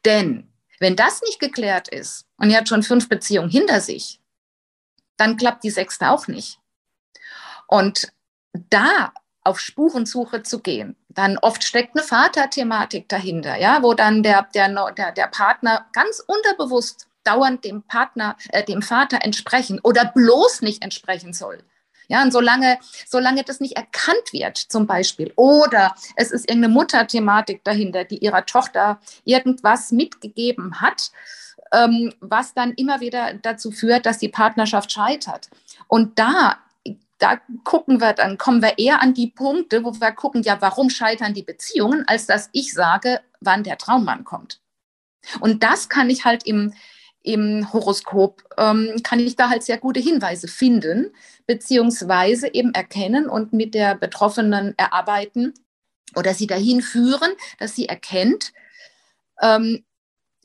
Denn 0.05 0.47
wenn 0.79 0.95
das 0.95 1.21
nicht 1.21 1.39
geklärt 1.39 1.89
ist 1.89 2.25
und 2.37 2.49
ihr 2.49 2.57
hat 2.57 2.69
schon 2.69 2.83
fünf 2.83 3.09
Beziehungen 3.09 3.49
hinter 3.49 3.81
sich, 3.81 4.21
dann 5.17 5.35
klappt 5.35 5.63
die 5.63 5.69
sechste 5.69 6.09
auch 6.09 6.27
nicht. 6.27 6.59
Und 7.67 8.13
da 8.53 9.13
auf 9.43 9.59
Spurensuche 9.59 10.43
zu 10.43 10.59
gehen, 10.59 10.95
dann 11.09 11.37
oft 11.37 11.63
steckt 11.63 11.97
eine 11.97 12.05
Vaterthematik 12.05 13.09
dahinter, 13.09 13.57
ja, 13.57 13.83
wo 13.83 13.93
dann 13.93 14.23
der, 14.23 14.47
der, 14.53 14.93
der, 14.93 15.11
der 15.11 15.27
Partner 15.27 15.87
ganz 15.91 16.23
unterbewusst 16.25 17.08
dauernd 17.23 17.63
dem 17.65 17.83
Partner, 17.83 18.35
äh, 18.49 18.63
dem 18.63 18.81
Vater 18.81 19.19
entsprechen 19.23 19.79
oder 19.83 20.05
bloß 20.05 20.61
nicht 20.61 20.83
entsprechen 20.83 21.33
soll. 21.33 21.63
Ja, 22.07 22.23
und 22.23 22.31
solange, 22.31 22.79
solange 23.07 23.43
das 23.43 23.59
nicht 23.59 23.77
erkannt 23.77 24.33
wird, 24.33 24.57
zum 24.57 24.87
Beispiel, 24.87 25.31
oder 25.35 25.93
es 26.15 26.31
ist 26.31 26.49
irgendeine 26.49 26.73
Mutterthematik 26.73 27.63
dahinter, 27.63 28.03
die 28.03 28.17
ihrer 28.17 28.47
Tochter 28.47 28.99
irgendwas 29.25 29.91
mitgegeben 29.91 30.81
hat, 30.81 31.11
ähm, 31.71 32.11
was 32.19 32.55
dann 32.55 32.73
immer 32.73 32.99
wieder 32.99 33.35
dazu 33.35 33.69
führt, 33.69 34.07
dass 34.07 34.17
die 34.17 34.29
Partnerschaft 34.29 34.91
scheitert. 34.91 35.49
Und 35.87 36.17
da 36.17 36.57
da 37.19 37.37
gucken 37.65 37.99
wir, 37.99 38.13
dann 38.13 38.37
kommen 38.37 38.61
wir 38.61 38.79
eher 38.79 39.01
an 39.01 39.13
die 39.13 39.27
Punkte, 39.27 39.83
wo 39.83 39.93
wir 39.93 40.11
gucken, 40.13 40.41
ja, 40.41 40.61
warum 40.61 40.89
scheitern 40.89 41.33
die 41.33 41.43
Beziehungen, 41.43 42.07
als 42.07 42.25
dass 42.25 42.49
ich 42.53 42.73
sage, 42.73 43.19
wann 43.41 43.63
der 43.63 43.77
Traummann 43.77 44.23
kommt. 44.23 44.61
Und 45.41 45.63
das 45.63 45.89
kann 45.89 46.09
ich 46.09 46.23
halt 46.23 46.45
im, 46.45 46.73
im 47.23 47.71
Horoskop, 47.73 48.43
ähm, 48.57 49.01
kann 49.03 49.19
ich 49.19 49.35
da 49.35 49.49
halt 49.49 49.63
sehr 49.63 49.77
gute 49.77 49.99
Hinweise 49.99 50.47
finden, 50.47 51.13
beziehungsweise 51.45 52.53
eben 52.53 52.73
erkennen 52.73 53.29
und 53.29 53.53
mit 53.53 53.73
der 53.73 53.95
Betroffenen 53.95 54.73
erarbeiten 54.77 55.53
oder 56.15 56.33
sie 56.33 56.47
dahin 56.47 56.81
führen, 56.81 57.31
dass 57.59 57.75
sie 57.75 57.87
erkennt, 57.87 58.53
ähm, 59.41 59.83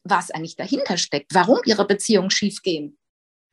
was 0.03 0.31
eigentlich 0.31 0.57
dahinter 0.57 0.97
steckt, 0.97 1.35
warum 1.35 1.61
ihre 1.64 1.87
Beziehungen 1.87 2.31
schiefgehen. 2.31 2.99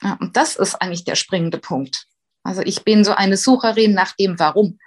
Ja, 0.01 0.17
und 0.19 0.35
das 0.35 0.55
ist 0.55 0.75
eigentlich 0.75 1.05
der 1.05 1.15
springende 1.15 1.59
Punkt. 1.59 2.07
Also 2.43 2.61
ich 2.61 2.83
bin 2.83 3.03
so 3.03 3.13
eine 3.13 3.37
Sucherin 3.37 3.93
nach 3.93 4.13
dem 4.13 4.39
Warum. 4.39 4.79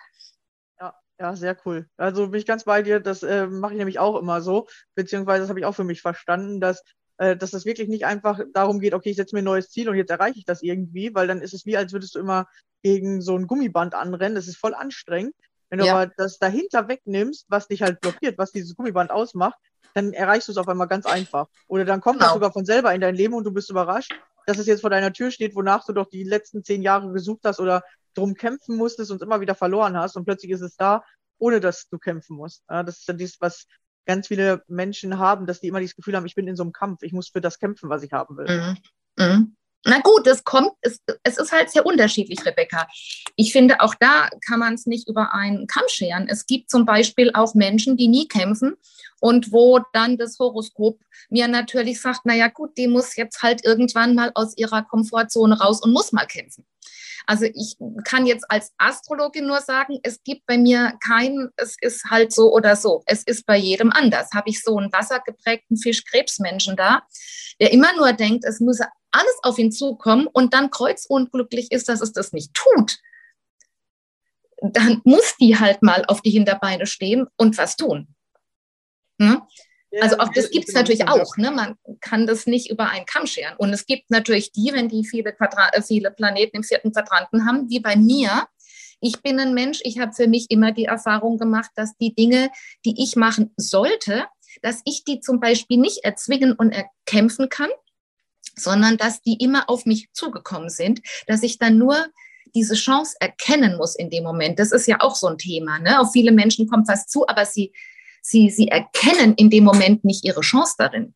Ja, 1.18 1.36
sehr 1.36 1.56
cool. 1.64 1.88
Also 1.96 2.28
bin 2.28 2.40
ich 2.40 2.46
ganz 2.46 2.64
bei 2.64 2.82
dir, 2.82 2.98
das 2.98 3.22
äh, 3.22 3.46
mache 3.46 3.72
ich 3.72 3.78
nämlich 3.78 4.00
auch 4.00 4.18
immer 4.18 4.40
so, 4.40 4.66
beziehungsweise 4.96 5.42
das 5.42 5.48
habe 5.48 5.60
ich 5.60 5.64
auch 5.64 5.74
für 5.74 5.84
mich 5.84 6.02
verstanden, 6.02 6.60
dass 6.60 6.82
äh, 7.18 7.36
dass 7.36 7.52
das 7.52 7.64
wirklich 7.64 7.88
nicht 7.88 8.06
einfach 8.06 8.40
darum 8.52 8.80
geht, 8.80 8.94
okay, 8.94 9.10
ich 9.10 9.16
setze 9.16 9.34
mir 9.34 9.42
ein 9.42 9.46
neues 9.46 9.70
Ziel 9.70 9.88
und 9.88 9.96
jetzt 9.96 10.10
erreiche 10.10 10.38
ich 10.38 10.44
das 10.44 10.62
irgendwie, 10.62 11.14
weil 11.14 11.26
dann 11.26 11.42
ist 11.42 11.54
es 11.54 11.66
wie, 11.66 11.76
als 11.76 11.92
würdest 11.92 12.14
du 12.14 12.18
immer 12.18 12.46
gegen 12.82 13.20
so 13.22 13.36
ein 13.36 13.46
Gummiband 13.46 13.94
anrennen. 13.94 14.34
Das 14.34 14.48
ist 14.48 14.56
voll 14.56 14.74
anstrengend. 14.74 15.34
Wenn 15.70 15.78
du 15.78 15.86
ja. 15.86 15.94
aber 15.94 16.12
das 16.16 16.38
dahinter 16.38 16.88
wegnimmst, 16.88 17.46
was 17.48 17.68
dich 17.68 17.82
halt 17.82 18.00
blockiert, 18.00 18.38
was 18.38 18.52
dieses 18.52 18.76
Gummiband 18.76 19.10
ausmacht, 19.10 19.58
dann 19.94 20.12
erreichst 20.12 20.48
du 20.48 20.52
es 20.52 20.58
auf 20.58 20.68
einmal 20.68 20.88
ganz 20.88 21.06
einfach. 21.06 21.48
Oder 21.66 21.84
dann 21.84 22.00
kommt 22.00 22.18
genau. 22.18 22.26
das 22.26 22.34
sogar 22.34 22.52
von 22.52 22.64
selber 22.64 22.94
in 22.94 23.00
dein 23.00 23.14
Leben 23.14 23.34
und 23.34 23.44
du 23.44 23.52
bist 23.52 23.70
überrascht, 23.70 24.12
dass 24.46 24.58
es 24.58 24.66
jetzt 24.66 24.82
vor 24.82 24.90
deiner 24.90 25.12
Tür 25.12 25.30
steht, 25.30 25.54
wonach 25.54 25.86
du 25.86 25.92
doch 25.92 26.08
die 26.08 26.24
letzten 26.24 26.64
zehn 26.64 26.82
Jahre 26.82 27.12
gesucht 27.12 27.40
hast 27.44 27.60
oder 27.60 27.82
drum 28.14 28.34
kämpfen 28.34 28.76
musstest 28.76 29.10
und 29.10 29.22
immer 29.22 29.40
wieder 29.40 29.54
verloren 29.54 29.96
hast 29.96 30.16
und 30.16 30.24
plötzlich 30.24 30.52
ist 30.52 30.60
es 30.60 30.76
da, 30.76 31.02
ohne 31.38 31.60
dass 31.60 31.88
du 31.88 31.98
kämpfen 31.98 32.36
musst. 32.36 32.62
Ja, 32.68 32.82
das 32.82 32.98
ist 32.98 33.08
ja 33.08 33.14
dies, 33.14 33.40
was 33.40 33.66
ganz 34.06 34.28
viele 34.28 34.62
Menschen 34.68 35.18
haben, 35.18 35.46
dass 35.46 35.60
die 35.60 35.68
immer 35.68 35.80
dieses 35.80 35.96
Gefühl 35.96 36.16
haben, 36.16 36.26
ich 36.26 36.34
bin 36.34 36.48
in 36.48 36.56
so 36.56 36.62
einem 36.62 36.72
Kampf, 36.72 37.02
ich 37.02 37.12
muss 37.12 37.28
für 37.28 37.40
das 37.40 37.58
kämpfen, 37.58 37.88
was 37.88 38.02
ich 38.02 38.12
haben 38.12 38.36
will. 38.36 38.76
Mhm. 39.16 39.24
Mhm. 39.24 39.56
Na 39.86 40.00
gut, 40.00 40.26
es 40.26 40.44
kommt, 40.44 40.72
es, 40.80 40.98
es 41.24 41.36
ist 41.36 41.52
halt 41.52 41.70
sehr 41.70 41.84
unterschiedlich, 41.84 42.44
Rebecca. 42.46 42.88
Ich 43.36 43.52
finde, 43.52 43.82
auch 43.82 43.94
da 43.94 44.30
kann 44.46 44.58
man 44.58 44.74
es 44.74 44.86
nicht 44.86 45.08
über 45.10 45.34
einen 45.34 45.66
Kamm 45.66 45.84
scheren. 45.88 46.26
Es 46.26 46.46
gibt 46.46 46.70
zum 46.70 46.86
Beispiel 46.86 47.30
auch 47.34 47.54
Menschen, 47.54 47.98
die 47.98 48.08
nie 48.08 48.26
kämpfen 48.26 48.76
und 49.20 49.52
wo 49.52 49.80
dann 49.92 50.16
das 50.16 50.38
Horoskop 50.38 50.98
mir 51.28 51.48
natürlich 51.48 52.00
sagt, 52.00 52.20
na 52.24 52.34
ja 52.34 52.48
gut, 52.48 52.78
die 52.78 52.88
muss 52.88 53.14
jetzt 53.16 53.42
halt 53.42 53.64
irgendwann 53.64 54.14
mal 54.14 54.32
aus 54.34 54.56
ihrer 54.56 54.82
Komfortzone 54.82 55.60
raus 55.60 55.82
und 55.82 55.92
muss 55.92 56.12
mal 56.12 56.26
kämpfen. 56.26 56.64
Also 57.26 57.46
ich 57.46 57.76
kann 58.04 58.26
jetzt 58.26 58.44
als 58.48 58.72
Astrologin 58.78 59.46
nur 59.46 59.60
sagen, 59.60 59.98
es 60.02 60.22
gibt 60.22 60.46
bei 60.46 60.58
mir 60.58 60.94
kein, 61.04 61.50
es 61.56 61.76
ist 61.80 62.04
halt 62.10 62.32
so 62.32 62.52
oder 62.52 62.76
so. 62.76 63.02
Es 63.06 63.22
ist 63.22 63.46
bei 63.46 63.56
jedem 63.56 63.90
anders. 63.92 64.30
Habe 64.34 64.50
ich 64.50 64.62
so 64.62 64.78
einen 64.78 64.92
wassergeprägten 64.92 65.76
Fisch-Krebsmenschen 65.76 66.76
da, 66.76 67.02
der 67.60 67.72
immer 67.72 67.94
nur 67.96 68.12
denkt, 68.12 68.44
es 68.44 68.60
müsse 68.60 68.86
alles 69.10 69.38
auf 69.42 69.58
ihn 69.58 69.70
zukommen 69.70 70.26
und 70.26 70.54
dann 70.54 70.70
kreuzunglücklich 70.70 71.70
ist, 71.70 71.88
dass 71.88 72.00
es 72.00 72.12
das 72.12 72.32
nicht 72.32 72.52
tut, 72.52 72.98
dann 74.60 75.00
muss 75.04 75.36
die 75.40 75.58
halt 75.58 75.82
mal 75.82 76.04
auf 76.06 76.20
die 76.20 76.30
Hinterbeine 76.30 76.86
stehen 76.86 77.26
und 77.36 77.56
was 77.58 77.76
tun. 77.76 78.08
Hm? 79.20 79.42
Also 80.00 80.18
auch 80.18 80.28
das 80.34 80.50
gibt 80.50 80.68
es 80.68 80.74
natürlich 80.74 81.08
auch. 81.08 81.36
Ne? 81.36 81.50
Man 81.50 81.76
kann 82.00 82.26
das 82.26 82.46
nicht 82.46 82.70
über 82.70 82.88
einen 82.90 83.06
Kamm 83.06 83.26
scheren. 83.26 83.56
Und 83.58 83.72
es 83.72 83.86
gibt 83.86 84.10
natürlich 84.10 84.52
die, 84.52 84.70
wenn 84.72 84.88
die 84.88 85.04
viele, 85.04 85.32
Quadra 85.32 85.70
äh, 85.72 85.82
viele 85.82 86.10
Planeten 86.10 86.56
im 86.56 86.62
vierten 86.64 86.92
Quadranten 86.92 87.46
haben, 87.46 87.68
wie 87.68 87.80
bei 87.80 87.96
mir. 87.96 88.46
Ich 89.00 89.20
bin 89.22 89.38
ein 89.38 89.54
Mensch, 89.54 89.80
ich 89.84 89.98
habe 89.98 90.12
für 90.12 90.26
mich 90.26 90.50
immer 90.50 90.72
die 90.72 90.86
Erfahrung 90.86 91.38
gemacht, 91.38 91.70
dass 91.74 91.96
die 91.98 92.14
Dinge, 92.14 92.50
die 92.84 93.02
ich 93.02 93.16
machen 93.16 93.52
sollte, 93.56 94.24
dass 94.62 94.80
ich 94.84 95.04
die 95.04 95.20
zum 95.20 95.40
Beispiel 95.40 95.78
nicht 95.78 96.04
erzwingen 96.04 96.52
und 96.52 96.72
erkämpfen 96.72 97.48
kann, 97.48 97.70
sondern 98.56 98.96
dass 98.96 99.20
die 99.20 99.36
immer 99.42 99.68
auf 99.68 99.84
mich 99.84 100.08
zugekommen 100.12 100.70
sind, 100.70 101.00
dass 101.26 101.42
ich 101.42 101.58
dann 101.58 101.76
nur 101.76 102.06
diese 102.54 102.74
Chance 102.74 103.16
erkennen 103.20 103.76
muss 103.76 103.96
in 103.96 104.10
dem 104.10 104.24
Moment. 104.24 104.58
Das 104.58 104.72
ist 104.72 104.86
ja 104.86 105.00
auch 105.00 105.16
so 105.16 105.26
ein 105.26 105.38
Thema. 105.38 105.80
Ne? 105.80 106.00
Auf 106.00 106.12
viele 106.12 106.32
Menschen 106.32 106.68
kommt 106.68 106.88
was 106.88 107.06
zu, 107.06 107.26
aber 107.26 107.44
sie, 107.46 107.72
sie, 108.24 108.50
sie 108.50 108.68
erkennen 108.68 109.34
in 109.34 109.50
dem 109.50 109.64
Moment 109.64 110.04
nicht 110.04 110.24
ihre 110.24 110.40
Chance 110.40 110.74
darin. 110.78 111.14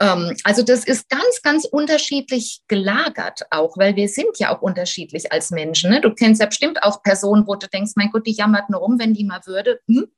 Ähm, 0.00 0.36
also 0.44 0.62
das 0.62 0.84
ist 0.84 1.08
ganz, 1.08 1.42
ganz 1.42 1.64
unterschiedlich 1.64 2.60
gelagert 2.66 3.42
auch, 3.50 3.76
weil 3.76 3.94
wir 3.94 4.08
sind 4.08 4.38
ja 4.38 4.54
auch 4.54 4.62
unterschiedlich 4.62 5.32
als 5.32 5.50
Menschen. 5.50 5.90
Ne? 5.90 6.00
Du 6.00 6.12
kennst 6.12 6.40
ja 6.40 6.46
bestimmt 6.46 6.82
auch 6.82 7.02
Personen, 7.02 7.46
wo 7.46 7.54
du 7.54 7.68
denkst, 7.68 7.92
mein 7.94 8.10
Gott, 8.10 8.26
die 8.26 8.32
jammert 8.32 8.68
nur 8.68 8.80
rum, 8.80 8.98
wenn 8.98 9.14
die 9.14 9.24
mal 9.24 9.40
würde. 9.46 9.80
Hm? 9.86 10.08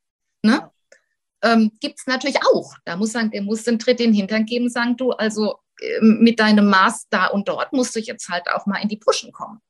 Ne? 0.42 0.70
Ähm, 1.42 1.72
Gibt 1.80 2.00
es 2.00 2.06
natürlich 2.06 2.38
auch. 2.50 2.74
Da 2.86 2.96
muss 2.96 3.12
man, 3.12 3.30
der 3.30 3.42
muss 3.42 3.64
den 3.64 3.78
Tritt 3.78 4.00
in 4.00 4.10
den 4.10 4.14
Hintern 4.14 4.46
geben, 4.46 4.70
sagen 4.70 4.96
du, 4.96 5.10
also 5.10 5.58
ähm, 5.82 6.18
mit 6.20 6.40
deinem 6.40 6.68
Maß 6.70 7.08
da 7.10 7.26
und 7.26 7.46
dort 7.48 7.74
musst 7.74 7.94
du 7.94 8.00
jetzt 8.00 8.30
halt 8.30 8.48
auch 8.48 8.64
mal 8.64 8.78
in 8.78 8.88
die 8.88 8.96
Puschen 8.96 9.32
kommen. 9.32 9.60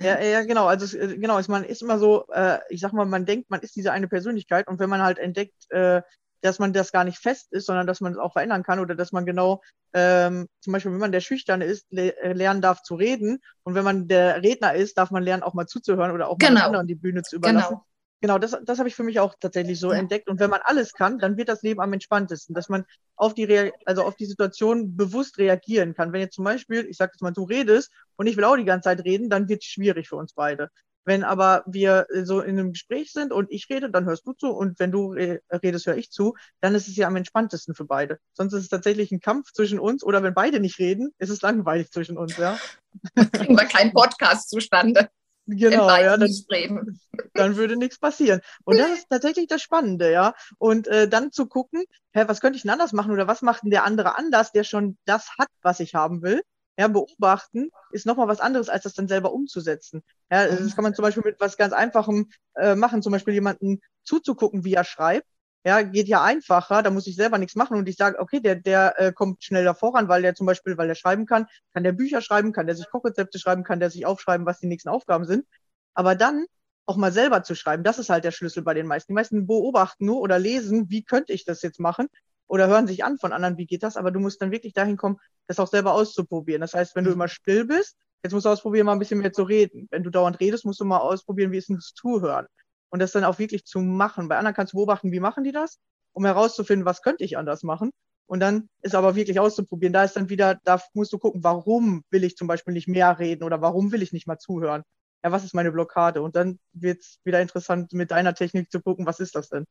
Ja, 0.00 0.20
ja, 0.20 0.42
genau. 0.42 0.66
Also 0.66 0.96
äh, 0.96 1.16
genau, 1.16 1.40
man 1.48 1.64
ist 1.64 1.82
immer 1.82 1.98
so, 1.98 2.26
äh, 2.32 2.58
ich 2.68 2.80
sag 2.80 2.92
mal, 2.92 3.06
man 3.06 3.26
denkt, 3.26 3.50
man 3.50 3.60
ist 3.60 3.76
diese 3.76 3.92
eine 3.92 4.08
Persönlichkeit 4.08 4.68
und 4.68 4.78
wenn 4.78 4.90
man 4.90 5.02
halt 5.02 5.18
entdeckt, 5.18 5.70
äh, 5.70 6.02
dass 6.40 6.58
man 6.58 6.72
das 6.72 6.92
gar 6.92 7.04
nicht 7.04 7.18
fest 7.18 7.48
ist, 7.52 7.66
sondern 7.66 7.86
dass 7.86 8.00
man 8.00 8.12
es 8.12 8.18
auch 8.18 8.32
verändern 8.32 8.62
kann 8.62 8.78
oder 8.78 8.94
dass 8.94 9.12
man 9.12 9.26
genau, 9.26 9.60
ähm, 9.92 10.48
zum 10.60 10.72
Beispiel, 10.72 10.92
wenn 10.92 11.00
man 11.00 11.12
der 11.12 11.20
Schüchterne 11.20 11.64
ist, 11.64 11.86
le 11.90 12.16
äh, 12.22 12.32
lernen 12.32 12.62
darf 12.62 12.82
zu 12.82 12.94
reden 12.94 13.40
und 13.64 13.74
wenn 13.74 13.84
man 13.84 14.08
der 14.08 14.42
Redner 14.42 14.74
ist, 14.74 14.98
darf 14.98 15.10
man 15.10 15.22
lernen, 15.22 15.42
auch 15.42 15.54
mal 15.54 15.66
zuzuhören 15.66 16.12
oder 16.12 16.28
auch 16.28 16.38
genau. 16.38 16.60
mal 16.60 16.66
anderen 16.66 16.86
die 16.86 16.94
Bühne 16.94 17.22
zu 17.22 17.36
überlassen. 17.36 17.68
Genau. 17.70 17.84
Genau, 18.20 18.38
das, 18.38 18.56
das 18.64 18.78
habe 18.80 18.88
ich 18.88 18.96
für 18.96 19.04
mich 19.04 19.20
auch 19.20 19.36
tatsächlich 19.38 19.78
so 19.78 19.92
ja. 19.92 19.98
entdeckt. 19.98 20.28
Und 20.28 20.40
wenn 20.40 20.50
man 20.50 20.60
alles 20.64 20.92
kann, 20.92 21.20
dann 21.20 21.36
wird 21.36 21.48
das 21.48 21.62
Leben 21.62 21.80
am 21.80 21.92
entspanntesten, 21.92 22.52
dass 22.52 22.68
man 22.68 22.84
auf 23.14 23.32
die, 23.32 23.44
Rea 23.44 23.70
also 23.84 24.02
auf 24.02 24.16
die 24.16 24.26
Situation 24.26 24.96
bewusst 24.96 25.38
reagieren 25.38 25.94
kann. 25.94 26.12
Wenn 26.12 26.22
jetzt 26.22 26.34
zum 26.34 26.44
Beispiel, 26.44 26.84
ich 26.86 26.96
sage 26.96 27.12
jetzt 27.14 27.22
mal, 27.22 27.30
du 27.30 27.44
redest 27.44 27.92
und 28.18 28.26
ich 28.26 28.36
will 28.36 28.44
auch 28.44 28.56
die 28.56 28.64
ganze 28.64 28.88
Zeit 28.88 29.04
reden, 29.04 29.30
dann 29.30 29.48
wird 29.48 29.62
es 29.62 29.68
schwierig 29.68 30.08
für 30.08 30.16
uns 30.16 30.34
beide. 30.34 30.70
Wenn 31.04 31.24
aber 31.24 31.62
wir 31.66 32.06
so 32.22 32.40
in 32.42 32.58
einem 32.58 32.72
Gespräch 32.72 33.12
sind 33.12 33.32
und 33.32 33.50
ich 33.50 33.70
rede, 33.70 33.90
dann 33.90 34.04
hörst 34.04 34.26
du 34.26 34.34
zu 34.34 34.50
und 34.50 34.78
wenn 34.78 34.92
du 34.92 35.12
redest, 35.12 35.86
höre 35.86 35.96
ich 35.96 36.10
zu, 36.10 36.34
dann 36.60 36.74
ist 36.74 36.86
es 36.86 36.96
ja 36.96 37.06
am 37.06 37.16
entspanntesten 37.16 37.74
für 37.74 37.86
beide. 37.86 38.18
Sonst 38.34 38.52
ist 38.52 38.64
es 38.64 38.68
tatsächlich 38.68 39.10
ein 39.10 39.20
Kampf 39.20 39.52
zwischen 39.52 39.78
uns 39.78 40.04
oder 40.04 40.22
wenn 40.22 40.34
beide 40.34 40.60
nicht 40.60 40.78
reden, 40.78 41.14
ist 41.16 41.30
es 41.30 41.40
langweilig 41.40 41.90
zwischen 41.92 42.18
uns, 42.18 42.36
ja. 42.36 42.58
Kriegen 43.32 43.56
wir 43.56 43.64
keinen 43.64 43.94
Podcast 43.94 44.50
zustande. 44.50 45.08
Genau, 45.46 45.88
ja, 45.88 46.18
dann, 46.18 46.30
dann, 47.32 47.56
würde 47.56 47.78
nichts 47.78 47.98
passieren. 47.98 48.42
Und 48.64 48.76
das 48.76 48.90
ist 48.90 49.08
tatsächlich 49.08 49.46
das 49.46 49.62
Spannende, 49.62 50.12
ja. 50.12 50.34
Und 50.58 50.88
äh, 50.88 51.08
dann 51.08 51.32
zu 51.32 51.46
gucken, 51.46 51.84
hä, 52.12 52.24
was 52.26 52.42
könnte 52.42 52.58
ich 52.58 52.62
denn 52.62 52.70
anders 52.70 52.92
machen 52.92 53.12
oder 53.12 53.26
was 53.26 53.40
macht 53.40 53.62
denn 53.62 53.70
der 53.70 53.84
andere 53.84 54.18
anders, 54.18 54.52
der 54.52 54.64
schon 54.64 54.98
das 55.06 55.30
hat, 55.38 55.48
was 55.62 55.80
ich 55.80 55.94
haben 55.94 56.20
will? 56.20 56.42
Ja, 56.78 56.86
beobachten 56.86 57.70
ist 57.90 58.06
nochmal 58.06 58.28
was 58.28 58.38
anderes, 58.38 58.68
als 58.68 58.84
das 58.84 58.94
dann 58.94 59.08
selber 59.08 59.32
umzusetzen. 59.32 60.04
Ja, 60.30 60.46
das 60.46 60.76
kann 60.76 60.84
man 60.84 60.94
zum 60.94 61.02
Beispiel 61.02 61.24
mit 61.24 61.40
was 61.40 61.56
ganz 61.56 61.72
Einfachem 61.72 62.30
äh, 62.54 62.76
machen, 62.76 63.02
zum 63.02 63.10
Beispiel 63.10 63.34
jemanden 63.34 63.80
zuzugucken, 64.04 64.64
wie 64.64 64.74
er 64.74 64.84
schreibt. 64.84 65.26
Ja, 65.64 65.82
geht 65.82 66.06
ja 66.06 66.22
einfacher, 66.22 66.84
da 66.84 66.90
muss 66.90 67.08
ich 67.08 67.16
selber 67.16 67.36
nichts 67.38 67.56
machen 67.56 67.76
und 67.76 67.88
ich 67.88 67.96
sage, 67.96 68.20
okay, 68.20 68.38
der, 68.38 68.54
der 68.54 68.94
äh, 69.00 69.12
kommt 69.12 69.42
schneller 69.42 69.74
voran, 69.74 70.08
weil 70.08 70.22
der 70.22 70.36
zum 70.36 70.46
Beispiel, 70.46 70.78
weil 70.78 70.88
er 70.88 70.94
schreiben 70.94 71.26
kann, 71.26 71.46
kann 71.74 71.82
der 71.82 71.92
Bücher 71.92 72.20
schreiben, 72.22 72.52
kann 72.52 72.66
der 72.66 72.76
sich 72.76 72.88
Kochrezepte 72.88 73.40
schreiben, 73.40 73.64
kann 73.64 73.80
der 73.80 73.90
sich 73.90 74.06
aufschreiben, 74.06 74.46
was 74.46 74.60
die 74.60 74.68
nächsten 74.68 74.88
Aufgaben 74.88 75.24
sind. 75.26 75.46
Aber 75.94 76.14
dann 76.14 76.46
auch 76.86 76.96
mal 76.96 77.12
selber 77.12 77.42
zu 77.42 77.56
schreiben, 77.56 77.82
das 77.82 77.98
ist 77.98 78.08
halt 78.08 78.22
der 78.24 78.30
Schlüssel 78.30 78.62
bei 78.62 78.72
den 78.72 78.86
meisten. 78.86 79.12
Die 79.12 79.14
meisten 79.14 79.48
beobachten 79.48 80.06
nur 80.06 80.20
oder 80.20 80.38
lesen, 80.38 80.90
wie 80.90 81.02
könnte 81.02 81.32
ich 81.32 81.44
das 81.44 81.60
jetzt 81.62 81.80
machen 81.80 82.08
oder 82.48 82.66
hören 82.66 82.86
sich 82.86 83.04
an 83.04 83.18
von 83.18 83.32
anderen, 83.32 83.56
wie 83.58 83.66
geht 83.66 83.82
das, 83.82 83.96
aber 83.96 84.10
du 84.10 84.18
musst 84.20 84.42
dann 84.42 84.50
wirklich 84.50 84.72
dahin 84.72 84.96
kommen, 84.96 85.18
das 85.46 85.60
auch 85.60 85.68
selber 85.68 85.92
auszuprobieren. 85.92 86.60
Das 86.60 86.74
heißt, 86.74 86.96
wenn 86.96 87.04
du 87.04 87.10
mhm. 87.10 87.16
immer 87.16 87.28
still 87.28 87.64
bist, 87.66 87.96
jetzt 88.22 88.32
musst 88.32 88.46
du 88.46 88.50
ausprobieren, 88.50 88.86
mal 88.86 88.92
ein 88.92 88.98
bisschen 88.98 89.20
mehr 89.20 89.32
zu 89.32 89.44
reden. 89.44 89.86
Wenn 89.90 90.02
du 90.02 90.10
dauernd 90.10 90.40
redest, 90.40 90.64
musst 90.64 90.80
du 90.80 90.84
mal 90.84 90.98
ausprobieren, 90.98 91.52
wie 91.52 91.58
ist 91.58 91.68
denn 91.68 91.76
das 91.76 91.92
Zuhören. 91.94 92.46
Und 92.90 93.00
das 93.00 93.12
dann 93.12 93.24
auch 93.24 93.38
wirklich 93.38 93.64
zu 93.64 93.80
machen. 93.80 94.28
Bei 94.28 94.38
anderen 94.38 94.54
kannst 94.54 94.72
du 94.72 94.78
beobachten, 94.78 95.12
wie 95.12 95.20
machen 95.20 95.44
die 95.44 95.52
das, 95.52 95.78
um 96.12 96.24
herauszufinden, 96.24 96.86
was 96.86 97.02
könnte 97.02 97.22
ich 97.22 97.36
anders 97.36 97.62
machen. 97.62 97.90
Und 98.26 98.40
dann 98.40 98.68
ist 98.82 98.94
aber 98.94 99.14
wirklich 99.14 99.40
auszuprobieren. 99.40 99.92
Da 99.92 100.04
ist 100.04 100.16
dann 100.16 100.28
wieder, 100.28 100.58
da 100.64 100.80
musst 100.94 101.12
du 101.12 101.18
gucken, 101.18 101.44
warum 101.44 102.02
will 102.10 102.24
ich 102.24 102.36
zum 102.36 102.46
Beispiel 102.46 102.74
nicht 102.74 102.88
mehr 102.88 103.18
reden 103.18 103.44
oder 103.44 103.60
warum 103.60 103.92
will 103.92 104.02
ich 104.02 104.12
nicht 104.12 104.26
mal 104.26 104.38
zuhören. 104.38 104.82
Ja, 105.24 105.32
was 105.32 105.44
ist 105.44 105.54
meine 105.54 105.72
Blockade? 105.72 106.22
Und 106.22 106.36
dann 106.36 106.58
wird 106.72 107.00
es 107.00 107.20
wieder 107.24 107.40
interessant, 107.40 107.92
mit 107.92 108.10
deiner 108.10 108.34
Technik 108.34 108.70
zu 108.70 108.80
gucken, 108.80 109.06
was 109.06 109.20
ist 109.20 109.34
das 109.34 109.48
denn? 109.48 109.64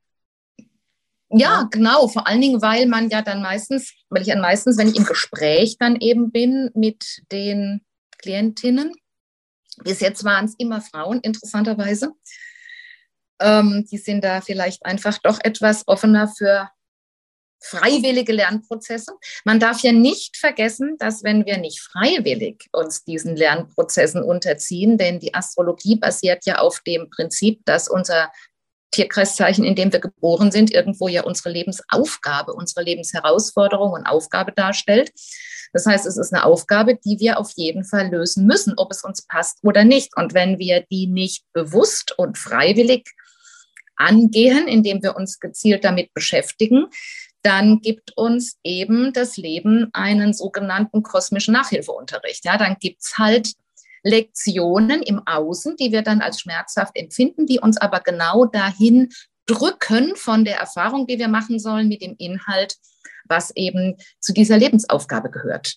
Ja, 1.30 1.68
genau. 1.70 2.08
Vor 2.08 2.28
allen 2.28 2.42
Dingen, 2.42 2.62
weil 2.62 2.86
man 2.86 3.10
ja 3.10 3.22
dann 3.22 3.42
meistens, 3.42 3.94
weil 4.10 4.22
ich 4.22 4.30
dann 4.30 4.42
meistens, 4.42 4.78
wenn 4.78 4.88
ich 4.88 4.96
im 4.96 5.06
Gespräch 5.06 5.78
dann 5.78 5.98
eben 5.98 6.32
bin 6.32 6.72
mit 6.74 7.22
den 7.32 7.82
Klientinnen, 8.18 8.94
bis 9.84 10.00
jetzt 10.00 10.24
waren 10.24 10.46
es 10.46 10.56
immer 10.58 10.82
Frauen, 10.82 11.20
interessanterweise, 11.22 12.14
ähm, 13.40 13.86
die 13.92 13.98
sind 13.98 14.24
da 14.24 14.42
vielleicht 14.42 14.86
einfach 14.86 15.18
doch 15.20 15.40
etwas 15.44 15.88
offener 15.88 16.28
für 16.28 16.70
freiwillige 17.60 18.34
Lernprozesse. 18.34 19.14
Man 19.44 19.60
darf 19.60 19.82
ja 19.82 19.92
nicht 19.92 20.38
vergessen, 20.38 20.96
dass 21.00 21.24
wenn 21.24 21.46
wir 21.46 21.58
nicht 21.58 21.82
freiwillig 21.82 22.68
uns 22.72 23.04
diesen 23.04 23.36
Lernprozessen 23.36 24.24
unterziehen, 24.24 24.98
denn 24.98 25.20
die 25.20 25.34
Astrologie 25.34 25.96
basiert 25.96 26.46
ja 26.46 26.60
auf 26.60 26.82
dem 26.82 27.10
Prinzip, 27.10 27.66
dass 27.66 27.90
unser 27.90 28.32
Tierkreiszeichen, 28.92 29.64
in 29.64 29.76
dem 29.76 29.92
wir 29.92 30.00
geboren 30.00 30.52
sind, 30.52 30.72
irgendwo 30.72 31.08
ja 31.08 31.24
unsere 31.24 31.50
Lebensaufgabe, 31.50 32.54
unsere 32.54 32.84
Lebensherausforderung 32.84 33.92
und 33.92 34.06
Aufgabe 34.06 34.52
darstellt. 34.52 35.12
Das 35.74 35.86
heißt, 35.86 36.06
es 36.06 36.18
ist 36.18 36.34
eine 36.34 36.46
Aufgabe, 36.46 36.96
die 36.96 37.20
wir 37.20 37.40
auf 37.40 37.52
jeden 37.56 37.84
Fall 37.84 38.10
lösen 38.10 38.46
müssen, 38.46 38.74
ob 38.78 38.92
es 38.92 39.04
uns 39.04 39.26
passt 39.26 39.60
oder 39.64 39.84
nicht. 39.84 40.16
Und 40.16 40.34
wenn 40.34 40.60
wir 40.60 40.86
die 40.90 41.08
nicht 41.08 41.44
bewusst 41.54 42.18
und 42.18 42.38
freiwillig 42.38 43.04
angehen, 43.96 44.68
indem 44.68 45.04
wir 45.04 45.16
uns 45.16 45.40
gezielt 45.40 45.84
damit 45.84 46.14
beschäftigen, 46.14 46.88
dann 47.42 47.80
gibt 47.82 48.16
uns 48.16 48.58
eben 48.64 49.14
das 49.14 49.38
Leben 49.38 49.90
einen 49.94 50.34
sogenannten 50.34 51.04
kosmischen 51.04 51.54
Nachhilfeunterricht. 51.54 52.46
Ja, 52.46 52.58
dann 52.58 52.78
gibt 52.80 53.02
es 53.02 53.18
halt 53.18 53.54
Lektionen 54.04 55.02
im 55.02 55.22
Außen, 55.26 55.76
die 55.78 55.91
wir 55.91 56.02
dann 56.02 56.22
als 56.22 56.41
schmerzhaft 56.41 56.95
empfinden, 56.95 57.45
die 57.45 57.60
uns 57.60 57.78
aber 57.78 58.00
genau 58.02 58.45
dahin 58.45 59.10
drücken 59.45 60.16
von 60.16 60.45
der 60.45 60.58
Erfahrung, 60.58 61.08
die 61.08 61.20
wir 61.20 61.28
machen 61.28 61.60
sollen 61.60 61.88
mit 61.88 62.02
dem 62.02 62.16
Inhalt, 62.18 62.76
was 63.28 63.52
eben 63.56 63.98
zu 64.20 64.34
dieser 64.34 64.58
Lebensaufgabe 64.58 65.30
gehört. 65.30 65.76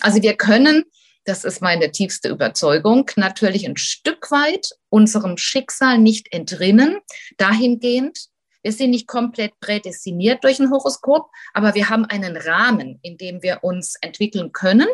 Also 0.00 0.22
wir 0.22 0.34
können, 0.34 0.84
das 1.24 1.44
ist 1.44 1.62
meine 1.62 1.90
tiefste 1.90 2.28
Überzeugung, 2.28 3.10
natürlich 3.16 3.66
ein 3.66 3.76
Stück 3.76 4.30
weit 4.30 4.70
unserem 4.88 5.36
Schicksal 5.36 5.98
nicht 5.98 6.32
entrinnen, 6.32 6.98
dahingehend, 7.36 8.18
wir 8.62 8.72
sind 8.72 8.90
nicht 8.90 9.06
komplett 9.06 9.58
prädestiniert 9.60 10.42
durch 10.42 10.58
ein 10.58 10.72
Horoskop, 10.72 11.30
aber 11.54 11.74
wir 11.76 11.88
haben 11.88 12.04
einen 12.04 12.36
Rahmen, 12.36 12.98
in 13.02 13.16
dem 13.16 13.40
wir 13.42 13.62
uns 13.62 13.94
entwickeln 14.00 14.50
können 14.52 14.88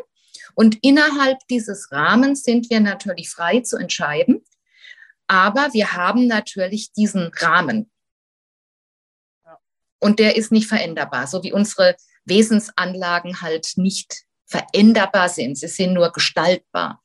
und 0.55 0.79
innerhalb 0.83 1.39
dieses 1.51 1.91
Rahmens 1.93 2.43
sind 2.43 2.71
wir 2.71 2.81
natürlich 2.81 3.31
frei 3.31 3.61
zu 3.61 3.77
entscheiden, 3.77 4.45
aber 5.27 5.73
wir 5.73 5.95
haben 5.95 6.27
natürlich 6.27 6.93
diesen 6.93 7.31
Rahmen. 7.35 7.91
Und 9.99 10.19
der 10.19 10.37
ist 10.37 10.51
nicht 10.51 10.67
veränderbar, 10.67 11.27
so 11.27 11.43
wie 11.45 11.53
unsere 11.53 11.97
Wesensanlagen 12.25 13.41
halt 13.41 13.73
nicht 13.77 14.25
veränderbar 14.47 15.29
sind. 15.29 15.57
Sie 15.57 15.69
sind 15.69 15.95
nur 15.95 16.11
gestaltbar. 16.11 17.01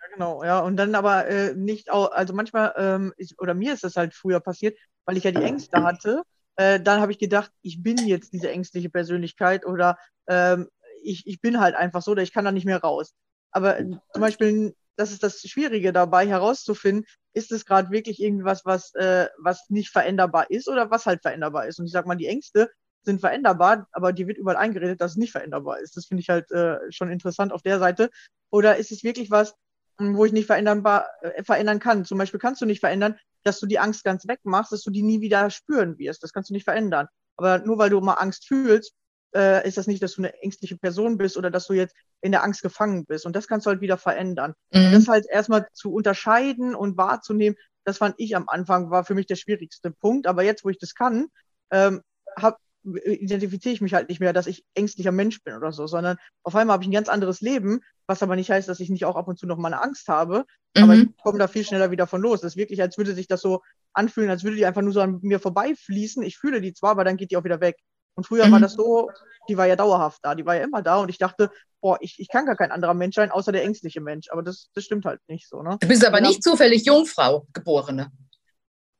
Ja, 0.00 0.08
genau, 0.12 0.44
ja. 0.44 0.58
Und 0.60 0.76
dann 0.76 0.94
aber 0.94 1.26
äh, 1.26 1.54
nicht 1.54 1.90
auch, 1.90 2.10
also 2.10 2.34
manchmal, 2.34 2.74
ähm, 2.76 3.14
ich, 3.16 3.38
oder 3.38 3.54
mir 3.54 3.72
ist 3.72 3.84
das 3.84 3.96
halt 3.96 4.14
früher 4.14 4.40
passiert, 4.40 4.76
weil 5.04 5.16
ich 5.16 5.24
ja 5.24 5.30
die 5.30 5.42
Ängste 5.42 5.82
hatte. 5.82 6.22
Äh, 6.56 6.80
dann 6.80 7.00
habe 7.00 7.12
ich 7.12 7.18
gedacht, 7.18 7.50
ich 7.62 7.82
bin 7.82 7.96
jetzt 7.98 8.32
diese 8.32 8.50
ängstliche 8.50 8.90
Persönlichkeit 8.90 9.64
oder 9.64 9.96
ähm, 10.26 10.68
ich, 11.02 11.26
ich 11.26 11.40
bin 11.40 11.60
halt 11.60 11.74
einfach 11.74 12.02
so, 12.02 12.12
oder 12.12 12.22
ich 12.22 12.32
kann 12.32 12.44
da 12.44 12.52
nicht 12.52 12.66
mehr 12.66 12.80
raus. 12.80 13.14
Aber 13.50 13.78
zum 13.78 14.20
Beispiel, 14.20 14.74
das 14.96 15.12
ist 15.12 15.22
das 15.22 15.40
Schwierige 15.40 15.92
dabei 15.92 16.26
herauszufinden, 16.26 17.06
ist 17.34 17.52
es 17.52 17.64
gerade 17.64 17.90
wirklich 17.90 18.20
irgendwas, 18.20 18.64
was, 18.64 18.94
äh, 18.94 19.28
was 19.38 19.68
nicht 19.68 19.90
veränderbar 19.90 20.50
ist 20.50 20.68
oder 20.68 20.90
was 20.90 21.06
halt 21.06 21.22
veränderbar 21.22 21.66
ist. 21.66 21.78
Und 21.78 21.86
ich 21.86 21.92
sag 21.92 22.06
mal, 22.06 22.16
die 22.16 22.26
Ängste 22.26 22.70
sind 23.04 23.20
veränderbar, 23.20 23.88
aber 23.92 24.12
die 24.12 24.26
wird 24.26 24.38
überall 24.38 24.56
eingeredet, 24.56 25.00
dass 25.00 25.12
es 25.12 25.16
nicht 25.16 25.32
veränderbar 25.32 25.80
ist. 25.80 25.96
Das 25.96 26.06
finde 26.06 26.20
ich 26.20 26.28
halt 26.28 26.50
äh, 26.50 26.78
schon 26.90 27.10
interessant 27.10 27.52
auf 27.52 27.62
der 27.62 27.78
Seite. 27.78 28.10
Oder 28.50 28.76
ist 28.76 28.92
es 28.92 29.02
wirklich 29.02 29.30
was, 29.30 29.54
hm, 29.98 30.16
wo 30.16 30.24
ich 30.24 30.32
nicht 30.32 30.46
veränderbar, 30.46 31.08
äh, 31.22 31.42
verändern 31.42 31.78
kann? 31.78 32.04
Zum 32.04 32.18
Beispiel 32.18 32.40
kannst 32.40 32.60
du 32.60 32.66
nicht 32.66 32.80
verändern, 32.80 33.18
dass 33.44 33.58
du 33.60 33.66
die 33.66 33.78
Angst 33.78 34.04
ganz 34.04 34.26
wegmachst, 34.28 34.72
dass 34.72 34.82
du 34.82 34.90
die 34.90 35.02
nie 35.02 35.20
wieder 35.20 35.50
spüren 35.50 35.98
wirst. 35.98 36.22
Das 36.22 36.32
kannst 36.32 36.50
du 36.50 36.54
nicht 36.54 36.64
verändern. 36.64 37.08
Aber 37.36 37.58
nur 37.60 37.78
weil 37.78 37.90
du 37.90 38.00
mal 38.00 38.14
Angst 38.14 38.46
fühlst, 38.46 38.94
äh, 39.34 39.66
ist 39.66 39.76
das 39.76 39.86
nicht, 39.86 40.02
dass 40.02 40.14
du 40.14 40.22
eine 40.22 40.34
ängstliche 40.42 40.76
Person 40.76 41.16
bist 41.16 41.36
oder 41.36 41.50
dass 41.50 41.66
du 41.66 41.74
jetzt 41.74 41.94
in 42.20 42.32
der 42.32 42.42
Angst 42.42 42.62
gefangen 42.62 43.06
bist. 43.06 43.26
Und 43.26 43.36
das 43.36 43.48
kannst 43.48 43.66
du 43.66 43.70
halt 43.70 43.80
wieder 43.80 43.98
verändern. 43.98 44.54
Mhm. 44.72 44.92
Das 44.92 45.08
halt 45.08 45.26
erstmal 45.28 45.66
zu 45.72 45.92
unterscheiden 45.92 46.74
und 46.74 46.96
wahrzunehmen, 46.96 47.56
das 47.84 47.98
fand 47.98 48.14
ich 48.18 48.36
am 48.36 48.48
Anfang, 48.48 48.90
war 48.90 49.04
für 49.04 49.14
mich 49.14 49.26
der 49.26 49.36
schwierigste 49.36 49.90
Punkt. 49.90 50.26
Aber 50.26 50.42
jetzt, 50.42 50.64
wo 50.64 50.68
ich 50.68 50.78
das 50.78 50.94
kann, 50.94 51.26
ähm, 51.70 52.02
hab, 52.36 52.58
identifiziere 52.84 53.74
ich 53.74 53.80
mich 53.80 53.94
halt 53.94 54.08
nicht 54.08 54.20
mehr, 54.20 54.32
dass 54.32 54.46
ich 54.46 54.64
ängstlicher 54.74 55.12
Mensch 55.12 55.42
bin 55.42 55.54
oder 55.54 55.72
so, 55.72 55.86
sondern 55.86 56.16
auf 56.42 56.54
einmal 56.56 56.74
habe 56.74 56.84
ich 56.84 56.88
ein 56.88 56.94
ganz 56.94 57.08
anderes 57.08 57.40
Leben, 57.40 57.80
was 58.06 58.22
aber 58.22 58.34
nicht 58.34 58.50
heißt, 58.50 58.68
dass 58.68 58.80
ich 58.80 58.90
nicht 58.90 59.04
auch 59.04 59.16
ab 59.16 59.28
und 59.28 59.38
zu 59.38 59.46
noch 59.46 59.56
mal 59.56 59.72
eine 59.72 59.82
Angst 59.82 60.08
habe, 60.08 60.44
mhm. 60.76 60.82
aber 60.82 60.94
ich 60.94 61.08
komme 61.22 61.38
da 61.38 61.46
viel 61.46 61.64
schneller 61.64 61.90
wieder 61.90 62.06
von 62.06 62.20
los. 62.20 62.40
Das 62.40 62.52
ist 62.52 62.56
wirklich, 62.56 62.82
als 62.82 62.98
würde 62.98 63.14
sich 63.14 63.28
das 63.28 63.40
so 63.40 63.62
anfühlen, 63.92 64.30
als 64.30 64.42
würde 64.42 64.56
die 64.56 64.66
einfach 64.66 64.82
nur 64.82 64.92
so 64.92 65.00
an 65.00 65.20
mir 65.22 65.38
vorbeifließen. 65.38 66.22
Ich 66.22 66.38
fühle 66.38 66.60
die 66.60 66.74
zwar, 66.74 66.90
aber 66.92 67.04
dann 67.04 67.16
geht 67.16 67.30
die 67.30 67.36
auch 67.36 67.44
wieder 67.44 67.60
weg. 67.60 67.76
Und 68.14 68.26
früher 68.26 68.46
mhm. 68.46 68.52
war 68.52 68.60
das 68.60 68.74
so, 68.74 69.10
die 69.48 69.56
war 69.56 69.66
ja 69.66 69.76
dauerhaft 69.76 70.20
da, 70.22 70.34
die 70.34 70.46
war 70.46 70.56
ja 70.56 70.64
immer 70.64 70.82
da 70.82 70.98
und 70.98 71.08
ich 71.08 71.18
dachte, 71.18 71.50
boah, 71.80 71.98
ich, 72.00 72.18
ich 72.18 72.28
kann 72.28 72.46
gar 72.46 72.56
kein 72.56 72.70
anderer 72.70 72.94
Mensch 72.94 73.16
sein, 73.16 73.30
außer 73.30 73.52
der 73.52 73.64
ängstliche 73.64 74.00
Mensch. 74.00 74.30
Aber 74.30 74.42
das, 74.42 74.70
das 74.74 74.84
stimmt 74.84 75.04
halt 75.04 75.20
nicht 75.28 75.48
so. 75.48 75.62
Ne? 75.62 75.76
Du 75.80 75.88
bist 75.88 76.06
aber 76.06 76.20
nicht 76.20 76.42
zufällig 76.42 76.84
Jungfrau, 76.84 77.46
Geborene. 77.52 78.10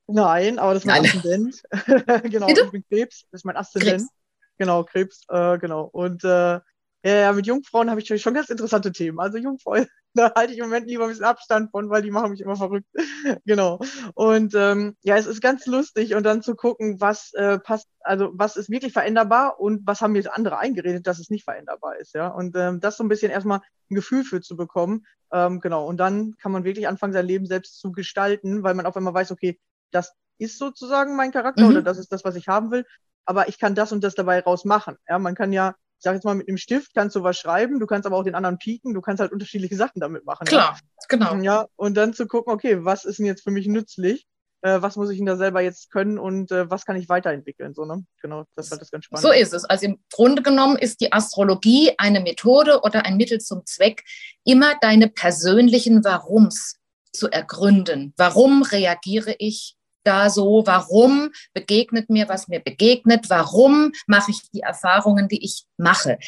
Nein, 0.09 0.59
aber 0.59 0.75
das 0.75 0.83
ist 0.83 0.87
mein 0.87 1.03
Nein. 1.03 1.11
Aszendent. 1.17 1.63
genau, 2.31 2.47
Bitte? 2.47 2.63
ich 2.65 2.71
bin 2.71 2.85
Krebs, 2.89 3.27
das 3.31 3.41
ist 3.41 3.45
mein 3.45 3.57
Aszendent. 3.57 4.01
Krebs. 4.01 4.13
Genau, 4.59 4.85
Krebs, 4.85 5.25
äh, 5.29 5.59
genau. 5.59 5.85
Und 5.85 6.25
äh, 6.25 6.61
Ja, 7.05 7.15
ja, 7.15 7.33
mit 7.33 7.47
Jungfrauen 7.47 7.91
habe 7.91 8.01
ich 8.01 8.23
schon 8.23 8.35
ganz 8.35 8.49
interessante 8.49 8.93
Themen. 8.93 9.19
Also 9.19 9.37
Jungfrau, 9.37 9.75
da 10.15 10.33
halte 10.35 10.53
ich 10.53 10.59
im 10.59 10.67
Moment 10.67 10.87
lieber 10.87 11.05
ein 11.05 11.11
bisschen 11.11 11.25
Abstand 11.25 11.71
von, 11.73 11.91
weil 11.91 12.03
die 12.03 12.13
machen 12.13 12.31
mich 12.31 12.41
immer 12.41 12.57
verrückt. 12.57 12.87
genau. 13.45 13.81
Und 14.15 14.55
ähm, 14.55 14.97
ja, 15.03 15.17
es 15.17 15.27
ist 15.27 15.41
ganz 15.41 15.67
lustig 15.67 16.15
und 16.15 16.23
dann 16.23 16.43
zu 16.43 16.55
gucken, 16.55 17.01
was 17.01 17.33
äh, 17.35 17.59
passt, 17.59 17.89
also 18.01 18.31
was 18.35 18.57
ist 18.57 18.71
wirklich 18.71 18.93
veränderbar 18.93 19.59
und 19.59 19.85
was 19.85 20.01
haben 20.01 20.15
jetzt 20.15 20.31
andere 20.31 20.59
eingeredet, 20.59 21.07
dass 21.07 21.19
es 21.19 21.29
nicht 21.29 21.45
veränderbar 21.45 21.97
ist, 21.99 22.15
ja. 22.15 22.29
Und 22.29 22.57
ähm, 22.57 22.81
das 22.81 22.97
so 22.97 23.05
ein 23.05 23.09
bisschen 23.09 23.33
erstmal 23.33 23.61
ein 23.91 23.95
Gefühl 23.97 24.23
für 24.23 24.41
zu 24.41 24.57
bekommen. 24.57 25.05
Ähm, 25.33 25.61
genau. 25.61 25.87
Und 25.87 25.97
dann 25.97 26.37
kann 26.39 26.53
man 26.53 26.65
wirklich 26.65 26.87
anfangen, 26.87 27.13
sein 27.13 27.27
Leben 27.27 27.47
selbst 27.47 27.81
zu 27.81 27.91
gestalten, 27.91 28.63
weil 28.63 28.75
man 28.75 28.87
auf 28.87 28.97
einmal 28.97 29.15
weiß, 29.15 29.33
okay, 29.33 29.59
das 29.91 30.15
ist 30.39 30.59
sozusagen 30.59 31.17
mein 31.17 31.33
Charakter 31.33 31.65
mhm. 31.65 31.71
oder 31.71 31.83
das 31.83 31.99
ist 31.99 32.13
das, 32.13 32.25
was 32.25 32.37
ich 32.37 32.47
haben 32.47 32.71
will. 32.71 32.85
Aber 33.25 33.49
ich 33.49 33.59
kann 33.59 33.75
das 33.75 33.93
und 33.93 34.05
das 34.05 34.15
dabei 34.15 34.41
raus 34.41 34.65
machen. 34.65 34.97
Ja, 35.09 35.19
man 35.19 35.35
kann 35.35 35.53
ja 35.53 35.75
ich 36.03 36.05
sag 36.05 36.15
jetzt 36.15 36.25
mal, 36.25 36.35
mit 36.35 36.49
einem 36.49 36.57
Stift 36.57 36.95
kannst 36.95 37.15
du 37.15 37.23
was 37.23 37.39
schreiben, 37.39 37.79
du 37.79 37.87
kannst 37.87 38.09
aber 38.09 38.17
auch 38.17 38.25
den 38.25 38.35
anderen 38.35 38.59
pieken, 38.59 38.93
du 38.93 39.01
kannst 39.01 39.21
halt 39.21 39.31
unterschiedliche 39.31 39.77
Sachen 39.77 40.01
damit 40.01 40.25
machen. 40.25 40.49
Klar, 40.49 40.77
ja? 40.77 41.07
genau. 41.09 41.37
Ja, 41.37 41.69
und 41.77 41.97
dann 41.97 42.13
zu 42.13 42.27
gucken, 42.27 42.53
okay, 42.53 42.85
was 42.85 43.05
ist 43.05 43.21
denn 43.21 43.27
jetzt 43.27 43.45
für 43.45 43.53
mich 43.53 43.69
nützlich? 43.69 44.27
Äh, 44.63 44.83
was 44.83 44.97
muss 44.97 45.11
ich 45.11 45.19
denn 45.19 45.27
da 45.27 45.37
selber 45.37 45.61
jetzt 45.61 45.93
können 45.93 46.19
und 46.19 46.51
äh, 46.51 46.69
was 46.69 46.87
kann 46.87 46.97
ich 46.97 47.09
weiterentwickeln? 47.09 47.73
So, 47.73 47.85
ne? 47.85 48.05
Genau, 48.21 48.47
das 48.57 48.67
ist 48.67 48.73
halt 48.73 48.81
das 48.81 48.91
ganz 48.91 49.05
spannend. 49.05 49.23
So 49.23 49.31
ist 49.31 49.55
es. 49.55 49.65
Also 49.65 49.87
im 49.87 50.01
Grunde 50.13 50.43
genommen 50.43 50.77
ist 50.77 51.01
die 51.01 51.13
Astrologie 51.13 51.93
eine 51.99 52.19
Methode 52.19 52.81
oder 52.83 53.07
ein 53.07 53.17
Mittel 53.17 53.41
zum 53.41 53.65
Zweck, 53.65 54.03
immer 54.45 54.75
deine 54.81 55.07
persönlichen 55.07 56.03
Warums 56.03 56.81
zu 57.13 57.29
ergründen. 57.31 58.13
Warum 58.17 58.65
reagiere 58.65 59.37
ich 59.39 59.77
da 60.05 60.31
so? 60.31 60.63
Warum 60.67 61.31
begegnet 61.53 62.11
mir, 62.11 62.29
was 62.29 62.49
mir 62.49 62.61
begegnet? 62.61 63.29
Warum 63.29 63.93
mache 64.07 64.31
ich 64.31 64.51
die 64.53 64.61
Erfahrungen, 64.61 65.29
die 65.29 65.45
ich 65.45 65.65
mache? 65.77 66.19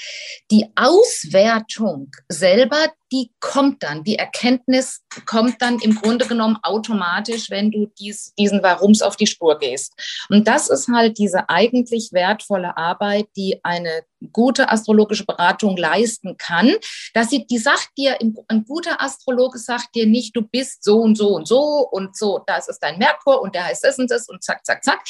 Die 0.51 0.67
Auswertung 0.75 2.11
selber, 2.29 2.93
die 3.15 3.31
kommt 3.39 3.85
dann, 3.85 4.03
die 4.03 4.17
Erkenntnis 4.17 5.03
kommt 5.25 5.63
dann 5.63 5.79
im 5.79 5.95
Grunde 5.95 6.27
genommen 6.27 6.59
automatisch, 6.65 7.49
wenn 7.49 7.71
du 7.71 7.87
dies, 7.97 8.35
diesen 8.37 8.61
Warums 8.61 9.03
auf 9.03 9.15
die 9.15 9.29
Spur 9.29 9.57
gehst. 9.57 9.93
Und 10.31 10.49
das 10.49 10.69
ist 10.69 10.89
halt 10.89 11.17
diese 11.19 11.49
eigentlich 11.49 12.11
wertvolle 12.11 12.77
Arbeit, 12.77 13.29
die 13.37 13.61
eine 13.63 14.03
gute 14.33 14.69
astrologische 14.69 15.25
Beratung 15.25 15.77
leisten 15.77 16.37
kann. 16.39 16.73
Dass 17.13 17.31
sie, 17.31 17.47
die 17.47 17.59
sagt 17.59 17.91
dir, 17.97 18.19
ein 18.49 18.65
guter 18.65 19.01
Astrologe 19.01 19.59
sagt 19.59 19.95
dir 19.95 20.07
nicht, 20.07 20.35
du 20.35 20.43
bist 20.43 20.83
so 20.83 21.01
und 21.01 21.17
so 21.17 21.29
und 21.37 21.47
so 21.47 21.89
und 21.89 22.17
so, 22.17 22.43
das 22.49 22.69
ist 22.69 22.81
dein 22.81 22.99
Merkur 22.99 23.41
und 23.43 23.55
der 23.55 23.67
heißt 23.67 23.85
das 23.85 23.97
und 24.01 24.11
das 24.11 24.29
und 24.29 24.43
zack, 24.43 24.67
zack, 24.67 24.83
zack, 24.83 25.03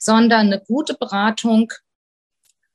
sondern 0.00 0.46
eine 0.48 0.60
gute 0.60 0.94
Beratung 0.94 1.72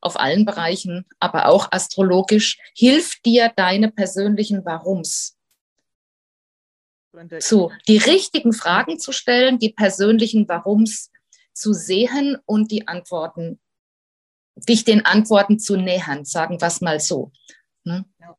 auf 0.01 0.19
allen 0.19 0.45
Bereichen, 0.45 1.05
aber 1.19 1.47
auch 1.47 1.71
astrologisch, 1.71 2.59
hilft 2.75 3.25
dir 3.25 3.51
deine 3.55 3.91
persönlichen 3.91 4.65
Warums 4.65 5.37
zu, 7.39 7.71
die 7.87 7.97
richtigen 7.97 8.53
Fragen 8.53 8.99
zu 8.99 9.11
stellen, 9.11 9.57
die 9.57 9.73
persönlichen 9.73 10.47
Warums 10.47 11.11
zu 11.53 11.73
sehen 11.73 12.37
und 12.45 12.71
die 12.71 12.87
Antworten, 12.87 13.59
dich 14.55 14.83
den 14.85 15.05
Antworten 15.05 15.59
zu 15.59 15.77
nähern, 15.77 16.25
sagen 16.25 16.61
wir 16.61 16.67
es 16.67 16.81
mal 16.81 16.99
so. 16.99 17.31
Ne? 17.83 18.05
Ja. 18.19 18.37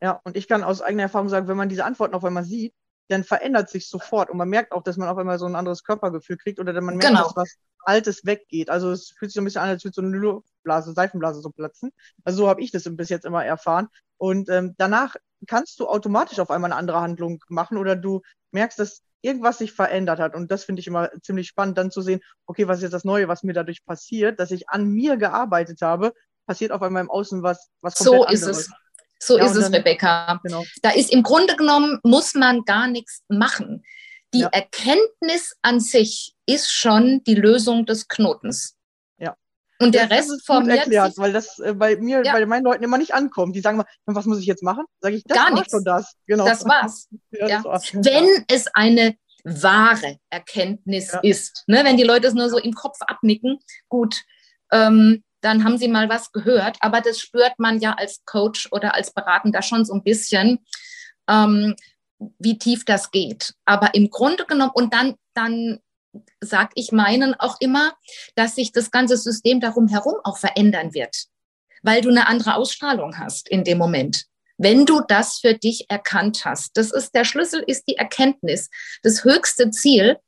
ja, 0.00 0.20
und 0.24 0.36
ich 0.36 0.48
kann 0.48 0.64
aus 0.64 0.82
eigener 0.82 1.04
Erfahrung 1.04 1.28
sagen, 1.28 1.46
wenn 1.46 1.56
man 1.56 1.68
diese 1.68 1.84
Antworten 1.84 2.14
auf 2.14 2.24
einmal 2.24 2.44
sieht, 2.44 2.74
dann 3.08 3.24
verändert 3.24 3.70
sich 3.70 3.88
sofort 3.88 4.30
und 4.30 4.36
man 4.36 4.48
merkt 4.48 4.72
auch, 4.72 4.82
dass 4.82 4.96
man 4.96 5.08
auf 5.08 5.18
einmal 5.18 5.38
so 5.38 5.46
ein 5.46 5.56
anderes 5.56 5.82
Körpergefühl 5.82 6.36
kriegt 6.36 6.58
oder 6.58 6.72
man 6.80 6.96
merkt, 6.96 7.14
genau. 7.14 7.24
dass 7.24 7.36
was 7.36 7.54
Altes 7.80 8.24
weggeht. 8.24 8.70
Also 8.70 8.90
es 8.90 9.10
fühlt 9.10 9.30
sich 9.30 9.34
so 9.34 9.40
ein 9.40 9.44
bisschen 9.44 9.62
an, 9.62 9.70
als 9.70 9.84
würde 9.84 9.94
so 9.94 10.02
eine 10.02 10.16
Luftblase, 10.16 10.92
Seifenblase 10.92 11.40
so 11.40 11.50
platzen. 11.50 11.90
Also 12.24 12.38
so 12.38 12.48
habe 12.48 12.60
ich 12.60 12.70
das 12.70 12.84
bis 12.84 13.08
jetzt 13.08 13.24
immer 13.24 13.44
erfahren. 13.44 13.88
Und 14.18 14.50
ähm, 14.50 14.74
danach 14.76 15.16
kannst 15.46 15.80
du 15.80 15.88
automatisch 15.88 16.38
auf 16.38 16.50
einmal 16.50 16.70
eine 16.70 16.78
andere 16.78 17.00
Handlung 17.00 17.42
machen 17.48 17.78
oder 17.78 17.96
du 17.96 18.20
merkst, 18.50 18.78
dass 18.78 19.02
irgendwas 19.20 19.58
sich 19.58 19.72
verändert 19.72 20.20
hat. 20.20 20.34
Und 20.34 20.50
das 20.50 20.64
finde 20.64 20.80
ich 20.80 20.86
immer 20.86 21.10
ziemlich 21.22 21.48
spannend, 21.48 21.78
dann 21.78 21.90
zu 21.90 22.02
sehen, 22.02 22.20
okay, 22.46 22.68
was 22.68 22.78
ist 22.78 22.84
jetzt 22.84 22.92
das 22.92 23.04
Neue, 23.04 23.28
was 23.28 23.42
mir 23.42 23.52
dadurch 23.52 23.84
passiert, 23.84 24.38
dass 24.38 24.50
ich 24.50 24.68
an 24.68 24.86
mir 24.86 25.16
gearbeitet 25.16 25.80
habe, 25.82 26.12
passiert 26.46 26.72
auf 26.72 26.82
einmal 26.82 27.02
im 27.02 27.10
Außen 27.10 27.42
was, 27.42 27.70
was 27.80 27.94
komplett 27.94 28.38
so 28.38 28.48
ist 28.48 28.58
Es. 28.58 28.70
So 29.18 29.38
ja, 29.38 29.46
ist 29.46 29.56
es, 29.56 29.64
dann, 29.64 29.74
Rebecca. 29.74 30.40
Genau. 30.42 30.64
Da 30.82 30.90
ist 30.90 31.12
im 31.12 31.22
Grunde 31.22 31.56
genommen, 31.56 31.98
muss 32.02 32.34
man 32.34 32.64
gar 32.64 32.86
nichts 32.86 33.22
machen. 33.28 33.82
Die 34.34 34.40
ja. 34.40 34.48
Erkenntnis 34.48 35.56
an 35.62 35.80
sich 35.80 36.34
ist 36.46 36.72
schon 36.72 37.22
die 37.24 37.34
Lösung 37.34 37.86
des 37.86 38.08
Knotens. 38.08 38.76
Ja. 39.18 39.36
Und 39.80 39.94
der 39.94 40.06
das 40.06 40.18
Rest 40.18 40.46
formiert 40.46 40.78
erklärt, 40.78 41.14
weil 41.16 41.32
das 41.32 41.58
äh, 41.60 41.72
bei 41.74 41.96
mir, 41.96 42.22
ja. 42.24 42.32
bei 42.32 42.44
meinen 42.46 42.64
Leuten 42.64 42.84
immer 42.84 42.98
nicht 42.98 43.14
ankommt. 43.14 43.56
Die 43.56 43.60
sagen 43.60 43.78
mal, 43.78 43.86
was 44.06 44.26
muss 44.26 44.38
ich 44.38 44.46
jetzt 44.46 44.62
machen? 44.62 44.84
Sage 45.00 45.16
ich, 45.16 45.24
das 45.24 45.36
Gar 45.36 45.54
nichts. 45.54 45.70
schon 45.70 45.84
das. 45.84 46.14
Genau. 46.26 46.46
Das 46.46 46.64
war's. 46.64 47.08
das 47.30 47.64
war's. 47.64 47.94
Wenn 47.94 48.44
es 48.48 48.66
eine 48.74 49.16
wahre 49.44 50.18
Erkenntnis 50.30 51.16
ist, 51.22 51.64
ne, 51.66 51.84
wenn 51.84 51.96
die 51.96 52.04
Leute 52.04 52.28
es 52.28 52.34
nur 52.34 52.50
so 52.50 52.58
im 52.58 52.74
Kopf 52.74 52.98
abnicken, 53.00 53.58
gut, 53.88 54.22
ähm, 54.72 55.24
dann 55.40 55.64
haben 55.64 55.78
sie 55.78 55.88
mal 55.88 56.08
was 56.08 56.32
gehört. 56.32 56.76
Aber 56.80 57.00
das 57.00 57.18
spürt 57.18 57.58
man 57.58 57.80
ja 57.80 57.94
als 57.94 58.24
Coach 58.24 58.68
oder 58.72 58.94
als 58.94 59.12
Beratender 59.12 59.62
schon 59.62 59.84
so 59.84 59.94
ein 59.94 60.02
bisschen. 60.02 60.58
Ähm, 61.28 61.74
wie 62.38 62.58
tief 62.58 62.84
das 62.84 63.10
geht. 63.10 63.54
Aber 63.64 63.94
im 63.94 64.10
Grunde 64.10 64.44
genommen, 64.44 64.72
und 64.74 64.92
dann, 64.92 65.14
dann 65.34 65.78
sage 66.40 66.70
ich 66.74 66.92
meinen 66.92 67.34
auch 67.34 67.60
immer, 67.60 67.94
dass 68.34 68.54
sich 68.54 68.72
das 68.72 68.90
ganze 68.90 69.16
System 69.16 69.60
darum 69.60 69.88
herum 69.88 70.16
auch 70.24 70.38
verändern 70.38 70.94
wird, 70.94 71.26
weil 71.82 72.00
du 72.00 72.08
eine 72.08 72.26
andere 72.26 72.54
Ausstrahlung 72.56 73.18
hast 73.18 73.48
in 73.48 73.64
dem 73.64 73.78
Moment. 73.78 74.24
Wenn 74.56 74.86
du 74.86 75.00
das 75.06 75.38
für 75.38 75.54
dich 75.54 75.88
erkannt 75.88 76.44
hast, 76.44 76.76
das 76.76 76.90
ist 76.90 77.14
der 77.14 77.24
Schlüssel, 77.24 77.62
ist 77.64 77.84
die 77.86 77.96
Erkenntnis. 77.96 78.70
Das 79.04 79.22
höchste 79.22 79.70
Ziel 79.70 80.18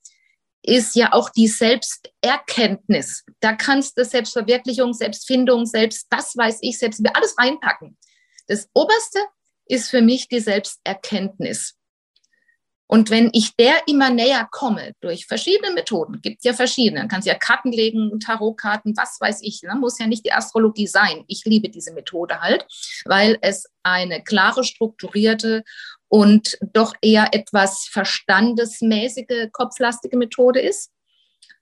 ist 0.62 0.94
ja 0.94 1.12
auch 1.12 1.30
die 1.30 1.48
Selbsterkenntnis. 1.48 3.24
Da 3.40 3.54
kannst 3.54 3.96
du 3.98 4.04
Selbstverwirklichung, 4.04 4.92
Selbstfindung, 4.92 5.66
selbst 5.66 6.06
das 6.10 6.36
weiß 6.36 6.58
ich, 6.60 6.78
selbst 6.78 7.02
alles 7.14 7.36
reinpacken. 7.38 7.96
Das 8.46 8.68
oberste 8.74 9.20
ist 9.66 9.88
für 9.88 10.02
mich 10.02 10.28
die 10.28 10.40
Selbsterkenntnis. 10.40 11.76
Und 12.92 13.08
wenn 13.08 13.30
ich 13.32 13.54
der 13.54 13.86
immer 13.86 14.10
näher 14.10 14.48
komme, 14.50 14.94
durch 15.00 15.26
verschiedene 15.26 15.72
Methoden, 15.72 16.20
gibt 16.22 16.44
ja 16.44 16.52
verschiedene, 16.52 17.06
kannst 17.06 17.28
ja 17.28 17.36
Karten 17.36 17.70
legen, 17.70 18.18
Tarotkarten, 18.18 18.96
was 18.96 19.16
weiß 19.20 19.42
ich, 19.42 19.62
ne? 19.62 19.76
muss 19.76 20.00
ja 20.00 20.08
nicht 20.08 20.24
die 20.24 20.32
Astrologie 20.32 20.88
sein. 20.88 21.22
Ich 21.28 21.44
liebe 21.44 21.68
diese 21.68 21.92
Methode 21.92 22.40
halt, 22.40 22.66
weil 23.04 23.38
es 23.42 23.66
eine 23.84 24.24
klare, 24.24 24.64
strukturierte 24.64 25.62
und 26.10 26.58
doch 26.72 26.94
eher 27.00 27.28
etwas 27.32 27.88
verstandesmäßige, 27.90 29.48
kopflastige 29.52 30.16
Methode 30.16 30.60
ist, 30.60 30.90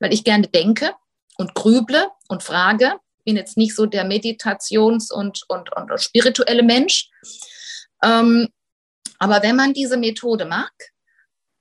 weil 0.01 0.13
ich 0.13 0.25
gerne 0.25 0.49
denke 0.49 0.95
und 1.37 1.55
grüble 1.55 2.09
und 2.29 2.43
frage. 2.43 2.95
Bin 3.25 3.37
jetzt 3.37 3.59
nicht 3.59 3.77
so 3.77 3.85
der 3.85 4.07
Meditations- 4.07 5.13
und, 5.13 5.45
und, 5.49 5.71
und 5.77 6.01
spirituelle 6.01 6.63
Mensch. 6.63 7.11
Ähm, 8.03 8.49
aber 9.19 9.43
wenn 9.43 9.55
man 9.55 9.75
diese 9.75 9.99
Methode 9.99 10.47
mag, 10.47 10.73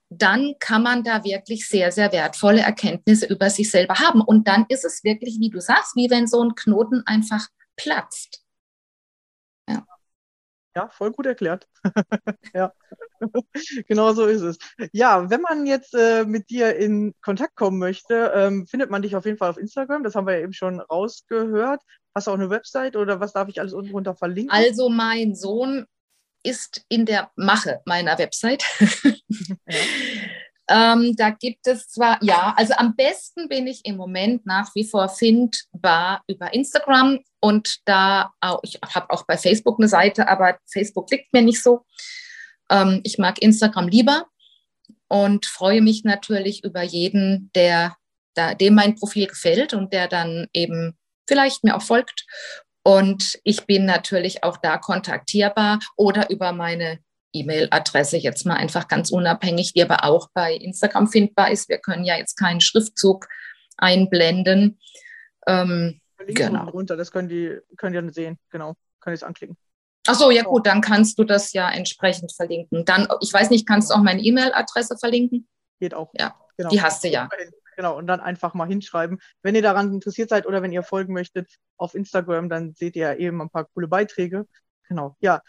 dann 0.09 0.55
kann 0.59 0.81
man 0.81 1.03
da 1.03 1.25
wirklich 1.25 1.67
sehr, 1.67 1.91
sehr 1.91 2.13
wertvolle 2.13 2.61
Erkenntnisse 2.61 3.25
über 3.25 3.49
sich 3.49 3.69
selber 3.69 3.95
haben. 3.95 4.21
Und 4.21 4.47
dann 4.47 4.65
ist 4.69 4.85
es 4.85 5.03
wirklich, 5.03 5.39
wie 5.41 5.49
du 5.49 5.59
sagst, 5.59 5.97
wie 5.97 6.09
wenn 6.09 6.27
so 6.27 6.41
ein 6.41 6.55
Knoten 6.55 7.03
einfach 7.05 7.47
platzt. 7.75 8.46
Ja, 10.77 10.89
voll 10.89 11.11
gut 11.11 11.25
erklärt. 11.25 11.67
ja, 12.53 12.71
genau 13.87 14.13
so 14.13 14.27
ist 14.27 14.41
es. 14.41 14.59
Ja, 14.91 15.27
wenn 15.27 15.41
man 15.41 15.65
jetzt 15.65 15.95
äh, 15.95 16.23
mit 16.23 16.51
dir 16.51 16.75
in 16.75 17.15
Kontakt 17.23 17.55
kommen 17.55 17.79
möchte, 17.79 18.31
ähm, 18.35 18.67
findet 18.67 18.91
man 18.91 19.01
dich 19.01 19.15
auf 19.15 19.25
jeden 19.25 19.39
Fall 19.39 19.49
auf 19.49 19.57
Instagram. 19.57 20.03
Das 20.03 20.13
haben 20.13 20.27
wir 20.27 20.37
ja 20.37 20.43
eben 20.43 20.53
schon 20.53 20.79
rausgehört. 20.79 21.81
Hast 22.13 22.27
du 22.27 22.31
auch 22.31 22.35
eine 22.35 22.51
Website 22.51 22.95
oder 22.95 23.19
was 23.19 23.33
darf 23.33 23.49
ich 23.49 23.59
alles 23.59 23.73
unten 23.73 23.91
drunter 23.91 24.13
verlinken? 24.13 24.51
Also 24.51 24.87
mein 24.89 25.33
Sohn 25.33 25.87
ist 26.43 26.85
in 26.89 27.07
der 27.07 27.31
Mache 27.35 27.81
meiner 27.85 28.15
Website. 28.19 28.63
Ja. 29.67 29.79
Ähm, 30.69 31.15
da 31.15 31.29
gibt 31.29 31.65
es 31.67 31.87
zwar, 31.89 32.21
ja, 32.21 32.53
also 32.57 32.73
am 32.75 32.95
besten 32.95 33.47
bin 33.47 33.67
ich 33.67 33.85
im 33.85 33.95
Moment 33.95 34.45
nach 34.45 34.73
wie 34.75 34.83
vor 34.83 35.09
findbar 35.09 36.23
über 36.27 36.53
Instagram 36.53 37.19
und 37.39 37.79
da 37.85 38.31
auch, 38.41 38.59
ich 38.63 38.79
habe 38.93 39.09
auch 39.09 39.25
bei 39.25 39.37
Facebook 39.37 39.79
eine 39.79 39.87
Seite, 39.87 40.27
aber 40.27 40.57
Facebook 40.71 41.09
liegt 41.11 41.33
mir 41.33 41.41
nicht 41.41 41.63
so. 41.63 41.85
Ähm, 42.69 43.01
ich 43.03 43.17
mag 43.17 43.41
Instagram 43.41 43.87
lieber 43.87 44.25
und 45.07 45.45
freue 45.45 45.81
mich 45.81 46.03
natürlich 46.03 46.63
über 46.63 46.83
jeden, 46.83 47.49
der 47.55 47.95
da, 48.33 48.53
dem 48.53 48.75
mein 48.75 48.95
Profil 48.95 49.27
gefällt 49.27 49.73
und 49.73 49.93
der 49.93 50.07
dann 50.07 50.47
eben 50.53 50.97
vielleicht 51.27 51.63
mir 51.63 51.75
auch 51.75 51.81
folgt 51.81 52.25
und 52.87 53.37
ich 53.43 53.65
bin 53.65 53.83
natürlich 53.83 54.45
auch 54.45 54.55
da 54.55 54.77
kontaktierbar 54.77 55.79
oder 55.97 56.29
über 56.29 56.53
meine 56.53 56.99
E-Mail-Adresse 57.39 58.17
jetzt 58.17 58.45
mal 58.45 58.55
einfach 58.55 58.87
ganz 58.87 59.11
unabhängig, 59.11 59.73
die 59.73 59.83
aber 59.83 60.03
auch 60.03 60.29
bei 60.33 60.53
Instagram 60.53 61.07
findbar 61.07 61.51
ist. 61.51 61.69
Wir 61.69 61.77
können 61.77 62.03
ja 62.03 62.17
jetzt 62.17 62.35
keinen 62.35 62.61
Schriftzug 62.61 63.27
einblenden. 63.77 64.79
Ähm, 65.47 66.01
genau. 66.25 66.69
runter, 66.69 66.97
das 66.97 67.11
können 67.11 67.29
die, 67.29 67.57
können 67.77 67.93
die 67.93 67.99
dann 67.99 68.11
sehen, 68.11 68.37
genau. 68.49 68.75
Können 68.99 69.13
die 69.13 69.19
es 69.19 69.23
anklicken. 69.23 69.57
Ach 70.07 70.15
so, 70.15 70.31
ja 70.31 70.43
gut, 70.43 70.65
dann 70.65 70.81
kannst 70.81 71.19
du 71.19 71.25
das 71.25 71.51
ja 71.53 71.69
entsprechend 71.69 72.31
verlinken. 72.33 72.85
Dann, 72.85 73.07
ich 73.21 73.33
weiß 73.33 73.49
nicht, 73.49 73.67
kannst 73.67 73.89
du 73.89 73.95
auch 73.95 74.01
meine 74.01 74.21
E-Mail-Adresse 74.21 74.97
verlinken? 74.97 75.47
Geht 75.79 75.93
auch. 75.93 76.11
Ja, 76.17 76.35
genau. 76.55 76.69
die 76.69 76.81
hast 76.81 77.03
du 77.03 77.09
ja. 77.09 77.29
Genau, 77.75 77.95
und 77.95 78.07
dann 78.07 78.21
einfach 78.21 78.55
mal 78.55 78.67
hinschreiben. 78.67 79.19
Wenn 79.43 79.53
ihr 79.53 79.61
daran 79.61 79.93
interessiert 79.93 80.29
seid 80.29 80.47
oder 80.47 80.63
wenn 80.63 80.71
ihr 80.71 80.81
folgen 80.81 81.13
möchtet 81.13 81.47
auf 81.77 81.93
Instagram, 81.93 82.49
dann 82.49 82.73
seht 82.73 82.95
ihr 82.95 83.03
ja 83.03 83.13
eben 83.13 83.39
ein 83.41 83.49
paar 83.49 83.65
coole 83.65 83.87
Beiträge. 83.87 84.47
Genau, 84.87 85.15
ja. 85.19 85.41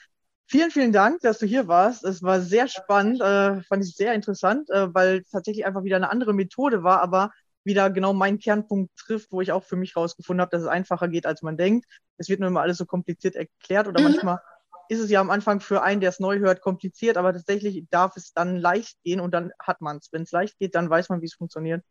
Vielen, 0.51 0.71
vielen 0.71 0.93
Dank, 0.93 1.21
dass 1.21 1.39
du 1.39 1.47
hier 1.47 1.69
warst. 1.69 2.05
Es 2.05 2.23
war 2.23 2.41
sehr 2.41 2.69
spannend, 2.69 3.21
äh, 3.21 3.61
fand 3.65 3.85
ich 3.85 3.95
sehr 3.95 4.15
interessant, 4.15 4.71
äh, 4.71 4.93
weil 4.95 5.23
tatsächlich 5.25 5.67
einfach 5.67 5.85
wieder 5.85 5.97
eine 5.97 6.09
andere 6.09 6.33
Methode 6.33 6.83
war, 6.83 7.03
aber 7.03 7.33
wieder 7.65 7.91
genau 7.91 8.15
meinen 8.15 8.39
Kernpunkt 8.39 8.97
trifft, 8.97 9.31
wo 9.31 9.43
ich 9.43 9.53
auch 9.53 9.63
für 9.63 9.77
mich 9.77 9.95
rausgefunden 9.95 10.41
habe, 10.41 10.51
dass 10.51 10.63
es 10.63 10.69
einfacher 10.69 11.09
geht, 11.09 11.27
als 11.27 11.43
man 11.43 11.59
denkt. 11.59 11.87
Es 12.17 12.31
wird 12.31 12.41
nur 12.41 12.49
immer 12.49 12.63
alles 12.63 12.79
so 12.79 12.87
kompliziert 12.87 13.37
erklärt 13.37 13.89
oder 13.89 14.01
mhm. 14.01 14.13
manchmal 14.13 14.41
ist 14.89 15.01
es 15.01 15.11
ja 15.11 15.21
am 15.21 15.29
Anfang 15.29 15.61
für 15.61 15.83
einen, 15.83 16.01
der 16.01 16.09
es 16.09 16.19
neu 16.19 16.39
hört, 16.39 16.63
kompliziert, 16.63 17.19
aber 17.19 17.35
tatsächlich 17.35 17.85
darf 17.91 18.17
es 18.17 18.33
dann 18.33 18.57
leicht 18.57 18.97
gehen 19.05 19.21
und 19.21 19.33
dann 19.33 19.53
hat 19.61 19.83
man 19.83 19.99
es. 19.99 20.09
Wenn 20.13 20.23
es 20.23 20.33
leicht 20.33 20.59
geht, 20.59 20.75
dann 20.75 20.89
weiß 20.89 21.11
man, 21.11 21.21
wie 21.21 21.27
es 21.27 21.35
funktioniert. 21.35 21.85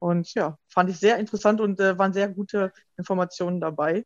Und 0.00 0.34
ja, 0.34 0.58
fand 0.68 0.90
ich 0.90 0.98
sehr 0.98 1.18
interessant 1.18 1.60
und 1.60 1.78
äh, 1.78 1.96
waren 1.98 2.12
sehr 2.12 2.28
gute 2.28 2.72
Informationen 2.96 3.60
dabei. 3.60 4.04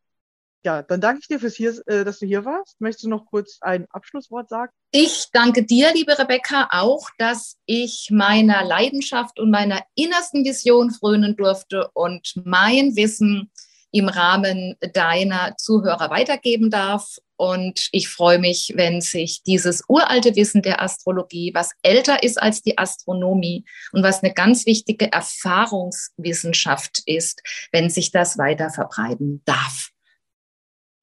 Ja, 0.66 0.82
dann 0.82 1.00
danke 1.00 1.20
ich 1.20 1.28
dir 1.28 1.38
fürs 1.38 1.54
hier, 1.54 1.80
äh, 1.86 2.04
dass 2.04 2.18
du 2.18 2.26
hier 2.26 2.44
warst. 2.44 2.80
Möchtest 2.80 3.04
du 3.04 3.08
noch 3.08 3.26
kurz 3.26 3.58
ein 3.60 3.86
Abschlusswort 3.90 4.48
sagen? 4.48 4.72
Ich 4.90 5.26
danke 5.32 5.64
dir, 5.64 5.92
liebe 5.94 6.18
Rebecca, 6.18 6.66
auch, 6.72 7.08
dass 7.18 7.56
ich 7.66 8.08
meiner 8.10 8.64
Leidenschaft 8.64 9.38
und 9.38 9.52
meiner 9.52 9.84
innersten 9.94 10.44
Vision 10.44 10.90
frönen 10.90 11.36
durfte 11.36 11.88
und 11.94 12.32
mein 12.44 12.96
Wissen 12.96 13.52
im 13.92 14.08
Rahmen 14.08 14.74
deiner 14.92 15.56
Zuhörer 15.56 16.10
weitergeben 16.10 16.68
darf. 16.68 17.18
Und 17.36 17.88
ich 17.92 18.08
freue 18.08 18.40
mich, 18.40 18.72
wenn 18.74 19.00
sich 19.00 19.44
dieses 19.44 19.84
uralte 19.86 20.34
Wissen 20.34 20.62
der 20.62 20.82
Astrologie, 20.82 21.52
was 21.54 21.70
älter 21.82 22.24
ist 22.24 22.42
als 22.42 22.62
die 22.62 22.76
Astronomie 22.76 23.64
und 23.92 24.02
was 24.02 24.24
eine 24.24 24.34
ganz 24.34 24.66
wichtige 24.66 25.12
Erfahrungswissenschaft 25.12 27.04
ist, 27.06 27.40
wenn 27.70 27.88
sich 27.88 28.10
das 28.10 28.36
weiter 28.36 28.70
verbreiten 28.70 29.42
darf 29.44 29.92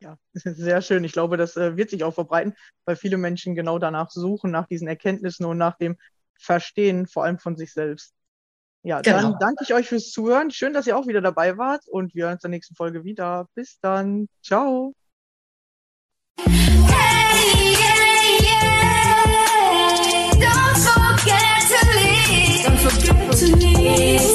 ja, 0.03 0.17
sehr 0.33 0.81
schön. 0.81 1.03
Ich 1.03 1.13
glaube, 1.13 1.37
das 1.37 1.57
äh, 1.57 1.75
wird 1.77 1.89
sich 1.89 2.03
auch 2.03 2.13
verbreiten, 2.13 2.53
weil 2.85 2.95
viele 2.95 3.17
Menschen 3.17 3.55
genau 3.55 3.79
danach 3.79 4.11
suchen, 4.11 4.51
nach 4.51 4.67
diesen 4.67 4.87
Erkenntnissen 4.87 5.45
und 5.45 5.57
nach 5.57 5.77
dem 5.77 5.97
Verstehen, 6.37 7.07
vor 7.07 7.23
allem 7.23 7.39
von 7.39 7.55
sich 7.55 7.73
selbst. 7.73 8.13
Ja, 8.83 8.99
genau. 9.01 9.21
dann 9.21 9.37
danke 9.39 9.63
ich 9.63 9.73
euch 9.73 9.87
fürs 9.87 10.11
Zuhören. 10.11 10.51
Schön, 10.51 10.73
dass 10.73 10.87
ihr 10.87 10.97
auch 10.97 11.07
wieder 11.07 11.21
dabei 11.21 11.57
wart 11.57 11.87
und 11.87 12.13
wir 12.15 12.25
hören 12.25 12.33
uns 12.33 12.43
in 12.43 12.51
der 12.51 12.57
nächsten 12.57 12.75
Folge 12.75 13.05
wieder. 13.05 13.47
Bis 13.55 13.79
dann. 13.79 14.27
Ciao. 14.43 14.93
Hey, 16.37 16.51
yeah, 17.71 17.95
yeah. 23.79 24.32